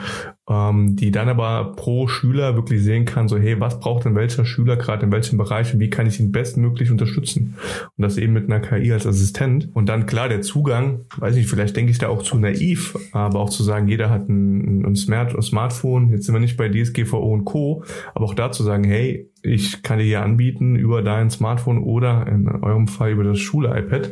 ähm, 0.49 0.95
die 0.95 1.11
dann 1.11 1.27
aber 1.27 1.73
pro 1.75 2.07
Schüler 2.07 2.55
wirklich 2.55 2.81
sehen 2.81 3.05
kann, 3.05 3.27
so 3.27 3.37
hey, 3.37 3.59
was 3.59 3.79
braucht 3.79 4.05
denn 4.05 4.15
welcher 4.15 4.45
Schüler 4.45 4.77
gerade 4.77 5.05
in 5.05 5.11
welchem 5.11 5.37
Bereich 5.37 5.73
und 5.73 5.79
wie 5.79 5.89
kann 5.89 6.07
ich 6.07 6.19
ihn 6.19 6.31
bestmöglich 6.31 6.89
unterstützen? 6.89 7.55
Und 7.97 8.01
das 8.01 8.17
eben 8.17 8.33
mit 8.33 8.49
einer 8.49 8.61
KI 8.61 8.93
als 8.93 9.05
Assistent. 9.05 9.69
Und 9.73 9.89
dann 9.89 10.05
klar, 10.05 10.29
der 10.29 10.41
Zugang, 10.41 11.01
weiß 11.17 11.35
nicht, 11.35 11.49
vielleicht 11.49 11.75
denke 11.75 11.91
ich 11.91 11.97
da 11.97 12.07
auch 12.07 12.23
zu 12.23 12.37
naiv, 12.37 12.97
aber 13.11 13.39
auch 13.39 13.49
zu 13.49 13.63
sagen, 13.63 13.87
jeder 13.87 14.09
hat 14.09 14.29
ein, 14.29 14.85
ein, 14.85 14.95
Smart, 14.95 15.35
ein 15.35 15.41
Smartphone, 15.41 16.11
jetzt 16.11 16.25
sind 16.25 16.35
wir 16.35 16.39
nicht 16.39 16.57
bei 16.57 16.69
DSGVO 16.69 17.33
und 17.33 17.43
Co., 17.43 17.83
aber 18.15 18.25
auch 18.25 18.33
da 18.33 18.51
zu 18.51 18.63
sagen, 18.63 18.85
hey, 18.85 19.29
ich 19.41 19.83
kann 19.83 19.99
dir 19.99 20.05
hier 20.05 20.21
anbieten 20.21 20.75
über 20.75 21.01
dein 21.01 21.29
Smartphone 21.29 21.79
oder 21.79 22.25
in 22.27 22.47
eurem 22.47 22.87
Fall 22.87 23.11
über 23.11 23.23
das 23.23 23.39
Schule-iPad 23.39 24.11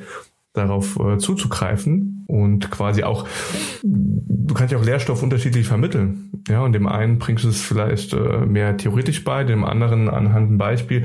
darauf 0.53 0.97
äh, 0.99 1.17
zuzugreifen 1.17 2.14
und 2.27 2.71
quasi 2.71 3.03
auch, 3.03 3.27
du 3.83 4.53
kannst 4.53 4.71
ja 4.71 4.79
auch 4.79 4.85
Lehrstoff 4.85 5.23
unterschiedlich 5.23 5.67
vermitteln. 5.67 6.31
Ja, 6.47 6.61
und 6.61 6.73
dem 6.73 6.87
einen 6.87 7.19
bringst 7.19 7.43
du 7.43 7.49
es 7.49 7.61
vielleicht 7.61 8.13
äh, 8.13 8.45
mehr 8.45 8.77
theoretisch 8.77 9.23
bei, 9.23 9.43
dem 9.43 9.63
anderen 9.63 10.09
anhand 10.09 10.51
ein 10.51 10.57
Beispiel 10.57 11.03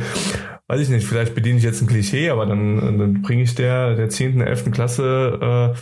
weiß 0.70 0.82
ich 0.82 0.88
nicht, 0.88 1.04
vielleicht 1.04 1.34
bediene 1.34 1.58
ich 1.58 1.64
jetzt 1.64 1.82
ein 1.82 1.88
Klischee, 1.88 2.30
aber 2.30 2.46
dann, 2.46 2.96
dann 2.96 3.22
bringe 3.22 3.42
ich 3.42 3.56
der 3.56 3.96
der 3.96 4.08
10., 4.08 4.40
11. 4.40 4.70
Klasse 4.70 5.72
äh, 5.74 5.78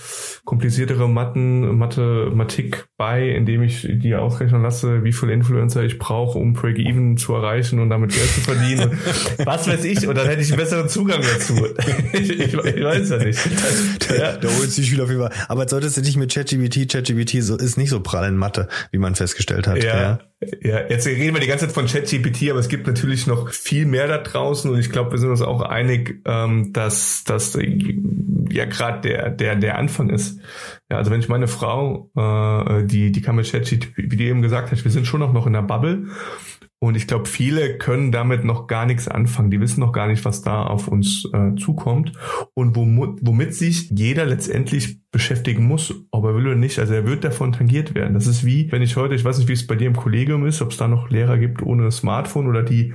kompliziertere 0.46 1.06
Matten, 1.06 1.76
Mathematik 1.76 2.86
bei, 2.96 3.28
indem 3.28 3.62
ich 3.64 3.86
die 3.86 4.14
ausrechnen 4.14 4.62
lasse, 4.62 5.04
wie 5.04 5.12
viele 5.12 5.34
Influencer 5.34 5.82
ich 5.82 5.98
brauche, 5.98 6.38
um 6.38 6.54
Break-Even 6.54 7.18
zu 7.18 7.34
erreichen 7.34 7.80
und 7.80 7.90
damit 7.90 8.14
Geld 8.14 8.30
zu 8.30 8.40
verdienen. 8.40 8.98
Was 9.44 9.68
weiß 9.68 9.84
ich, 9.84 10.08
und 10.08 10.16
dann 10.16 10.26
hätte 10.26 10.40
ich 10.40 10.50
einen 10.50 10.60
besseren 10.60 10.88
Zugang 10.88 11.20
dazu. 11.20 11.54
ich, 12.14 12.30
ich, 12.30 12.54
ich 12.54 12.56
weiß 12.56 13.10
ja 13.10 13.18
nicht. 13.18 13.40
Da, 14.08 14.14
ja. 14.14 14.36
da 14.38 14.48
holt 14.48 14.70
sich 14.70 14.88
viel 14.88 15.02
Fall. 15.30 15.46
Aber 15.48 15.68
solltest 15.68 15.96
du 15.96 16.00
nicht 16.00 16.16
mit 16.16 16.32
ChatGPT, 16.32 16.90
ChatGPT 16.90 17.42
so, 17.42 17.56
ist 17.56 17.76
nicht 17.76 17.90
so 17.90 18.00
prall 18.00 18.28
in 18.28 18.36
Mathe, 18.36 18.68
wie 18.90 18.98
man 18.98 19.14
festgestellt 19.14 19.66
hat. 19.66 19.82
Ja. 19.82 20.00
ja. 20.00 20.18
Ja, 20.62 20.88
jetzt 20.88 21.04
reden 21.04 21.34
wir 21.34 21.40
die 21.40 21.48
ganze 21.48 21.66
Zeit 21.66 21.74
von 21.74 21.86
ChatGPT, 21.86 22.50
aber 22.50 22.60
es 22.60 22.68
gibt 22.68 22.86
natürlich 22.86 23.26
noch 23.26 23.50
viel 23.50 23.86
mehr 23.86 24.06
da 24.06 24.18
draußen 24.18 24.70
und 24.70 24.78
ich 24.78 24.90
glaube, 24.90 25.10
wir 25.10 25.18
sind 25.18 25.30
uns 25.30 25.42
auch 25.42 25.62
einig, 25.62 26.22
ähm, 26.26 26.72
dass 26.72 27.24
das 27.24 27.58
ja 28.48 28.64
gerade 28.66 29.00
der 29.00 29.30
der 29.30 29.56
der 29.56 29.78
Anfang 29.78 30.10
ist. 30.10 30.38
Ja, 30.90 30.98
also 30.98 31.10
wenn 31.10 31.18
ich 31.18 31.28
meine 31.28 31.48
Frau, 31.48 32.12
äh, 32.16 32.84
die 32.84 33.10
die 33.10 33.20
kann 33.20 33.34
mit 33.34 33.50
ChatGPT, 33.50 33.96
wie 33.96 34.16
du 34.16 34.22
eben 34.22 34.40
gesagt 34.40 34.70
hast, 34.70 34.84
wir 34.84 34.92
sind 34.92 35.08
schon 35.08 35.18
noch 35.18 35.32
noch 35.32 35.48
in 35.48 35.54
der 35.54 35.62
Bubble 35.62 36.06
und 36.80 36.96
ich 36.96 37.08
glaube, 37.08 37.26
viele 37.26 37.76
können 37.76 38.12
damit 38.12 38.44
noch 38.44 38.68
gar 38.68 38.86
nichts 38.86 39.08
anfangen. 39.08 39.50
Die 39.50 39.60
wissen 39.60 39.80
noch 39.80 39.92
gar 39.92 40.06
nicht, 40.06 40.24
was 40.24 40.42
da 40.42 40.62
auf 40.62 40.86
uns 40.86 41.28
äh, 41.32 41.56
zukommt 41.56 42.12
und 42.54 42.76
womit, 42.76 43.18
womit 43.20 43.54
sich 43.54 43.90
jeder 43.90 44.24
letztendlich 44.26 45.00
beschäftigen 45.10 45.64
muss, 45.64 45.92
ob 46.12 46.24
er 46.24 46.36
will 46.36 46.46
oder 46.46 46.54
nicht. 46.54 46.78
Also 46.78 46.94
er 46.94 47.04
wird 47.04 47.24
davon 47.24 47.50
tangiert 47.50 47.96
werden. 47.96 48.14
Das 48.14 48.28
ist 48.28 48.44
wie, 48.44 48.70
wenn 48.70 48.82
ich 48.82 48.96
heute, 48.96 49.16
ich 49.16 49.24
weiß 49.24 49.38
nicht, 49.38 49.48
wie 49.48 49.54
es 49.54 49.66
bei 49.66 49.74
dir 49.74 49.88
im 49.88 49.96
Kollegium 49.96 50.46
ist, 50.46 50.62
ob 50.62 50.70
es 50.70 50.76
da 50.76 50.86
noch 50.86 51.10
Lehrer 51.10 51.38
gibt 51.38 51.62
ohne 51.62 51.90
Smartphone 51.90 52.46
oder 52.46 52.62
die 52.62 52.94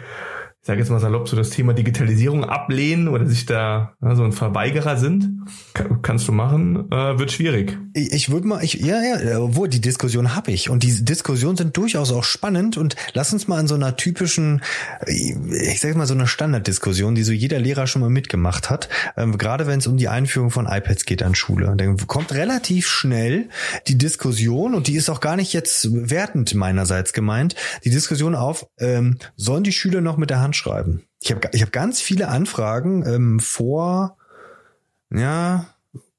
ich 0.63 0.67
sage 0.67 0.79
jetzt 0.79 0.89
mal 0.89 1.01
salopp, 1.01 1.27
so 1.27 1.35
das 1.35 1.49
Thema 1.49 1.73
Digitalisierung 1.73 2.45
ablehnen 2.45 3.09
oder 3.09 3.25
sich 3.25 3.45
da 3.45 3.97
ja, 4.01 4.15
so 4.15 4.23
ein 4.23 4.31
Verweigerer 4.31 4.95
sind, 4.95 5.45
kann, 5.73 6.01
kannst 6.01 6.25
du 6.29 6.31
machen, 6.31 6.89
äh, 6.89 7.19
wird 7.19 7.33
schwierig. 7.33 7.77
Ich, 7.93 8.13
ich 8.13 8.29
würde 8.31 8.47
mal, 8.47 8.63
ich, 8.63 8.75
ja, 8.75 9.01
ja, 9.03 9.39
wo 9.41 9.67
die 9.67 9.81
Diskussion 9.81 10.35
habe 10.35 10.53
ich. 10.53 10.69
Und 10.69 10.83
die 10.83 11.03
Diskussionen 11.03 11.57
sind 11.57 11.75
durchaus 11.75 12.13
auch 12.13 12.23
spannend. 12.23 12.77
Und 12.77 12.95
lass 13.11 13.33
uns 13.33 13.49
mal 13.49 13.59
in 13.59 13.67
so 13.67 13.75
einer 13.75 13.97
typischen, 13.97 14.61
ich 15.05 15.81
sage 15.81 15.97
mal 15.97 16.07
so 16.07 16.13
einer 16.13 16.27
Standarddiskussion, 16.27 17.13
die 17.13 17.23
so 17.23 17.33
jeder 17.33 17.59
Lehrer 17.59 17.85
schon 17.85 18.01
mal 18.01 18.09
mitgemacht 18.09 18.69
hat, 18.69 18.87
ähm, 19.17 19.37
gerade 19.37 19.67
wenn 19.67 19.79
es 19.79 19.87
um 19.87 19.97
die 19.97 20.07
Einführung 20.07 20.49
von 20.49 20.65
iPads 20.65 21.03
geht 21.03 21.23
an 21.23 21.35
Schule, 21.35 21.73
dann 21.75 21.97
kommt 22.07 22.33
relativ 22.33 22.87
schnell 22.87 23.49
die 23.89 23.97
Diskussion 23.97 24.75
und 24.75 24.87
die 24.87 24.95
ist 24.95 25.09
auch 25.09 25.19
gar 25.19 25.35
nicht 25.35 25.51
jetzt 25.51 25.89
wertend 26.09 26.55
meinerseits 26.55 27.11
gemeint, 27.11 27.55
die 27.83 27.89
Diskussion 27.89 28.33
auf, 28.33 28.65
ähm, 28.79 29.17
sollen 29.35 29.65
die 29.65 29.73
Schüler 29.73 29.99
noch 29.99 30.15
mit 30.15 30.29
der 30.29 30.39
Hand 30.39 30.52
anschreiben. 30.53 31.03
Ich 31.19 31.31
habe 31.31 31.49
ich 31.51 31.63
hab 31.63 31.71
ganz 31.71 31.99
viele 31.99 32.27
Anfragen 32.27 33.03
ähm, 33.07 33.39
vor, 33.39 34.17
ja, 35.09 35.65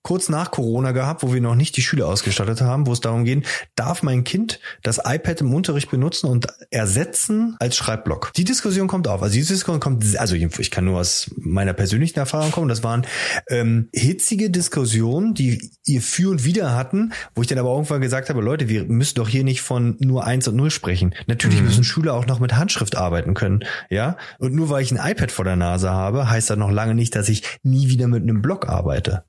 kurz 0.05 0.29
nach 0.29 0.51
Corona 0.51 0.93
gehabt, 0.93 1.23
wo 1.23 1.33
wir 1.33 1.41
noch 1.41 1.55
nicht 1.55 1.77
die 1.79 1.83
Schüler 1.83 2.07
ausgestattet 2.07 2.61
haben, 2.61 2.87
wo 2.87 2.93
es 2.93 3.01
darum 3.01 3.25
geht, 3.25 3.47
darf 3.75 4.03
mein 4.03 4.23
Kind 4.23 4.61
das 4.83 5.01
iPad 5.03 5.41
im 5.41 5.53
Unterricht 5.55 5.91
benutzen 5.91 6.29
und 6.29 6.47
ersetzen 6.71 7.57
als 7.59 7.75
Schreibblock? 7.77 8.31
Die 8.37 8.45
Diskussion 8.45 8.87
kommt 8.87 9.09
auf. 9.09 9.23
Also 9.23 9.35
diese 9.35 9.55
Diskussion 9.55 9.81
kommt, 9.81 10.17
also 10.19 10.37
ich 10.37 10.71
kann 10.71 10.85
nur 10.85 11.01
aus 11.01 11.31
meiner 11.39 11.73
persönlichen 11.73 12.19
Erfahrung 12.19 12.53
kommen. 12.53 12.69
Das 12.69 12.85
waren 12.85 13.07
ähm, 13.49 13.89
hitzige 13.95 14.51
Diskussionen, 14.51 15.33
die 15.33 15.71
ihr 15.87 16.03
für 16.03 16.31
und 16.31 16.45
wieder 16.45 16.77
hatten, 16.77 17.15
wo 17.35 17.41
ich 17.41 17.49
dann 17.49 17.59
aber 17.59 17.73
irgendwann 17.73 18.03
gesagt 18.03 18.29
habe, 18.29 18.43
Leute, 18.43 18.69
wir 18.69 18.85
müssen 18.85 19.15
doch 19.15 19.29
hier 19.29 19.43
nicht 19.43 19.63
von 19.63 19.97
nur 20.01 20.27
eins 20.27 20.47
und 20.47 20.57
null 20.57 20.71
sprechen. 20.71 21.15
Natürlich 21.29 21.61
mhm. 21.61 21.67
müssen 21.67 21.85
Schüler 21.85 22.13
auch 22.13 22.27
noch 22.27 22.41
mit 22.41 22.55
Handschrift 22.55 22.95
arbeiten 22.95 23.33
können, 23.33 23.65
ja. 23.89 24.19
Und 24.39 24.53
nur 24.53 24.69
weil 24.69 24.83
ich 24.83 24.93
ein 24.93 25.11
iPad 25.11 25.33
vor 25.33 25.47
der 25.47 25.57
Nase 25.57 25.91
habe, 25.91 26.29
heißt 26.29 26.51
das 26.51 26.59
noch 26.59 26.71
lange 26.71 26.95
nicht, 26.95 27.17
dass 27.17 27.31
ich 27.31 27.43
nie 27.63 27.89
wieder 27.89 28.07
mit 28.07 28.23
einem 28.23 28.43
Block 28.43 28.69
arbeite. 28.69 29.25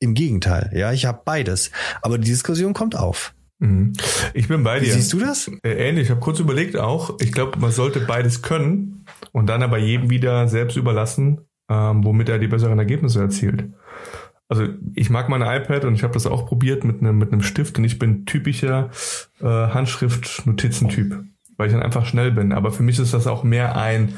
Im 0.00 0.14
Gegenteil, 0.14 0.70
ja, 0.74 0.92
ich 0.92 1.04
habe 1.04 1.20
beides. 1.24 1.70
Aber 2.02 2.18
die 2.18 2.28
Diskussion 2.28 2.72
kommt 2.72 2.96
auf. 2.96 3.34
Mhm. 3.58 3.92
Ich 4.32 4.48
bin 4.48 4.64
bei 4.64 4.80
dir. 4.80 4.92
Siehst 4.92 5.12
du 5.12 5.20
das? 5.20 5.50
Äh, 5.62 5.88
ähnlich. 5.88 6.04
Ich 6.04 6.10
habe 6.10 6.20
kurz 6.20 6.40
überlegt 6.40 6.76
auch. 6.76 7.18
Ich 7.20 7.32
glaube, 7.32 7.58
man 7.58 7.70
sollte 7.70 8.00
beides 8.00 8.40
können 8.40 9.04
und 9.32 9.46
dann 9.46 9.62
aber 9.62 9.78
jedem 9.78 10.08
wieder 10.08 10.48
selbst 10.48 10.76
überlassen, 10.76 11.42
ähm, 11.70 12.02
womit 12.02 12.30
er 12.30 12.38
die 12.38 12.48
besseren 12.48 12.78
Ergebnisse 12.78 13.20
erzielt. 13.20 13.68
Also 14.48 14.66
ich 14.94 15.10
mag 15.10 15.28
mein 15.28 15.42
iPad 15.42 15.84
und 15.84 15.94
ich 15.94 16.02
habe 16.02 16.14
das 16.14 16.26
auch 16.26 16.46
probiert 16.46 16.82
mit 16.82 17.00
einem 17.00 17.18
mit 17.18 17.32
einem 17.32 17.42
Stift 17.42 17.78
und 17.78 17.84
ich 17.84 18.00
bin 18.00 18.24
typischer 18.26 18.90
äh, 19.40 19.44
Handschrift-Notizentyp, 19.44 21.22
weil 21.56 21.66
ich 21.68 21.72
dann 21.72 21.82
einfach 21.82 22.04
schnell 22.04 22.32
bin. 22.32 22.52
Aber 22.52 22.72
für 22.72 22.82
mich 22.82 22.98
ist 22.98 23.14
das 23.14 23.28
auch 23.28 23.44
mehr 23.44 23.76
ein 23.76 24.14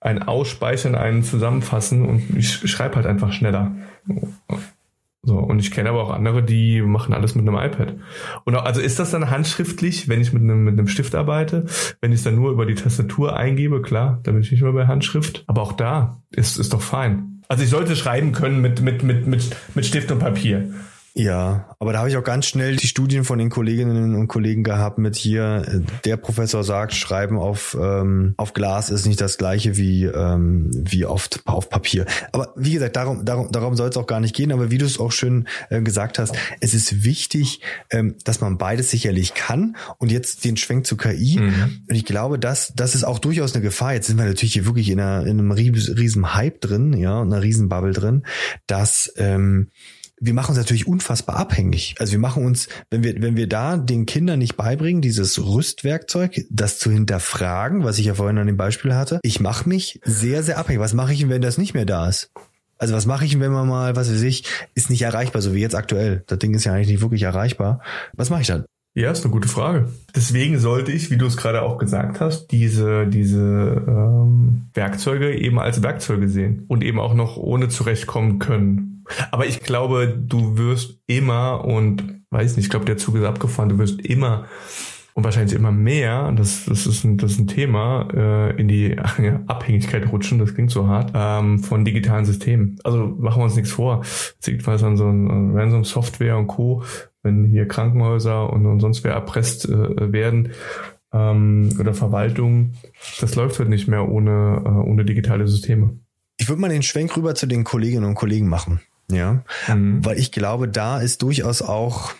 ein 0.00 0.22
Ausspeichern, 0.22 0.96
ein 0.96 1.22
Zusammenfassen 1.22 2.04
und 2.04 2.36
ich 2.36 2.68
schreibe 2.68 2.96
halt 2.96 3.06
einfach 3.06 3.32
schneller. 3.32 3.70
So, 5.24 5.38
und 5.38 5.60
ich 5.60 5.70
kenne 5.70 5.88
aber 5.88 6.02
auch 6.02 6.10
andere, 6.10 6.42
die 6.42 6.82
machen 6.82 7.14
alles 7.14 7.36
mit 7.36 7.46
einem 7.46 7.56
iPad. 7.56 7.94
Und 8.44 8.56
auch, 8.56 8.64
also 8.64 8.80
ist 8.80 8.98
das 8.98 9.12
dann 9.12 9.30
handschriftlich, 9.30 10.08
wenn 10.08 10.20
ich 10.20 10.32
mit 10.32 10.42
einem, 10.42 10.64
mit 10.64 10.76
einem 10.76 10.88
Stift 10.88 11.14
arbeite? 11.14 11.66
Wenn 12.00 12.10
ich 12.10 12.18
es 12.18 12.24
dann 12.24 12.34
nur 12.34 12.50
über 12.50 12.66
die 12.66 12.74
Tastatur 12.74 13.36
eingebe, 13.36 13.82
klar, 13.82 14.18
dann 14.24 14.34
bin 14.34 14.42
ich 14.42 14.50
nicht 14.50 14.62
mehr 14.62 14.72
bei 14.72 14.88
Handschrift. 14.88 15.44
Aber 15.46 15.62
auch 15.62 15.74
da 15.74 16.20
ist, 16.32 16.58
ist 16.58 16.72
doch 16.72 16.82
fein. 16.82 17.40
Also 17.46 17.62
ich 17.62 17.70
sollte 17.70 17.94
schreiben 17.94 18.32
können 18.32 18.60
mit, 18.60 18.80
mit, 18.80 19.04
mit, 19.04 19.28
mit, 19.28 19.54
mit 19.74 19.86
Stift 19.86 20.10
und 20.10 20.18
Papier. 20.18 20.72
Ja, 21.14 21.76
aber 21.78 21.92
da 21.92 21.98
habe 21.98 22.08
ich 22.08 22.16
auch 22.16 22.24
ganz 22.24 22.46
schnell 22.46 22.76
die 22.76 22.86
Studien 22.86 23.24
von 23.24 23.38
den 23.38 23.50
Kolleginnen 23.50 24.14
und 24.14 24.28
Kollegen 24.28 24.62
gehabt 24.62 24.96
mit 24.96 25.14
hier, 25.14 25.82
der 26.06 26.16
Professor 26.16 26.64
sagt, 26.64 26.94
Schreiben 26.94 27.38
auf, 27.38 27.76
ähm, 27.78 28.32
auf 28.38 28.54
Glas 28.54 28.88
ist 28.88 29.06
nicht 29.06 29.20
das 29.20 29.36
gleiche 29.36 29.76
wie, 29.76 30.04
ähm, 30.04 30.70
wie 30.72 31.04
oft 31.04 31.42
auf 31.44 31.68
Papier. 31.68 32.06
Aber 32.32 32.54
wie 32.56 32.72
gesagt, 32.72 32.96
darum, 32.96 33.26
darum, 33.26 33.52
darum 33.52 33.76
soll 33.76 33.90
es 33.90 33.96
auch 33.98 34.06
gar 34.06 34.20
nicht 34.20 34.34
gehen. 34.34 34.52
Aber 34.52 34.70
wie 34.70 34.78
du 34.78 34.86
es 34.86 34.98
auch 34.98 35.12
schön 35.12 35.48
äh, 35.68 35.82
gesagt 35.82 36.18
hast, 36.18 36.34
es 36.60 36.72
ist 36.72 37.04
wichtig, 37.04 37.60
ähm, 37.90 38.14
dass 38.24 38.40
man 38.40 38.56
beides 38.56 38.90
sicherlich 38.90 39.34
kann. 39.34 39.76
Und 39.98 40.10
jetzt 40.10 40.46
den 40.46 40.56
Schwenk 40.56 40.86
zu 40.86 40.96
KI. 40.96 41.38
Mhm. 41.38 41.82
Und 41.88 41.94
ich 41.94 42.06
glaube, 42.06 42.38
dass 42.38 42.72
das 42.74 42.94
ist 42.94 43.04
auch 43.04 43.18
durchaus 43.18 43.54
eine 43.54 43.62
Gefahr. 43.62 43.92
Jetzt 43.92 44.06
sind 44.06 44.16
wir 44.16 44.24
natürlich 44.24 44.54
hier 44.54 44.64
wirklich 44.64 44.88
in, 44.88 44.98
einer, 44.98 45.26
in 45.26 45.38
einem 45.38 45.52
riesen 45.52 46.34
Hype 46.34 46.62
drin, 46.62 46.94
ja, 46.94 47.20
einer 47.20 47.42
riesen 47.42 47.68
Bubble 47.68 47.92
drin, 47.92 48.22
dass 48.66 49.12
ähm, 49.16 49.68
wir 50.24 50.34
machen 50.34 50.50
uns 50.50 50.58
natürlich 50.58 50.86
unfassbar 50.86 51.36
abhängig. 51.36 51.96
Also 51.98 52.12
wir 52.12 52.20
machen 52.20 52.46
uns, 52.46 52.68
wenn 52.90 53.02
wir, 53.02 53.20
wenn 53.20 53.36
wir 53.36 53.48
da 53.48 53.76
den 53.76 54.06
Kindern 54.06 54.38
nicht 54.38 54.56
beibringen, 54.56 55.02
dieses 55.02 55.44
Rüstwerkzeug, 55.44 56.44
das 56.48 56.78
zu 56.78 56.92
hinterfragen, 56.92 57.82
was 57.82 57.98
ich 57.98 58.06
ja 58.06 58.14
vorhin 58.14 58.38
an 58.38 58.46
dem 58.46 58.56
Beispiel 58.56 58.94
hatte, 58.94 59.18
ich 59.24 59.40
mache 59.40 59.68
mich 59.68 60.00
sehr, 60.04 60.44
sehr 60.44 60.58
abhängig. 60.58 60.80
Was 60.80 60.94
mache 60.94 61.12
ich, 61.12 61.28
wenn 61.28 61.42
das 61.42 61.58
nicht 61.58 61.74
mehr 61.74 61.86
da 61.86 62.08
ist? 62.08 62.30
Also 62.78 62.94
was 62.94 63.04
mache 63.06 63.24
ich, 63.24 63.38
wenn 63.40 63.50
man 63.50 63.68
mal, 63.68 63.96
was 63.96 64.10
weiß 64.10 64.22
ich, 64.22 64.44
ist 64.74 64.90
nicht 64.90 65.02
erreichbar, 65.02 65.42
so 65.42 65.54
wie 65.54 65.60
jetzt 65.60 65.74
aktuell. 65.74 66.22
Das 66.28 66.38
Ding 66.38 66.54
ist 66.54 66.64
ja 66.64 66.72
eigentlich 66.72 66.88
nicht 66.88 67.00
wirklich 67.00 67.22
erreichbar. 67.22 67.80
Was 68.14 68.30
mache 68.30 68.42
ich 68.42 68.46
dann? 68.46 68.64
Ja, 68.94 69.10
ist 69.10 69.24
eine 69.24 69.32
gute 69.32 69.48
Frage. 69.48 69.88
Deswegen 70.14 70.58
sollte 70.58 70.92
ich, 70.92 71.10
wie 71.10 71.16
du 71.16 71.26
es 71.26 71.36
gerade 71.36 71.62
auch 71.62 71.78
gesagt 71.78 72.20
hast, 72.20 72.48
diese, 72.48 73.06
diese 73.06 73.82
ähm, 73.88 74.66
Werkzeuge 74.74 75.34
eben 75.34 75.58
als 75.58 75.82
Werkzeuge 75.82 76.28
sehen 76.28 76.64
und 76.68 76.84
eben 76.84 77.00
auch 77.00 77.14
noch 77.14 77.38
ohne 77.38 77.68
zurechtkommen 77.68 78.38
können. 78.38 79.01
Aber 79.30 79.46
ich 79.46 79.60
glaube, 79.60 80.08
du 80.08 80.56
wirst 80.58 81.00
immer 81.06 81.64
und 81.64 82.22
weiß 82.30 82.56
nicht, 82.56 82.66
ich 82.66 82.70
glaube, 82.70 82.86
der 82.86 82.96
Zug 82.96 83.16
ist 83.16 83.24
abgefahren, 83.24 83.68
du 83.68 83.78
wirst 83.78 84.00
immer 84.00 84.46
und 85.14 85.24
wahrscheinlich 85.24 85.54
immer 85.54 85.72
mehr, 85.72 86.32
das, 86.32 86.64
das, 86.64 86.86
ist, 86.86 87.04
ein, 87.04 87.18
das 87.18 87.32
ist 87.32 87.38
ein 87.38 87.46
Thema, 87.46 88.08
äh, 88.14 88.58
in 88.58 88.68
die 88.68 88.96
ja, 89.18 89.40
Abhängigkeit 89.46 90.10
rutschen, 90.10 90.38
das 90.38 90.54
klingt 90.54 90.70
so 90.70 90.88
hart, 90.88 91.12
ähm, 91.14 91.58
von 91.58 91.84
digitalen 91.84 92.24
Systemen. 92.24 92.78
Also 92.82 93.06
machen 93.06 93.40
wir 93.40 93.44
uns 93.44 93.56
nichts 93.56 93.72
vor. 93.72 94.00
Es 94.02 94.46
liegt 94.46 94.66
was 94.66 94.82
an 94.82 94.96
so 94.96 95.06
ein 95.06 95.54
Ransom-Software 95.54 96.38
und 96.38 96.46
Co., 96.46 96.82
wenn 97.22 97.44
hier 97.44 97.68
Krankenhäuser 97.68 98.52
und, 98.52 98.66
und 98.66 98.80
sonst 98.80 99.04
wer 99.04 99.12
erpresst 99.12 99.68
äh, 99.68 100.12
werden 100.12 100.52
ähm, 101.12 101.76
oder 101.78 101.94
Verwaltung, 101.94 102.72
das 103.20 103.36
läuft 103.36 103.58
halt 103.58 103.68
nicht 103.68 103.86
mehr 103.86 104.08
ohne, 104.08 104.62
äh, 104.64 104.68
ohne 104.68 105.04
digitale 105.04 105.46
Systeme. 105.46 105.98
Ich 106.38 106.48
würde 106.48 106.60
mal 106.60 106.68
den 106.68 106.82
Schwenk 106.82 107.16
rüber 107.16 107.34
zu 107.34 107.46
den 107.46 107.62
Kolleginnen 107.62 108.06
und 108.06 108.14
Kollegen 108.14 108.48
machen. 108.48 108.80
Ja, 109.12 109.42
mhm. 109.68 110.04
weil 110.04 110.18
ich 110.18 110.32
glaube, 110.32 110.68
da 110.68 111.00
ist 111.00 111.22
durchaus 111.22 111.62
auch 111.62 112.14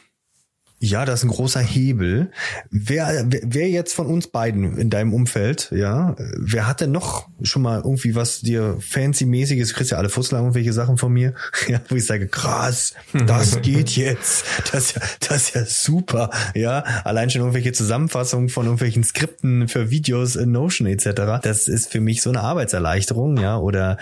ja, 0.83 1.05
das 1.05 1.21
ist 1.21 1.25
ein 1.25 1.31
großer 1.31 1.61
Hebel. 1.61 2.33
Wer, 2.73 3.25
wer 3.29 3.71
jetzt 3.71 3.95
von 3.95 4.09
uns 4.09 4.27
beiden 4.27 4.77
in 4.77 4.91
deinem 4.91 5.15
Umfeld, 5.15 5.71
ja, 5.71 6.17
wer 6.37 6.67
hat 6.67 6.81
denn 6.81 6.91
noch 6.91 7.29
schon 7.41 7.63
mal 7.63 7.77
irgendwie 7.77 8.17
was 8.17 8.41
dir 8.41 8.79
fancy-mäßiges, 8.81 9.69
du 9.69 9.75
kriegst 9.75 9.93
ja 9.93 9.99
alle 9.99 10.09
Fussel 10.09 10.39
irgendwelche 10.39 10.73
Sachen 10.73 10.99
von 10.99 11.13
mir, 11.13 11.35
ja, 11.69 11.81
wo 11.89 11.95
ich 11.95 12.05
sage, 12.05 12.27
krass, 12.27 12.95
das 13.13 13.61
geht 13.63 13.91
jetzt, 13.91 14.45
das, 14.73 14.95
das 15.21 15.51
ist 15.51 15.55
ja 15.55 15.65
super, 15.67 16.31
ja, 16.57 16.81
allein 17.05 17.31
schon 17.31 17.43
irgendwelche 17.43 17.73
Zusammenfassungen 17.73 18.49
von 18.49 18.65
irgendwelchen 18.65 19.05
Skripten 19.05 19.69
für 19.69 19.91
Videos 19.91 20.35
in 20.35 20.51
Notion 20.51 20.89
etc., 20.89 21.41
das 21.41 21.69
ist 21.69 21.93
für 21.93 22.01
mich 22.01 22.23
so 22.23 22.31
eine 22.31 22.41
Arbeitserleichterung, 22.41 23.37
ja, 23.37 23.57
oder 23.57 23.99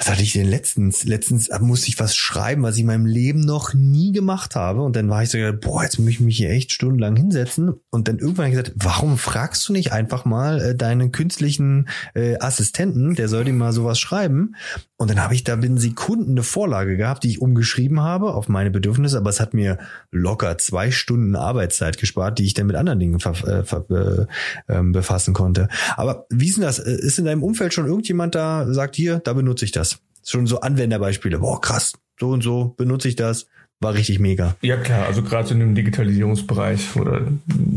was 0.00 0.08
hatte 0.08 0.22
ich 0.22 0.32
denn 0.32 0.48
letztens? 0.48 1.04
Letztens 1.04 1.50
musste 1.60 1.88
ich 1.88 2.00
was 2.00 2.16
schreiben, 2.16 2.62
was 2.62 2.76
ich 2.76 2.80
in 2.80 2.86
meinem 2.86 3.04
Leben 3.04 3.40
noch 3.40 3.74
nie 3.74 4.12
gemacht 4.12 4.56
habe. 4.56 4.80
Und 4.80 4.96
dann 4.96 5.10
war 5.10 5.22
ich 5.22 5.28
so, 5.28 5.36
boah, 5.60 5.82
jetzt 5.82 5.98
muss 5.98 6.08
ich 6.08 6.20
mich 6.20 6.38
hier 6.38 6.48
echt 6.48 6.72
stundenlang 6.72 7.16
hinsetzen. 7.16 7.74
Und 7.90 8.08
dann 8.08 8.18
irgendwann 8.18 8.46
habe 8.46 8.56
ich 8.56 8.62
gesagt, 8.62 8.82
warum 8.82 9.18
fragst 9.18 9.68
du 9.68 9.74
nicht 9.74 9.92
einfach 9.92 10.24
mal 10.24 10.58
äh, 10.62 10.74
deinen 10.74 11.12
künstlichen 11.12 11.86
äh, 12.14 12.38
Assistenten, 12.38 13.14
der 13.14 13.28
soll 13.28 13.44
dir 13.44 13.52
mal 13.52 13.74
sowas 13.74 14.00
schreiben? 14.00 14.54
Und 14.96 15.10
dann 15.10 15.22
habe 15.22 15.34
ich 15.34 15.44
da 15.44 15.56
binnen 15.56 15.76
Sekunden 15.78 16.30
eine 16.30 16.42
Vorlage 16.42 16.96
gehabt, 16.96 17.24
die 17.24 17.30
ich 17.30 17.40
umgeschrieben 17.42 18.00
habe 18.00 18.32
auf 18.32 18.48
meine 18.48 18.70
Bedürfnisse, 18.70 19.18
aber 19.18 19.30
es 19.30 19.40
hat 19.40 19.54
mir 19.54 19.78
locker 20.10 20.56
zwei 20.58 20.90
Stunden 20.90 21.36
Arbeitszeit 21.36 21.98
gespart, 21.98 22.38
die 22.38 22.44
ich 22.44 22.54
dann 22.54 22.66
mit 22.66 22.76
anderen 22.76 23.00
Dingen 23.00 23.18
äh, 23.18 23.60
äh, 23.60 24.26
ähm, 24.68 24.92
befassen 24.92 25.34
konnte. 25.34 25.68
Aber 25.96 26.26
wie 26.30 26.48
ist 26.48 26.56
denn 26.56 26.64
das? 26.64 26.78
Äh, 26.78 26.92
ist 27.00 27.18
in 27.18 27.24
deinem 27.24 27.42
Umfeld 27.42 27.74
schon 27.74 27.86
irgendjemand 27.86 28.34
da, 28.34 28.66
sagt 28.72 28.96
hier, 28.96 29.20
da 29.20 29.32
benutze 29.32 29.64
ich 29.64 29.72
das? 29.72 29.89
Schon 30.24 30.46
so 30.46 30.60
Anwenderbeispiele. 30.60 31.38
Boah, 31.38 31.60
krass, 31.60 31.94
so 32.18 32.30
und 32.30 32.42
so 32.42 32.74
benutze 32.76 33.08
ich 33.08 33.16
das 33.16 33.46
war 33.80 33.94
richtig 33.94 34.18
mega. 34.18 34.56
Ja 34.60 34.76
klar, 34.76 35.06
also 35.06 35.22
gerade 35.22 35.52
in 35.54 35.60
dem 35.60 35.74
Digitalisierungsbereich 35.74 36.96
oder 36.96 37.22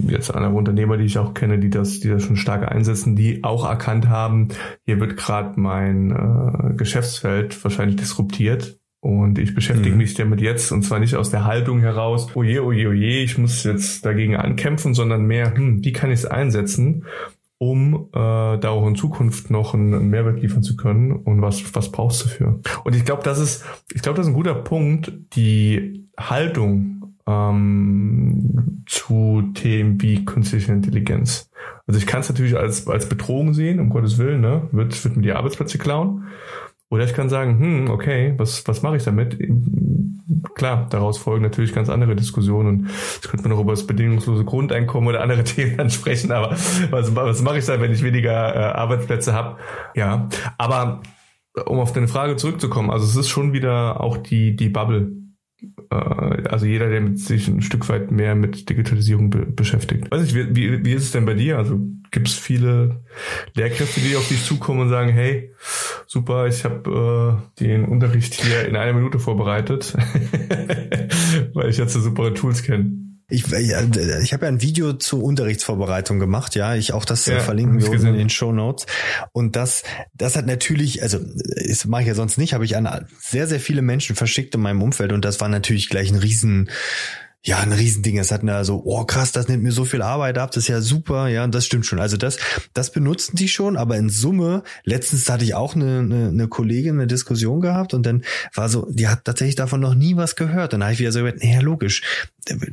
jetzt 0.08 0.34
andere 0.34 0.54
Unternehmer, 0.54 0.98
die 0.98 1.06
ich 1.06 1.18
auch 1.18 1.34
kenne, 1.34 1.60
die 1.60 1.70
das, 1.70 2.02
die 2.02 2.10
das 2.10 2.24
schon 2.24 2.36
stark 2.36 2.70
einsetzen, 2.70 3.16
die 3.16 3.44
auch 3.44 3.68
erkannt 3.68 4.10
haben, 4.10 4.50
hier 4.86 5.00
wird 5.00 5.16
gerade 5.16 5.60
mein 5.60 6.12
äh, 6.12 6.74
Geschäftsfeld 6.76 7.62
wahrscheinlich 7.64 7.96
disruptiert. 7.96 8.78
Und 9.00 9.38
ich 9.38 9.54
beschäftige 9.54 9.92
mhm. 9.92 9.98
mich 9.98 10.14
damit 10.14 10.40
jetzt 10.40 10.72
und 10.72 10.84
zwar 10.84 11.00
nicht 11.00 11.16
aus 11.16 11.30
der 11.30 11.44
Haltung 11.44 11.82
heraus, 11.82 12.34
oje, 12.36 12.64
oje, 12.64 12.88
oje, 12.88 13.24
ich 13.24 13.38
muss 13.38 13.64
jetzt 13.66 14.06
dagegen 14.06 14.38
ankämpfen, 14.38 14.94
sondern 14.94 15.26
mehr, 15.26 15.56
hm, 15.56 15.84
wie 15.84 15.92
kann 15.92 16.10
ich 16.10 16.20
es 16.20 16.26
einsetzen, 16.26 17.06
um 17.64 18.10
äh, 18.14 18.58
da 18.58 18.70
auch 18.70 18.88
in 18.88 18.96
Zukunft 18.96 19.50
noch 19.50 19.74
einen 19.74 20.10
Mehrwert 20.10 20.42
liefern 20.42 20.64
zu 20.64 20.76
können 20.76 21.12
und 21.12 21.42
was 21.42 21.76
was 21.76 21.92
brauchst 21.92 22.24
du 22.24 22.30
dafür? 22.30 22.60
Und 22.84 22.96
ich 22.96 23.06
glaube, 23.06 23.24
das 23.24 23.40
ist 23.40 23.66
ich 23.94 24.02
glaube, 24.02 24.18
das 24.18 24.26
ist 24.26 24.32
ein 24.32 24.36
guter 24.36 24.56
Punkt, 24.56 25.14
die 25.36 26.08
Haltung 26.18 27.16
ähm, 27.28 28.84
zu 28.86 29.52
Themen 29.54 30.02
wie 30.02 30.26
künstliche 30.26 30.72
Intelligenz. 30.72 31.50
Also 31.88 31.98
ich 31.98 32.06
kann 32.06 32.22
es 32.22 32.30
natürlich 32.30 32.58
als, 32.58 32.88
als 32.88 33.08
Bedrohung 33.08 33.54
sehen, 33.54 33.80
um 33.80 33.90
Gottes 33.90 34.18
Willen, 34.18 34.42
ne? 34.42 34.68
Wird, 34.72 35.04
wird 35.04 35.16
mir 35.16 35.22
die 35.22 35.34
Arbeitsplätze 35.34 35.78
klauen. 35.78 36.26
Oder 36.90 37.06
ich 37.06 37.14
kann 37.14 37.30
sagen, 37.30 37.60
hm, 37.60 37.90
okay, 37.90 38.34
was, 38.38 38.68
was 38.68 38.84
mache 38.84 38.98
ich 38.98 39.04
damit? 39.04 39.38
Klar, 40.64 40.88
daraus 40.90 41.18
folgen 41.18 41.44
natürlich 41.44 41.76
ganz 41.76 41.90
andere 41.90 42.16
Diskussionen 42.16 42.70
und 42.70 42.88
jetzt 43.16 43.30
könnte 43.30 43.44
man 43.44 43.58
noch 43.58 43.62
über 43.62 43.74
das 43.74 43.86
bedingungslose 43.86 44.46
Grundeinkommen 44.46 45.10
oder 45.10 45.20
andere 45.20 45.44
Themen 45.44 45.78
ansprechen, 45.78 46.32
aber 46.32 46.52
was, 46.90 47.14
was 47.14 47.42
mache 47.42 47.58
ich 47.58 47.66
da, 47.66 47.82
wenn 47.82 47.92
ich 47.92 48.02
weniger 48.02 48.56
äh, 48.56 48.60
Arbeitsplätze 48.60 49.34
habe? 49.34 49.58
Ja, 49.94 50.30
aber 50.58 51.02
um 51.66 51.80
auf 51.80 51.92
deine 51.92 52.08
Frage 52.08 52.38
zurückzukommen, 52.38 52.92
also 52.92 53.06
es 53.06 53.18
ist 53.18 53.28
schon 53.28 53.52
wieder 53.52 54.00
auch 54.00 54.16
die, 54.16 54.56
die 54.56 54.70
Bubble, 54.70 55.12
also 55.94 56.66
jeder, 56.66 56.90
der 56.90 57.16
sich 57.16 57.48
ein 57.48 57.62
Stück 57.62 57.88
weit 57.90 58.12
mehr 58.12 58.36
mit 58.36 58.70
Digitalisierung 58.70 59.30
be 59.30 59.46
beschäftigt. 59.46 60.10
Weiß 60.12 60.24
ich, 60.24 60.36
wie, 60.36 60.56
wie, 60.56 60.86
wie 60.86 60.94
ist 60.94 61.04
es 61.04 61.12
denn 61.12 61.26
bei 61.26 61.34
dir? 61.34 61.58
Also 61.58 61.80
gibt 62.12 62.28
es 62.28 62.36
viele 62.36 63.02
Lehrkräfte, 63.56 64.00
die 64.02 64.16
auf 64.16 64.28
dich 64.28 64.44
zukommen 64.44 64.82
und 64.82 64.90
sagen, 64.90 65.10
hey, 65.10 65.54
super, 66.06 66.48
ich 66.48 66.64
habe 66.64 67.42
äh, 67.60 67.64
den 67.64 67.86
Unterricht 67.86 68.34
hier 68.36 68.68
in 68.68 68.76
einer 68.76 68.94
Minute 68.94 69.20
vorbereitet, 69.20 69.94
weil 71.54 71.70
ich 71.70 71.78
jetzt 71.78 71.94
so 71.94 72.00
super 72.00 72.34
Tools 72.34 72.64
kenne. 72.64 73.03
Ich, 73.30 73.52
ich 73.52 74.34
habe 74.34 74.46
ja 74.46 74.52
ein 74.52 74.62
Video 74.62 74.94
zur 74.94 75.24
Unterrichtsvorbereitung 75.24 76.20
gemacht, 76.20 76.56
ja. 76.56 76.76
Ich 76.76 76.94
auch 76.94 77.06
das 77.06 77.26
ja, 77.26 77.40
verlinken 77.40 77.82
wir 77.82 77.92
in 77.94 78.18
den 78.18 78.30
Show 78.30 78.52
Notes. 78.52 78.86
Und 79.32 79.56
das, 79.56 79.84
das 80.14 80.36
hat 80.36 80.46
natürlich, 80.46 81.02
also 81.02 81.20
das 81.20 81.86
mache 81.86 82.02
ich 82.02 82.08
ja 82.10 82.16
sonst 82.16 82.38
nicht, 82.38 82.54
habe 82.54 82.66
ich 82.66 82.76
an 82.76 83.08
sehr, 83.20 83.48
sehr 83.48 83.60
viele 83.60 83.82
Menschen 83.82 84.16
verschickt 84.16 84.54
in 84.56 84.62
meinem 84.62 84.82
Umfeld 84.82 85.12
und 85.14 85.24
das 85.26 85.40
war 85.42 85.50
natürlich 85.50 85.90
gleich 85.90 86.12
ein 86.12 86.18
riesen 86.18 86.70
ja, 87.46 87.60
ein 87.60 87.74
Riesending. 87.74 88.18
Es 88.18 88.32
hatten 88.32 88.48
da 88.48 88.64
so, 88.64 88.82
oh 88.86 89.04
krass, 89.04 89.34
das 89.34 89.50
nimmt 89.50 89.64
mir 89.64 89.74
so 89.74 89.84
viel 89.84 90.02
Arbeit 90.02 90.38
ab, 90.38 90.52
das 90.52 90.64
ist 90.64 90.68
ja 90.70 90.80
super, 90.80 91.28
ja, 91.28 91.44
und 91.44 91.54
das 91.54 91.66
stimmt 91.66 91.86
schon. 91.86 92.00
Also 92.00 92.16
das, 92.16 92.38
das 92.74 92.92
benutzen 92.92 93.36
die 93.36 93.50
schon, 93.50 93.76
aber 93.76 93.98
in 93.98 94.08
Summe, 94.10 94.64
letztens 94.86 95.30
hatte 95.30 95.44
ich 95.44 95.54
auch 95.54 95.76
eine, 95.76 96.00
eine, 96.00 96.30
eine 96.30 96.48
Kollegin 96.48 96.96
eine 96.96 97.08
Diskussion 97.08 97.60
gehabt 97.60 97.94
und 97.94 98.06
dann 98.06 98.24
war 98.54 98.70
so, 98.70 98.88
die 98.90 99.10
hat 99.10 99.26
tatsächlich 99.26 99.56
davon 99.56 99.82
noch 99.82 99.94
nie 99.94 100.16
was 100.16 100.38
gehört. 100.38 100.74
Und 100.74 100.80
dann 100.80 100.86
habe 100.86 100.94
ich 100.94 101.00
wieder 101.00 101.12
so 101.12 101.20
gesagt, 101.20 101.44
naja, 101.44 101.60
logisch, 101.60 102.02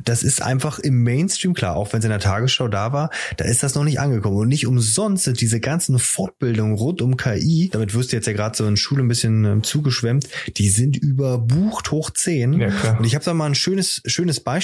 das 0.03 0.23
ist 0.23 0.41
einfach 0.41 0.79
im 0.79 1.03
Mainstream 1.03 1.53
klar, 1.53 1.75
auch 1.75 1.91
wenn 1.91 1.99
es 1.99 2.05
in 2.05 2.11
der 2.11 2.19
Tagesschau 2.19 2.69
da 2.69 2.93
war, 2.93 3.09
da 3.37 3.45
ist 3.45 3.63
das 3.63 3.75
noch 3.75 3.83
nicht 3.83 3.99
angekommen. 3.99 4.37
Und 4.37 4.47
nicht 4.47 4.67
umsonst 4.67 5.25
sind 5.25 5.41
diese 5.41 5.59
ganzen 5.59 5.99
Fortbildungen 5.99 6.75
rund 6.75 7.01
um 7.01 7.17
KI, 7.17 7.69
damit 7.73 7.93
wirst 7.93 8.11
du 8.11 8.15
jetzt 8.15 8.25
ja 8.25 8.33
gerade 8.33 8.55
so 8.55 8.65
in 8.65 8.77
Schule 8.77 9.03
ein 9.03 9.07
bisschen 9.09 9.43
ähm, 9.43 9.63
zugeschwemmt, 9.63 10.29
die 10.55 10.69
sind 10.69 10.95
überbucht 10.95 11.91
hoch 11.91 12.09
zehn. 12.11 12.53
Ja, 12.53 12.69
klar. 12.69 12.99
Und 12.99 13.05
ich 13.05 13.15
habe 13.15 13.25
da 13.25 13.33
mal 13.33 13.47
ein 13.47 13.55
schönes, 13.55 14.01
schönes 14.05 14.39
Beispiel. 14.39 14.60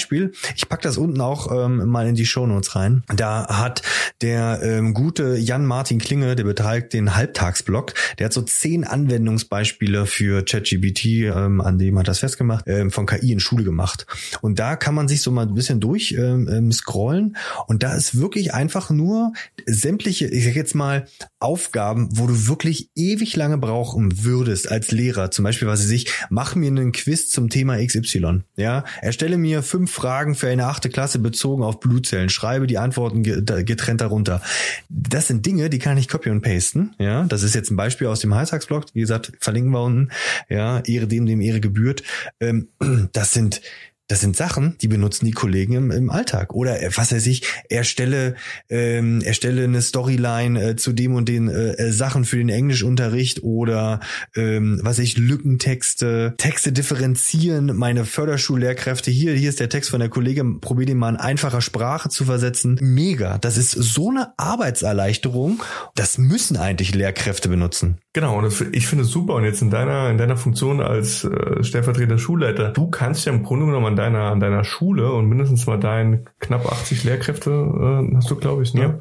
Ich 0.56 0.68
pack 0.68 0.82
das 0.82 0.98
unten 0.98 1.20
auch 1.20 1.50
ähm, 1.50 1.88
mal 1.88 2.06
in 2.06 2.14
die 2.14 2.26
Shownotes 2.26 2.76
rein. 2.76 3.02
Da 3.14 3.46
hat 3.48 3.82
der 4.20 4.60
ähm, 4.62 4.94
gute 4.94 5.36
Jan-Martin 5.36 5.98
Klinge, 5.98 6.36
der 6.36 6.44
betreibt 6.44 6.92
den 6.92 7.16
Halbtagsblog, 7.16 7.94
der 8.18 8.26
hat 8.26 8.32
so 8.32 8.42
zehn 8.42 8.84
Anwendungsbeispiele 8.84 10.06
für 10.06 10.44
ChatGBT, 10.44 11.04
ähm, 11.34 11.60
an 11.60 11.78
dem 11.78 11.98
hat 11.98 12.08
das 12.08 12.20
festgemacht, 12.20 12.64
ähm, 12.68 12.90
von 12.90 13.06
KI 13.06 13.32
in 13.32 13.40
Schule 13.40 13.64
gemacht. 13.64 14.06
Und 14.42 14.58
da 14.58 14.76
kann 14.76 14.94
man 14.94 15.08
man 15.08 15.08
sich 15.08 15.22
so 15.22 15.30
mal 15.30 15.46
ein 15.46 15.54
bisschen 15.54 15.80
durch 15.80 16.12
ähm, 16.12 16.48
ähm, 16.52 16.72
scrollen 16.72 17.36
und 17.66 17.82
da 17.82 17.94
ist 17.94 18.20
wirklich 18.20 18.52
einfach 18.52 18.90
nur 18.90 19.32
sämtliche, 19.64 20.26
ich 20.26 20.44
sag 20.44 20.54
jetzt 20.54 20.74
mal, 20.74 21.06
Aufgaben, 21.40 22.08
wo 22.12 22.26
du 22.26 22.48
wirklich 22.48 22.90
ewig 22.96 23.36
lange 23.36 23.58
brauchen 23.58 24.24
würdest 24.24 24.70
als 24.70 24.90
Lehrer. 24.90 25.30
Zum 25.30 25.44
Beispiel, 25.44 25.68
was 25.68 25.80
sie 25.80 25.86
sich, 25.86 26.12
mach 26.30 26.56
mir 26.56 26.66
einen 26.66 26.90
Quiz 26.90 27.30
zum 27.30 27.48
Thema 27.48 27.78
XY. 27.78 28.42
Ja, 28.56 28.84
erstelle 29.00 29.38
mir 29.38 29.62
fünf 29.62 29.87
Fragen 29.88 30.34
für 30.34 30.48
eine 30.48 30.66
achte 30.66 30.88
Klasse 30.88 31.18
bezogen 31.18 31.62
auf 31.62 31.80
Blutzellen. 31.80 32.28
Schreibe 32.28 32.66
die 32.66 32.78
Antworten 32.78 33.22
getrennt 33.22 34.00
darunter. 34.00 34.40
Das 34.88 35.26
sind 35.26 35.44
Dinge, 35.44 35.70
die 35.70 35.78
kann 35.78 35.98
ich 35.98 36.08
copy 36.08 36.30
und 36.30 36.42
pasten. 36.42 36.94
Ja, 36.98 37.24
das 37.24 37.42
ist 37.42 37.54
jetzt 37.54 37.70
ein 37.70 37.76
Beispiel 37.76 38.06
aus 38.06 38.20
dem 38.20 38.34
Heißtagsblog. 38.34 38.86
Wie 38.92 39.00
gesagt, 39.00 39.32
verlinken 39.40 39.72
wir 39.72 39.82
unten. 39.82 40.10
Ja, 40.48 40.80
Ehre 40.80 41.06
dem, 41.06 41.26
dem 41.26 41.40
Ehre 41.40 41.60
gebührt. 41.60 42.02
Ähm, 42.40 42.68
das 43.12 43.32
sind 43.32 43.60
das 44.08 44.20
sind 44.20 44.36
Sachen, 44.36 44.76
die 44.80 44.88
benutzen 44.88 45.26
die 45.26 45.32
Kollegen 45.32 45.74
im, 45.74 45.90
im 45.90 46.10
Alltag. 46.10 46.54
Oder 46.54 46.82
äh, 46.82 46.90
was 46.96 47.12
weiß 47.12 47.26
ich, 47.26 47.42
erstelle, 47.68 48.34
ähm, 48.70 49.20
erstelle 49.20 49.64
eine 49.64 49.82
Storyline 49.82 50.70
äh, 50.70 50.76
zu 50.76 50.92
dem 50.92 51.14
und 51.14 51.28
den 51.28 51.48
äh, 51.48 51.72
äh, 51.72 51.92
Sachen 51.92 52.24
für 52.24 52.38
den 52.38 52.48
Englischunterricht 52.48 53.42
oder 53.42 54.00
ähm, 54.34 54.80
was 54.82 54.98
weiß 54.98 55.04
ich, 55.04 55.18
Lückentexte, 55.18 56.34
Texte 56.38 56.72
differenzieren, 56.72 57.76
meine 57.76 58.06
Förderschullehrkräfte, 58.06 59.10
hier, 59.10 59.34
hier 59.34 59.50
ist 59.50 59.60
der 59.60 59.68
Text 59.68 59.90
von 59.90 60.00
der 60.00 60.08
Kollegin, 60.08 60.60
probier 60.60 60.86
den 60.86 60.96
mal 60.96 61.10
in 61.10 61.16
einfacher 61.16 61.60
Sprache 61.60 62.08
zu 62.08 62.24
versetzen. 62.24 62.78
Mega. 62.80 63.36
Das 63.38 63.58
ist 63.58 63.72
so 63.72 64.08
eine 64.10 64.32
Arbeitserleichterung. 64.38 65.62
Das 65.94 66.16
müssen 66.16 66.56
eigentlich 66.56 66.94
Lehrkräfte 66.94 67.50
benutzen. 67.50 67.98
Genau, 68.18 68.36
und 68.36 68.46
ich 68.72 68.88
finde 68.88 69.04
es 69.04 69.12
super. 69.12 69.34
Und 69.34 69.44
jetzt 69.44 69.62
in 69.62 69.70
deiner, 69.70 70.10
in 70.10 70.18
deiner 70.18 70.36
Funktion 70.36 70.80
als 70.80 71.22
äh, 71.22 71.62
stellvertretender 71.62 72.18
Schulleiter, 72.18 72.70
du 72.70 72.90
kannst 72.90 73.24
ja 73.26 73.32
im 73.32 73.44
Grunde 73.44 73.66
genommen 73.66 73.94
deiner, 73.94 74.32
an 74.32 74.40
deiner 74.40 74.64
Schule 74.64 75.12
und 75.12 75.28
mindestens 75.28 75.68
mal 75.68 75.78
deinen 75.78 76.28
knapp 76.40 76.66
80 76.66 77.04
Lehrkräfte 77.04 77.50
äh, 77.50 78.16
hast 78.16 78.28
du, 78.28 78.34
glaube 78.34 78.64
ich, 78.64 78.74
ne? 78.74 78.82
Ja 78.82 79.00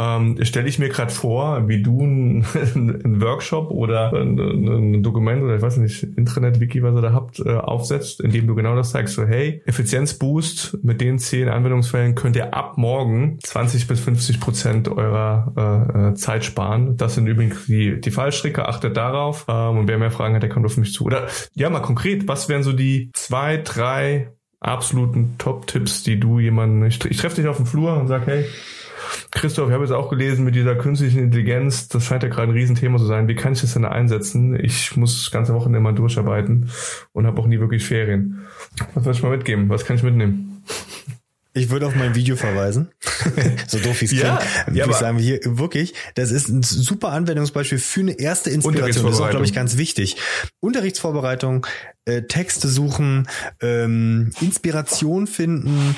ähm, 0.00 0.42
stelle 0.42 0.66
ich 0.66 0.78
mir 0.78 0.88
gerade 0.88 1.12
vor, 1.12 1.68
wie 1.68 1.82
du 1.82 2.02
einen 2.02 2.46
ein 2.74 3.20
Workshop 3.20 3.70
oder 3.70 4.12
ein, 4.14 4.38
ein, 4.38 5.02
Dokument 5.02 5.42
oder 5.42 5.56
ich 5.56 5.62
weiß 5.62 5.76
nicht, 5.76 6.02
Intranet-Wiki, 6.02 6.82
was 6.82 6.94
ihr 6.94 7.02
da 7.02 7.12
habt, 7.12 7.40
äh, 7.40 7.50
aufsetzt, 7.50 8.20
in 8.20 8.30
dem 8.30 8.46
du 8.46 8.54
genau 8.54 8.74
das 8.74 8.92
zeigst, 8.92 9.14
so 9.14 9.26
hey, 9.26 9.62
Effizienzboost 9.66 10.78
mit 10.82 11.02
den 11.02 11.18
zehn 11.18 11.48
Anwendungsfällen 11.48 12.14
könnt 12.14 12.36
ihr 12.36 12.54
ab 12.54 12.78
morgen 12.78 13.38
20 13.42 13.88
bis 13.88 14.00
50 14.00 14.40
Prozent 14.40 14.88
eurer 14.88 15.52
äh, 15.56 16.08
äh, 16.08 16.14
Zeit 16.14 16.46
sparen. 16.46 16.96
Das 16.96 17.16
sind 17.16 17.26
übrigens 17.26 17.66
die, 17.66 18.00
die 18.00 18.10
Fallstricke, 18.10 18.66
achtet 18.66 18.96
darauf 18.96 19.44
ähm, 19.48 19.78
und 19.78 19.88
wer 19.88 19.98
mehr 19.98 20.10
Fragen 20.10 20.34
hat, 20.34 20.42
der 20.42 20.50
kommt 20.50 20.64
auf 20.64 20.78
mich 20.78 20.94
zu. 20.94 21.04
Oder 21.04 21.26
ja, 21.54 21.68
mal 21.68 21.80
konkret, 21.80 22.26
was 22.26 22.48
wären 22.48 22.62
so 22.62 22.72
die 22.72 23.10
zwei, 23.12 23.58
drei 23.58 24.32
absoluten 24.60 25.36
Top-Tipps, 25.38 26.02
die 26.02 26.20
du 26.20 26.38
jemanden, 26.38 26.84
ich, 26.84 27.04
ich 27.04 27.16
treffe 27.16 27.36
dich 27.36 27.48
auf 27.48 27.56
dem 27.56 27.66
Flur 27.66 27.96
und 27.96 28.08
sag, 28.08 28.26
hey, 28.26 28.44
Christoph, 29.30 29.68
ich 29.68 29.74
habe 29.74 29.84
jetzt 29.84 29.92
auch 29.92 30.10
gelesen 30.10 30.44
mit 30.44 30.54
dieser 30.54 30.76
künstlichen 30.76 31.20
Intelligenz, 31.20 31.88
das 31.88 32.04
scheint 32.04 32.22
ja 32.22 32.28
gerade 32.28 32.50
ein 32.50 32.54
Riesenthema 32.54 32.98
zu 32.98 33.06
sein. 33.06 33.28
Wie 33.28 33.34
kann 33.34 33.52
ich 33.52 33.60
das 33.60 33.74
denn 33.74 33.84
einsetzen? 33.84 34.58
Ich 34.58 34.96
muss 34.96 35.22
das 35.22 35.30
ganze 35.30 35.54
Wochenende 35.54 35.80
mal 35.80 35.94
durcharbeiten 35.94 36.70
und 37.12 37.26
habe 37.26 37.40
auch 37.40 37.46
nie 37.46 37.60
wirklich 37.60 37.84
Ferien. 37.86 38.46
Was 38.94 39.04
soll 39.04 39.14
ich 39.14 39.22
mal 39.22 39.30
mitgeben? 39.30 39.68
Was 39.68 39.84
kann 39.84 39.96
ich 39.96 40.02
mitnehmen? 40.02 40.62
Ich 41.52 41.70
würde 41.70 41.86
auf 41.86 41.96
mein 41.96 42.14
Video 42.14 42.36
verweisen. 42.36 42.92
so 43.66 43.78
doof 43.80 44.00
wie 44.00 44.04
es 44.04 44.12
ja, 44.12 44.36
klingt. 44.64 44.76
Ja, 44.76 44.86
ich 44.86 44.94
sagen 44.94 45.18
hier 45.18 45.40
wirklich, 45.44 45.94
das 46.14 46.30
ist 46.30 46.48
ein 46.48 46.62
super 46.62 47.08
Anwendungsbeispiel 47.08 47.78
für 47.78 48.00
eine 48.00 48.20
erste 48.20 48.50
Inspiration. 48.50 49.06
Das 49.06 49.14
ist 49.14 49.20
auch, 49.20 49.30
glaube 49.30 49.44
ich, 49.44 49.52
ganz 49.52 49.76
wichtig. 49.76 50.16
Unterrichtsvorbereitung, 50.60 51.66
äh, 52.04 52.22
Texte 52.22 52.68
suchen, 52.68 53.28
ähm, 53.60 54.30
Inspiration 54.40 55.26
finden. 55.26 55.96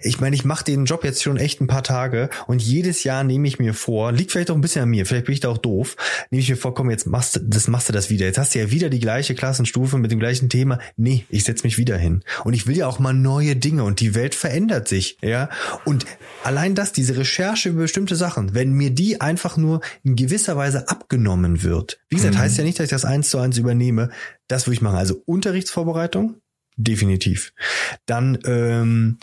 Ich 0.00 0.20
meine, 0.20 0.36
ich 0.36 0.44
mache 0.44 0.64
den 0.64 0.84
Job 0.84 1.04
jetzt 1.04 1.22
schon 1.22 1.36
echt 1.36 1.60
ein 1.60 1.66
paar 1.66 1.82
Tage 1.82 2.30
und 2.46 2.62
jedes 2.62 3.04
Jahr 3.04 3.24
nehme 3.24 3.48
ich 3.48 3.58
mir 3.58 3.74
vor, 3.74 4.12
liegt 4.12 4.32
vielleicht 4.32 4.50
auch 4.50 4.54
ein 4.54 4.60
bisschen 4.60 4.82
an 4.82 4.90
mir, 4.90 5.06
vielleicht 5.06 5.26
bin 5.26 5.34
ich 5.34 5.40
da 5.40 5.48
auch 5.48 5.58
doof, 5.58 5.96
nehme 6.30 6.42
ich 6.42 6.50
mir 6.50 6.56
vor, 6.56 6.74
komm, 6.74 6.90
jetzt 6.90 7.06
machst 7.06 7.36
du 7.36 7.40
das, 7.40 7.68
machst 7.68 7.88
du 7.88 7.92
das 7.92 8.10
wieder. 8.10 8.26
Jetzt 8.26 8.38
hast 8.38 8.54
du 8.54 8.58
ja 8.58 8.70
wieder 8.70 8.90
die 8.90 9.00
gleiche 9.00 9.34
Klassenstufe 9.34 9.98
mit 9.98 10.10
dem 10.10 10.18
gleichen 10.18 10.48
Thema. 10.48 10.78
Nee, 10.96 11.24
ich 11.30 11.44
setze 11.44 11.64
mich 11.64 11.78
wieder 11.78 11.96
hin. 11.96 12.22
Und 12.44 12.52
ich 12.52 12.66
will 12.66 12.76
ja 12.76 12.86
auch 12.86 12.98
mal 12.98 13.14
neue 13.14 13.56
Dinge 13.56 13.84
und 13.84 14.00
die 14.00 14.14
Welt 14.14 14.34
verändert 14.34 14.88
sich, 14.88 15.18
ja. 15.22 15.48
Und 15.84 16.06
allein 16.44 16.74
das, 16.74 16.92
diese 16.92 17.16
Recherche 17.16 17.70
über 17.70 17.82
bestimmte 17.82 18.16
Sachen, 18.16 18.54
wenn 18.54 18.72
mir 18.72 18.90
die 18.90 19.20
einfach 19.20 19.56
nur 19.56 19.80
in 20.02 20.16
gewisser 20.16 20.56
Weise 20.56 20.88
abgenommen 20.88 21.62
wird. 21.62 21.98
Wie 22.08 22.16
gesagt, 22.16 22.34
mhm. 22.34 22.38
heißt 22.38 22.58
ja 22.58 22.64
nicht, 22.64 22.78
dass 22.78 22.84
ich 22.84 22.90
das 22.90 23.04
eins 23.04 23.30
zu 23.30 23.38
eins 23.38 23.58
übernehme. 23.58 24.10
Das 24.48 24.66
würde 24.66 24.74
ich 24.74 24.82
machen. 24.82 24.96
Also 24.96 25.22
Unterrichtsvorbereitung, 25.26 26.36
definitiv. 26.76 27.52
Dann 28.06 28.38
ähm, 28.44 29.18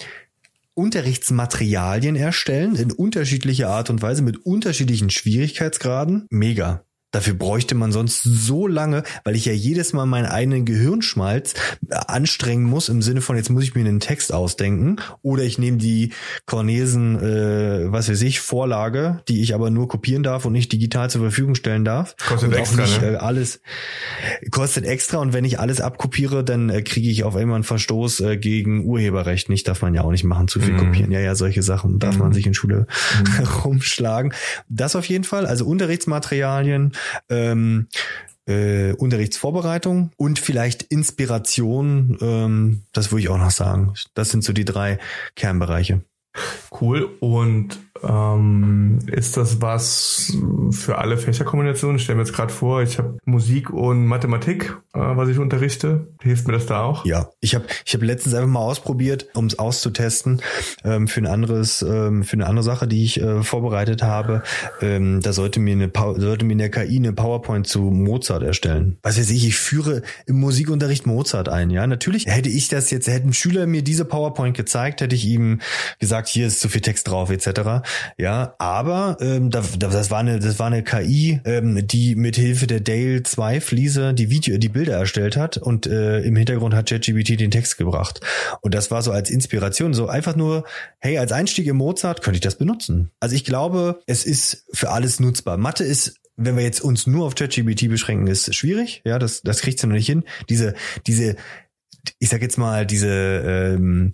Unterrichtsmaterialien 0.73 2.15
erstellen 2.15 2.75
in 2.75 2.91
unterschiedlicher 2.91 3.69
Art 3.69 3.89
und 3.89 4.01
Weise 4.01 4.21
mit 4.21 4.45
unterschiedlichen 4.45 5.09
Schwierigkeitsgraden. 5.09 6.25
Mega. 6.29 6.83
Dafür 7.13 7.35
bräuchte 7.35 7.75
man 7.75 7.91
sonst 7.91 8.23
so 8.23 8.65
lange, 8.67 9.03
weil 9.23 9.35
ich 9.35 9.45
ja 9.45 9.53
jedes 9.53 9.93
Mal 9.93 10.07
meinen 10.07 10.25
eigenen 10.25 10.65
Gehirnschmalz 10.65 11.53
äh, 11.89 11.95
anstrengen 12.07 12.63
muss, 12.63 12.89
im 12.89 13.03
Sinne 13.03 13.21
von, 13.21 13.37
jetzt 13.37 13.51
muss 13.51 13.63
ich 13.63 13.75
mir 13.75 13.81
einen 13.81 13.99
Text 13.99 14.33
ausdenken. 14.33 14.97
Oder 15.21 15.43
ich 15.43 15.59
nehme 15.59 15.77
die 15.77 16.11
Cornesen, 16.47 17.15
äh, 17.21 17.91
was 17.91 18.09
weiß 18.09 18.21
ich, 18.23 18.39
Vorlage, 18.39 19.21
die 19.27 19.41
ich 19.41 19.53
aber 19.53 19.69
nur 19.69 19.87
kopieren 19.87 20.23
darf 20.23 20.45
und 20.45 20.53
nicht 20.53 20.71
digital 20.71 21.11
zur 21.11 21.21
Verfügung 21.21 21.53
stellen 21.53 21.85
darf. 21.85 22.15
Kostet 22.17 22.49
und 22.49 22.55
extra, 22.55 22.81
nicht, 22.81 23.01
ne? 23.01 23.13
Äh, 23.13 23.15
alles 23.17 23.61
kostet 24.49 24.85
extra 24.85 25.19
und 25.19 25.33
wenn 25.33 25.45
ich 25.45 25.59
alles 25.59 25.81
abkopiere, 25.81 26.43
dann 26.43 26.69
äh, 26.69 26.81
kriege 26.81 27.09
ich 27.09 27.23
auf 27.23 27.35
einmal 27.35 27.55
einen 27.55 27.63
Verstoß 27.63 28.21
äh, 28.21 28.37
gegen 28.37 28.85
Urheberrecht. 28.85 29.49
Nicht 29.49 29.67
darf 29.67 29.83
man 29.83 29.93
ja 29.93 30.01
auch 30.01 30.11
nicht 30.11 30.23
machen, 30.23 30.47
zu 30.47 30.59
viel 30.59 30.73
mm. 30.73 30.77
kopieren. 30.77 31.11
Ja, 31.11 31.19
ja, 31.19 31.35
solche 31.35 31.61
Sachen 31.61 31.99
darf 31.99 32.17
mm. 32.17 32.19
man 32.19 32.33
sich 32.33 32.47
in 32.47 32.55
Schule 32.55 32.87
mm. 33.39 33.43
rumschlagen. 33.65 34.33
Das 34.67 34.95
auf 34.95 35.05
jeden 35.05 35.23
Fall, 35.23 35.45
also 35.45 35.65
Unterrichtsmaterialien, 35.65 36.93
ähm, 37.29 37.87
äh, 38.45 38.93
Unterrichtsvorbereitung 38.93 40.11
und 40.17 40.39
vielleicht 40.39 40.83
Inspiration, 40.83 42.17
ähm, 42.21 42.83
das 42.91 43.11
würde 43.11 43.21
ich 43.21 43.29
auch 43.29 43.37
noch 43.37 43.51
sagen. 43.51 43.93
Das 44.13 44.29
sind 44.29 44.43
so 44.43 44.53
die 44.53 44.65
drei 44.65 44.99
Kernbereiche. 45.35 46.01
Cool. 46.81 47.09
Und 47.19 47.79
ähm, 48.03 48.99
ist 49.07 49.37
das 49.37 49.61
was 49.61 50.33
für 50.71 50.97
alle 50.97 51.17
Fächerkombinationen? 51.17 51.97
Ich 51.97 52.03
stelle 52.03 52.17
mir 52.17 52.23
jetzt 52.23 52.33
gerade 52.33 52.51
vor, 52.51 52.81
ich 52.81 52.97
habe 52.97 53.17
Musik 53.25 53.69
und 53.69 54.05
Mathematik, 54.05 54.75
äh, 54.93 54.99
was 54.99 55.29
ich 55.29 55.39
unterrichte. 55.39 56.07
Hilft 56.21 56.47
mir 56.47 56.53
das 56.53 56.65
da 56.65 56.81
auch? 56.81 57.05
Ja, 57.05 57.29
ich 57.39 57.55
habe 57.55 57.65
ich 57.85 57.93
hab 57.93 58.01
letztens 58.01 58.35
einfach 58.35 58.49
mal 58.49 58.59
ausprobiert, 58.59 59.27
um 59.35 59.45
es 59.45 59.57
auszutesten 59.57 60.41
ähm, 60.83 61.07
für 61.07 61.21
ein 61.21 61.27
anderes, 61.27 61.81
ähm, 61.81 62.23
für 62.23 62.33
eine 62.33 62.47
andere 62.47 62.63
Sache, 62.63 62.87
die 62.87 63.03
ich 63.03 63.21
äh, 63.21 63.43
vorbereitet 63.43 64.03
habe. 64.03 64.43
Ähm, 64.81 65.21
da 65.21 65.31
sollte 65.31 65.59
mir 65.59 65.73
eine 65.73 65.91
sollte 65.93 66.45
mir 66.45 66.53
in 66.53 66.57
der 66.57 66.71
KI 66.71 66.97
eine 66.97 67.13
PowerPoint 67.13 67.67
zu 67.67 67.81
Mozart 67.81 68.43
erstellen. 68.43 68.97
Was 69.03 69.17
weiß 69.17 69.29
ich, 69.29 69.47
ich 69.47 69.55
führe 69.55 70.01
im 70.25 70.39
Musikunterricht 70.39 71.05
Mozart 71.05 71.47
ein. 71.47 71.69
Ja, 71.69 71.87
natürlich 71.87 72.25
hätte 72.25 72.49
ich 72.49 72.67
das 72.67 72.91
jetzt, 72.91 73.07
hätten 73.07 73.33
Schüler 73.33 73.67
mir 73.67 73.83
diese 73.83 74.05
PowerPoint 74.05 74.57
gezeigt, 74.57 75.01
hätte 75.01 75.15
ich 75.15 75.25
ihm 75.25 75.61
gesagt, 75.99 76.22
hier 76.27 76.47
ist 76.47 76.59
zu 76.59 76.69
viel 76.69 76.81
Text 76.81 77.07
drauf 77.07 77.29
etc. 77.29 77.85
Ja, 78.17 78.55
aber 78.57 79.17
ähm, 79.21 79.49
da, 79.49 79.63
das 79.77 80.11
war 80.11 80.19
eine, 80.19 80.39
das 80.39 80.59
war 80.59 80.67
eine 80.67 80.83
KI, 80.83 81.41
ähm, 81.45 81.85
die 81.87 82.15
mit 82.15 82.35
Hilfe 82.35 82.67
der 82.67 82.79
Dale 82.79 83.23
2 83.23 83.61
Fliese 83.61 84.13
die 84.13 84.29
Video, 84.29 84.57
die 84.57 84.69
Bilder 84.69 84.97
erstellt 84.97 85.37
hat 85.37 85.57
und 85.57 85.87
äh, 85.87 86.21
im 86.21 86.35
Hintergrund 86.35 86.73
hat 86.73 86.89
ChatGPT 86.89 87.39
den 87.39 87.51
Text 87.51 87.77
gebracht. 87.77 88.21
Und 88.61 88.73
das 88.73 88.91
war 88.91 89.01
so 89.01 89.11
als 89.11 89.29
Inspiration, 89.29 89.93
so 89.93 90.07
einfach 90.07 90.35
nur, 90.35 90.65
hey, 90.99 91.17
als 91.17 91.31
Einstieg 91.31 91.67
in 91.67 91.77
Mozart 91.77 92.21
könnte 92.21 92.37
ich 92.37 92.41
das 92.41 92.57
benutzen. 92.57 93.11
Also 93.19 93.35
ich 93.35 93.45
glaube, 93.45 94.01
es 94.05 94.25
ist 94.25 94.65
für 94.73 94.91
alles 94.91 95.19
nutzbar. 95.19 95.57
Mathe 95.57 95.83
ist 95.83 96.19
wenn 96.35 96.55
wir 96.55 96.63
jetzt 96.63 96.81
uns 96.81 97.05
nur 97.05 97.25
auf 97.25 97.35
ChatGPT 97.35 97.89
beschränken, 97.89 98.27
ist 98.27 98.53
schwierig. 98.55 99.01
Ja, 99.05 99.19
das, 99.19 99.41
das 99.41 99.61
kriegt 99.61 99.79
sie 99.79 99.87
noch 99.87 99.95
nicht 99.95 100.07
hin. 100.07 100.23
Diese, 100.49 100.73
diese, 101.05 101.35
ich 102.19 102.29
sag 102.29 102.41
jetzt 102.41 102.57
mal, 102.57 102.85
diese, 102.85 103.75
ähm, 103.77 104.13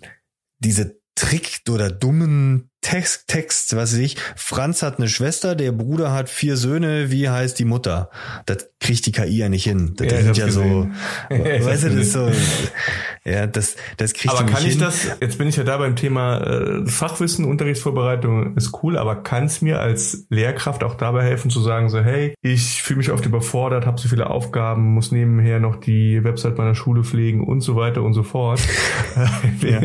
diese 0.58 0.99
Trick 1.20 1.60
oder 1.68 1.90
dummen 1.90 2.70
Text, 2.82 3.28
Text, 3.28 3.76
was 3.76 3.92
weiß 3.92 3.98
ich. 3.98 4.16
Franz 4.36 4.82
hat 4.82 4.98
eine 4.98 5.08
Schwester, 5.08 5.54
der 5.54 5.70
Bruder 5.70 6.12
hat 6.12 6.30
vier 6.30 6.56
Söhne, 6.56 7.10
wie 7.10 7.28
heißt 7.28 7.58
die 7.58 7.66
Mutter? 7.66 8.10
Das 8.46 8.70
kriegt 8.80 9.04
die 9.04 9.12
KI 9.12 9.36
ja 9.36 9.50
nicht 9.50 9.64
hin. 9.64 9.92
Das 9.96 10.10
ja, 10.10 10.22
sind 10.22 10.36
ja 10.38 10.46
gesehen. 10.46 10.94
so, 11.30 11.36
weißt 11.36 11.84
du, 11.84 11.90
das 11.90 12.12
so, 12.12 12.30
ja, 13.24 13.46
das, 13.46 13.76
das 13.98 14.14
kriegt 14.14 14.34
Aber 14.34 14.46
kann 14.46 14.64
ich 14.64 14.72
hin. 14.72 14.80
das, 14.80 15.08
jetzt 15.20 15.36
bin 15.36 15.46
ich 15.46 15.56
ja 15.56 15.64
da 15.64 15.76
beim 15.76 15.94
Thema 15.94 16.40
äh, 16.40 16.86
Fachwissen, 16.86 17.44
Unterrichtsvorbereitung 17.44 18.56
ist 18.56 18.82
cool, 18.82 18.96
aber 18.96 19.16
kann 19.16 19.44
es 19.44 19.60
mir 19.60 19.80
als 19.80 20.26
Lehrkraft 20.30 20.82
auch 20.82 20.94
dabei 20.94 21.24
helfen 21.24 21.50
zu 21.50 21.60
sagen, 21.60 21.90
so, 21.90 22.00
hey, 22.00 22.34
ich 22.40 22.82
fühle 22.82 22.98
mich 22.98 23.10
oft 23.10 23.26
überfordert, 23.26 23.84
habe 23.84 24.00
so 24.00 24.08
viele 24.08 24.30
Aufgaben, 24.30 24.94
muss 24.94 25.12
nebenher 25.12 25.60
noch 25.60 25.76
die 25.76 26.24
Website 26.24 26.56
meiner 26.56 26.74
Schule 26.74 27.04
pflegen 27.04 27.46
und 27.46 27.60
so 27.60 27.76
weiter 27.76 28.02
und 28.02 28.14
so 28.14 28.22
fort. 28.22 28.60
ja. 29.60 29.80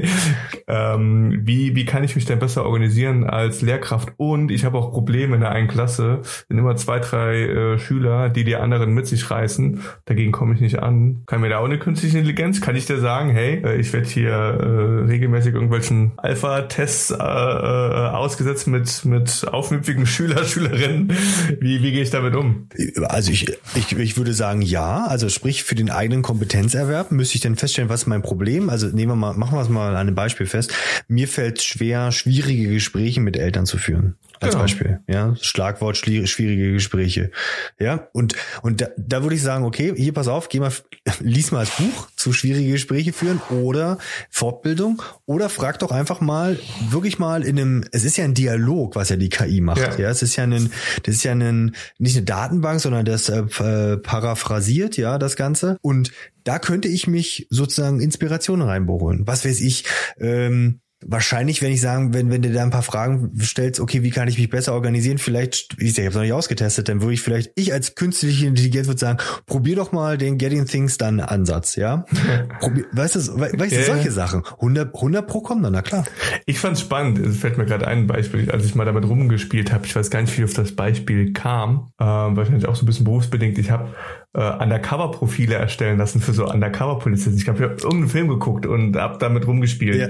ähm, 0.68 1.42
wie, 1.44 1.76
wie 1.76 1.84
kann 1.84 2.06
ich 2.06 2.16
mich 2.16 2.24
denn 2.24 2.40
besser 2.40 2.64
organisieren? 2.64 2.85
Organisieren 2.86 3.24
als 3.24 3.62
Lehrkraft 3.62 4.14
und 4.18 4.52
ich 4.52 4.64
habe 4.64 4.78
auch 4.78 4.92
Probleme 4.92 5.36
in 5.36 5.42
der 5.42 5.52
einen 5.52 5.68
Klasse, 5.68 6.20
sind 6.48 6.58
immer 6.58 6.76
zwei, 6.76 7.00
drei 7.00 7.42
äh, 7.42 7.80
Schüler, 7.80 8.30
die 8.30 8.44
die 8.44 8.56
anderen 8.56 8.94
mit 8.94 9.08
sich 9.08 9.30
reißen. 9.30 9.82
Dagegen 10.06 10.32
komme 10.32 10.54
ich 10.54 10.62
nicht 10.62 10.80
an. 10.80 11.24
Kann 11.26 11.42
mir 11.42 11.50
da 11.50 11.60
auch 11.60 11.66
eine 11.66 11.80
künstliche 11.80 12.20
Intelligenz? 12.20 12.62
Kann 12.62 12.76
ich 12.76 12.86
dir 12.86 13.00
sagen, 13.00 13.32
hey, 13.32 13.62
äh, 13.66 13.80
ich 13.80 13.92
werde 13.92 14.08
hier 14.08 14.32
äh, 14.32 15.06
regelmäßig 15.10 15.54
irgendwelchen 15.54 16.12
Alpha-Tests 16.18 17.12
äh, 17.12 17.16
äh, 17.16 17.18
ausgesetzt 17.18 18.68
mit 18.68 19.06
mit 19.06 19.48
aufmüpfigen 19.52 20.06
Schüler, 20.06 20.44
Schülerinnen. 20.44 21.12
Wie 21.60 21.82
wie 21.82 21.92
gehe 21.92 22.04
ich 22.04 22.12
damit 22.12 22.36
um? 22.36 22.70
Also 23.04 23.32
ich, 23.32 23.52
ich 23.76 23.98
ich 23.98 24.18
würde 24.18 24.34
sagen 24.34 24.62
ja. 24.62 25.06
Also 25.08 25.30
sprich 25.30 25.64
für 25.64 25.76
den 25.76 25.90
eigenen 25.90 26.22
Kompetenzerwerb 26.22 27.12
müsste 27.12 27.36
ich 27.36 27.42
dann 27.42 27.56
feststellen, 27.56 27.90
was 27.90 28.06
mein 28.06 28.22
Problem. 28.22 28.70
Also 28.70 28.88
nehmen 28.88 29.12
wir 29.12 29.16
mal, 29.16 29.34
machen 29.34 29.58
wir 29.58 29.62
es 29.62 29.70
mal 29.70 29.90
an 29.90 29.96
einem 29.96 30.16
Beispiel 30.16 30.46
fest. 30.46 30.74
Mir 31.08 31.28
fällt 31.28 31.62
schwer, 31.62 32.12
schwierige 32.12 32.75
Gespräche 32.76 33.20
mit 33.20 33.38
Eltern 33.38 33.66
zu 33.66 33.78
führen. 33.78 34.16
Als 34.40 34.52
genau. 34.52 34.64
Beispiel. 34.64 35.00
Ja, 35.08 35.36
Schlagwort 35.40 35.98
schwierige 35.98 36.74
Gespräche. 36.74 37.32
Ja, 37.80 38.08
und, 38.14 38.36
und 38.62 38.82
da, 38.82 38.88
da 38.98 39.24
würde 39.24 39.36
ich 39.36 39.42
sagen, 39.42 39.64
okay, 39.64 39.94
hier 39.96 40.14
pass 40.14 40.28
auf, 40.28 40.50
geh 40.50 40.60
mal, 40.60 40.72
lies 41.20 41.52
mal 41.52 41.66
das 41.66 41.76
Buch 41.78 42.10
zu 42.16 42.34
schwierige 42.34 42.74
Gespräche 42.74 43.14
führen 43.14 43.42
oder 43.50 43.98
Fortbildung 44.30 45.02
oder 45.26 45.50
frag 45.50 45.80
doch 45.80 45.92
einfach 45.92 46.22
mal, 46.22 46.60
wirklich 46.90 47.18
mal 47.18 47.44
in 47.44 47.58
einem, 47.58 47.86
es 47.92 48.04
ist 48.04 48.18
ja 48.18 48.26
ein 48.26 48.34
Dialog, 48.34 48.96
was 48.96 49.10
ja 49.10 49.16
die 49.16 49.30
KI 49.30 49.62
macht. 49.62 49.80
Ja, 49.80 49.98
ja 49.98 50.10
es 50.10 50.22
ist 50.22 50.36
ja 50.36 50.44
ein, 50.44 50.72
das 51.04 51.16
ist 51.16 51.24
ja 51.24 51.32
ein, 51.32 51.76
nicht 51.98 52.18
eine 52.18 52.26
Datenbank, 52.26 52.82
sondern 52.82 53.06
das 53.06 53.30
äh, 53.30 53.98
paraphrasiert, 53.98 54.98
ja, 54.98 55.18
das 55.18 55.36
Ganze. 55.36 55.78
Und 55.82 56.12
da 56.44 56.60
könnte 56.60 56.88
ich 56.88 57.08
mich 57.08 57.48
sozusagen 57.50 58.00
Inspirationen 58.02 58.68
reinbohren. 58.68 59.26
Was 59.26 59.46
weiß 59.46 59.62
ich, 59.62 59.86
ähm, 60.20 60.82
wahrscheinlich, 61.08 61.62
wenn 61.62 61.72
ich 61.72 61.82
sagen, 61.82 62.14
wenn, 62.14 62.30
wenn 62.32 62.42
du 62.42 62.52
da 62.52 62.64
ein 62.64 62.72
paar 62.72 62.82
Fragen 62.82 63.32
stellst, 63.42 63.80
okay, 63.80 64.04
wie 64.04 64.10
kann 64.10 64.28
ich 64.28 64.38
mich 64.38 64.50
besser 64.50 64.74
organisieren, 64.74 65.18
vielleicht, 65.18 65.76
ich 65.80 65.98
habe 65.98 66.08
es 66.08 66.16
noch 66.16 66.22
nicht 66.22 66.34
ausgetestet, 66.34 66.90
dann 66.90 67.02
würde 67.02 67.14
ich 67.14 67.22
vielleicht, 67.22 67.52
ich 67.56 67.74
als 67.74 67.96
künstliche 67.96 68.48
Intelligenz 68.48 68.88
würde 68.88 69.00
sagen, 69.00 69.20
probier 69.46 69.76
doch 69.76 69.92
mal 69.92 70.18
den 70.18 70.38
Getting 70.38 70.66
Things 70.66 70.98
Done 70.98 71.30
Ansatz, 71.30 71.76
ja? 71.76 72.06
probier, 72.60 72.86
weißt 72.92 73.16
du, 73.16 73.20
weißt 73.40 73.76
du, 73.76 73.84
solche 73.84 74.12
Sachen. 74.12 74.44
100, 74.46 74.94
100 74.96 75.28
pro 75.28 75.42
kommen 75.42 75.64
dann, 75.64 75.74
na 75.74 75.82
klar. 75.82 76.06
Ich 76.46 76.60
fand's 76.60 76.82
spannend, 76.82 77.20
es 77.20 77.38
fällt 77.38 77.58
mir 77.58 77.66
gerade 77.66 77.88
ein 77.88 78.08
Beispiel, 78.08 78.50
als 78.52 78.66
ich 78.66 78.76
mal 78.76 78.86
damit 78.86 79.06
rumgespielt 79.06 79.72
habe, 79.72 79.86
ich 79.86 79.96
weiß 79.96 80.10
gar 80.10 80.22
nicht, 80.22 80.38
wie 80.38 80.44
auf 80.44 80.54
das 80.54 80.74
Beispiel 80.74 81.34
kam, 81.34 81.92
äh, 82.00 82.06
wahrscheinlich 82.06 82.68
auch 82.68 82.76
so 82.76 82.84
ein 82.84 82.88
bisschen 82.88 83.06
berufsbedingt, 83.06 83.58
ich 83.58 83.70
habe 83.70 83.94
äh, 84.36 84.64
Undercover-Profile 84.64 85.56
erstellen 85.56 85.98
lassen 85.98 86.20
für 86.20 86.34
so 86.34 86.46
Undercover-Polizisten. 86.46 87.38
Ich 87.38 87.48
habe 87.48 87.60
ja 87.64 87.70
irgendeinen 87.70 88.10
Film 88.10 88.28
geguckt 88.28 88.66
und 88.66 88.96
hab 88.98 89.20
damit 89.20 89.48
rumgespielt. 89.48 89.96
Ja. 89.96 90.08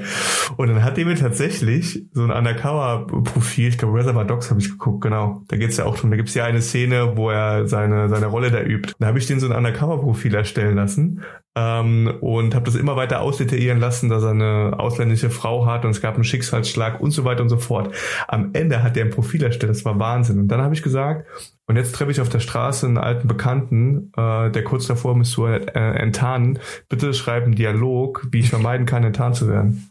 Und 0.57 0.69
dann 0.69 0.83
hat 0.83 0.97
der 0.97 1.05
mir 1.05 1.15
tatsächlich 1.15 2.05
so 2.13 2.23
ein 2.23 2.31
Undercover-Profil, 2.31 3.69
ich 3.69 3.77
glaube 3.77 3.97
Reservoir 3.97 4.25
Dogs 4.25 4.49
habe 4.49 4.59
ich 4.59 4.69
geguckt, 4.69 5.01
genau. 5.01 5.43
Da 5.47 5.57
geht's 5.57 5.77
ja 5.77 5.85
auch 5.85 5.97
drum. 5.97 6.11
Da 6.11 6.17
gibt's 6.17 6.33
ja 6.33 6.45
eine 6.45 6.61
Szene, 6.61 7.15
wo 7.15 7.29
er 7.29 7.67
seine, 7.67 8.09
seine 8.09 8.25
Rolle 8.25 8.51
da 8.51 8.61
übt. 8.61 8.93
Da 8.99 9.07
habe 9.07 9.19
ich 9.19 9.27
den 9.27 9.39
so 9.39 9.47
ein 9.47 9.55
Undercover-Profil 9.55 10.33
erstellen 10.35 10.75
lassen 10.75 11.21
ähm, 11.55 12.13
und 12.19 12.53
habe 12.53 12.65
das 12.65 12.75
immer 12.75 12.95
weiter 12.95 13.21
ausdetaillieren 13.21 13.79
lassen, 13.79 14.09
dass 14.09 14.23
er 14.23 14.31
eine 14.31 14.75
ausländische 14.77 15.29
Frau 15.29 15.65
hat 15.65 15.85
und 15.85 15.91
es 15.91 16.01
gab 16.01 16.15
einen 16.15 16.23
Schicksalsschlag 16.23 16.99
und 16.99 17.11
so 17.11 17.23
weiter 17.23 17.43
und 17.43 17.49
so 17.49 17.57
fort. 17.57 17.93
Am 18.27 18.49
Ende 18.53 18.83
hat 18.83 18.97
er 18.97 19.05
ein 19.05 19.11
Profil 19.11 19.43
erstellt, 19.43 19.69
das 19.69 19.85
war 19.85 19.97
Wahnsinn. 19.99 20.39
Und 20.39 20.49
dann 20.49 20.61
habe 20.61 20.73
ich 20.73 20.83
gesagt, 20.83 21.25
und 21.67 21.77
jetzt 21.77 21.95
treffe 21.95 22.11
ich 22.11 22.21
auf 22.21 22.29
der 22.29 22.39
Straße 22.39 22.85
einen 22.85 22.97
alten 22.97 23.27
Bekannten, 23.27 24.11
äh, 24.17 24.51
der 24.51 24.63
kurz 24.63 24.85
davor 24.87 25.15
mich 25.15 25.29
zu 25.29 25.45
äh, 25.45 25.61
enttarnen. 25.63 26.59
Bitte 26.89 27.13
schreib 27.13 27.43
einen 27.43 27.55
Dialog, 27.55 28.27
wie 28.31 28.39
ich 28.39 28.49
vermeiden 28.49 28.85
kann, 28.85 29.03
enttarnt 29.03 29.35
zu 29.35 29.47
werden. 29.47 29.89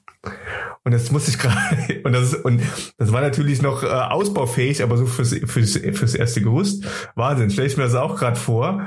Und 0.85 0.93
jetzt 0.93 1.13
muss 1.13 1.29
ich 1.29 1.39
gerade, 1.39 2.03
und 2.05 2.13
das, 2.13 2.35
und 2.35 2.61
das 2.99 3.11
war 3.13 3.23
natürlich 3.23 3.63
noch 3.63 3.83
äh, 3.83 3.87
ausbaufähig, 3.87 4.83
aber 4.83 4.97
so 4.97 5.07
fürs, 5.07 5.35
fürs, 5.47 5.77
fürs 5.79 6.15
erste 6.15 6.43
Gerüst, 6.43 6.85
Wahnsinn, 7.15 7.51
stelle 7.51 7.69
ich 7.69 7.77
mir 7.77 7.85
das 7.85 7.95
auch 7.95 8.17
gerade 8.17 8.37
vor 8.37 8.87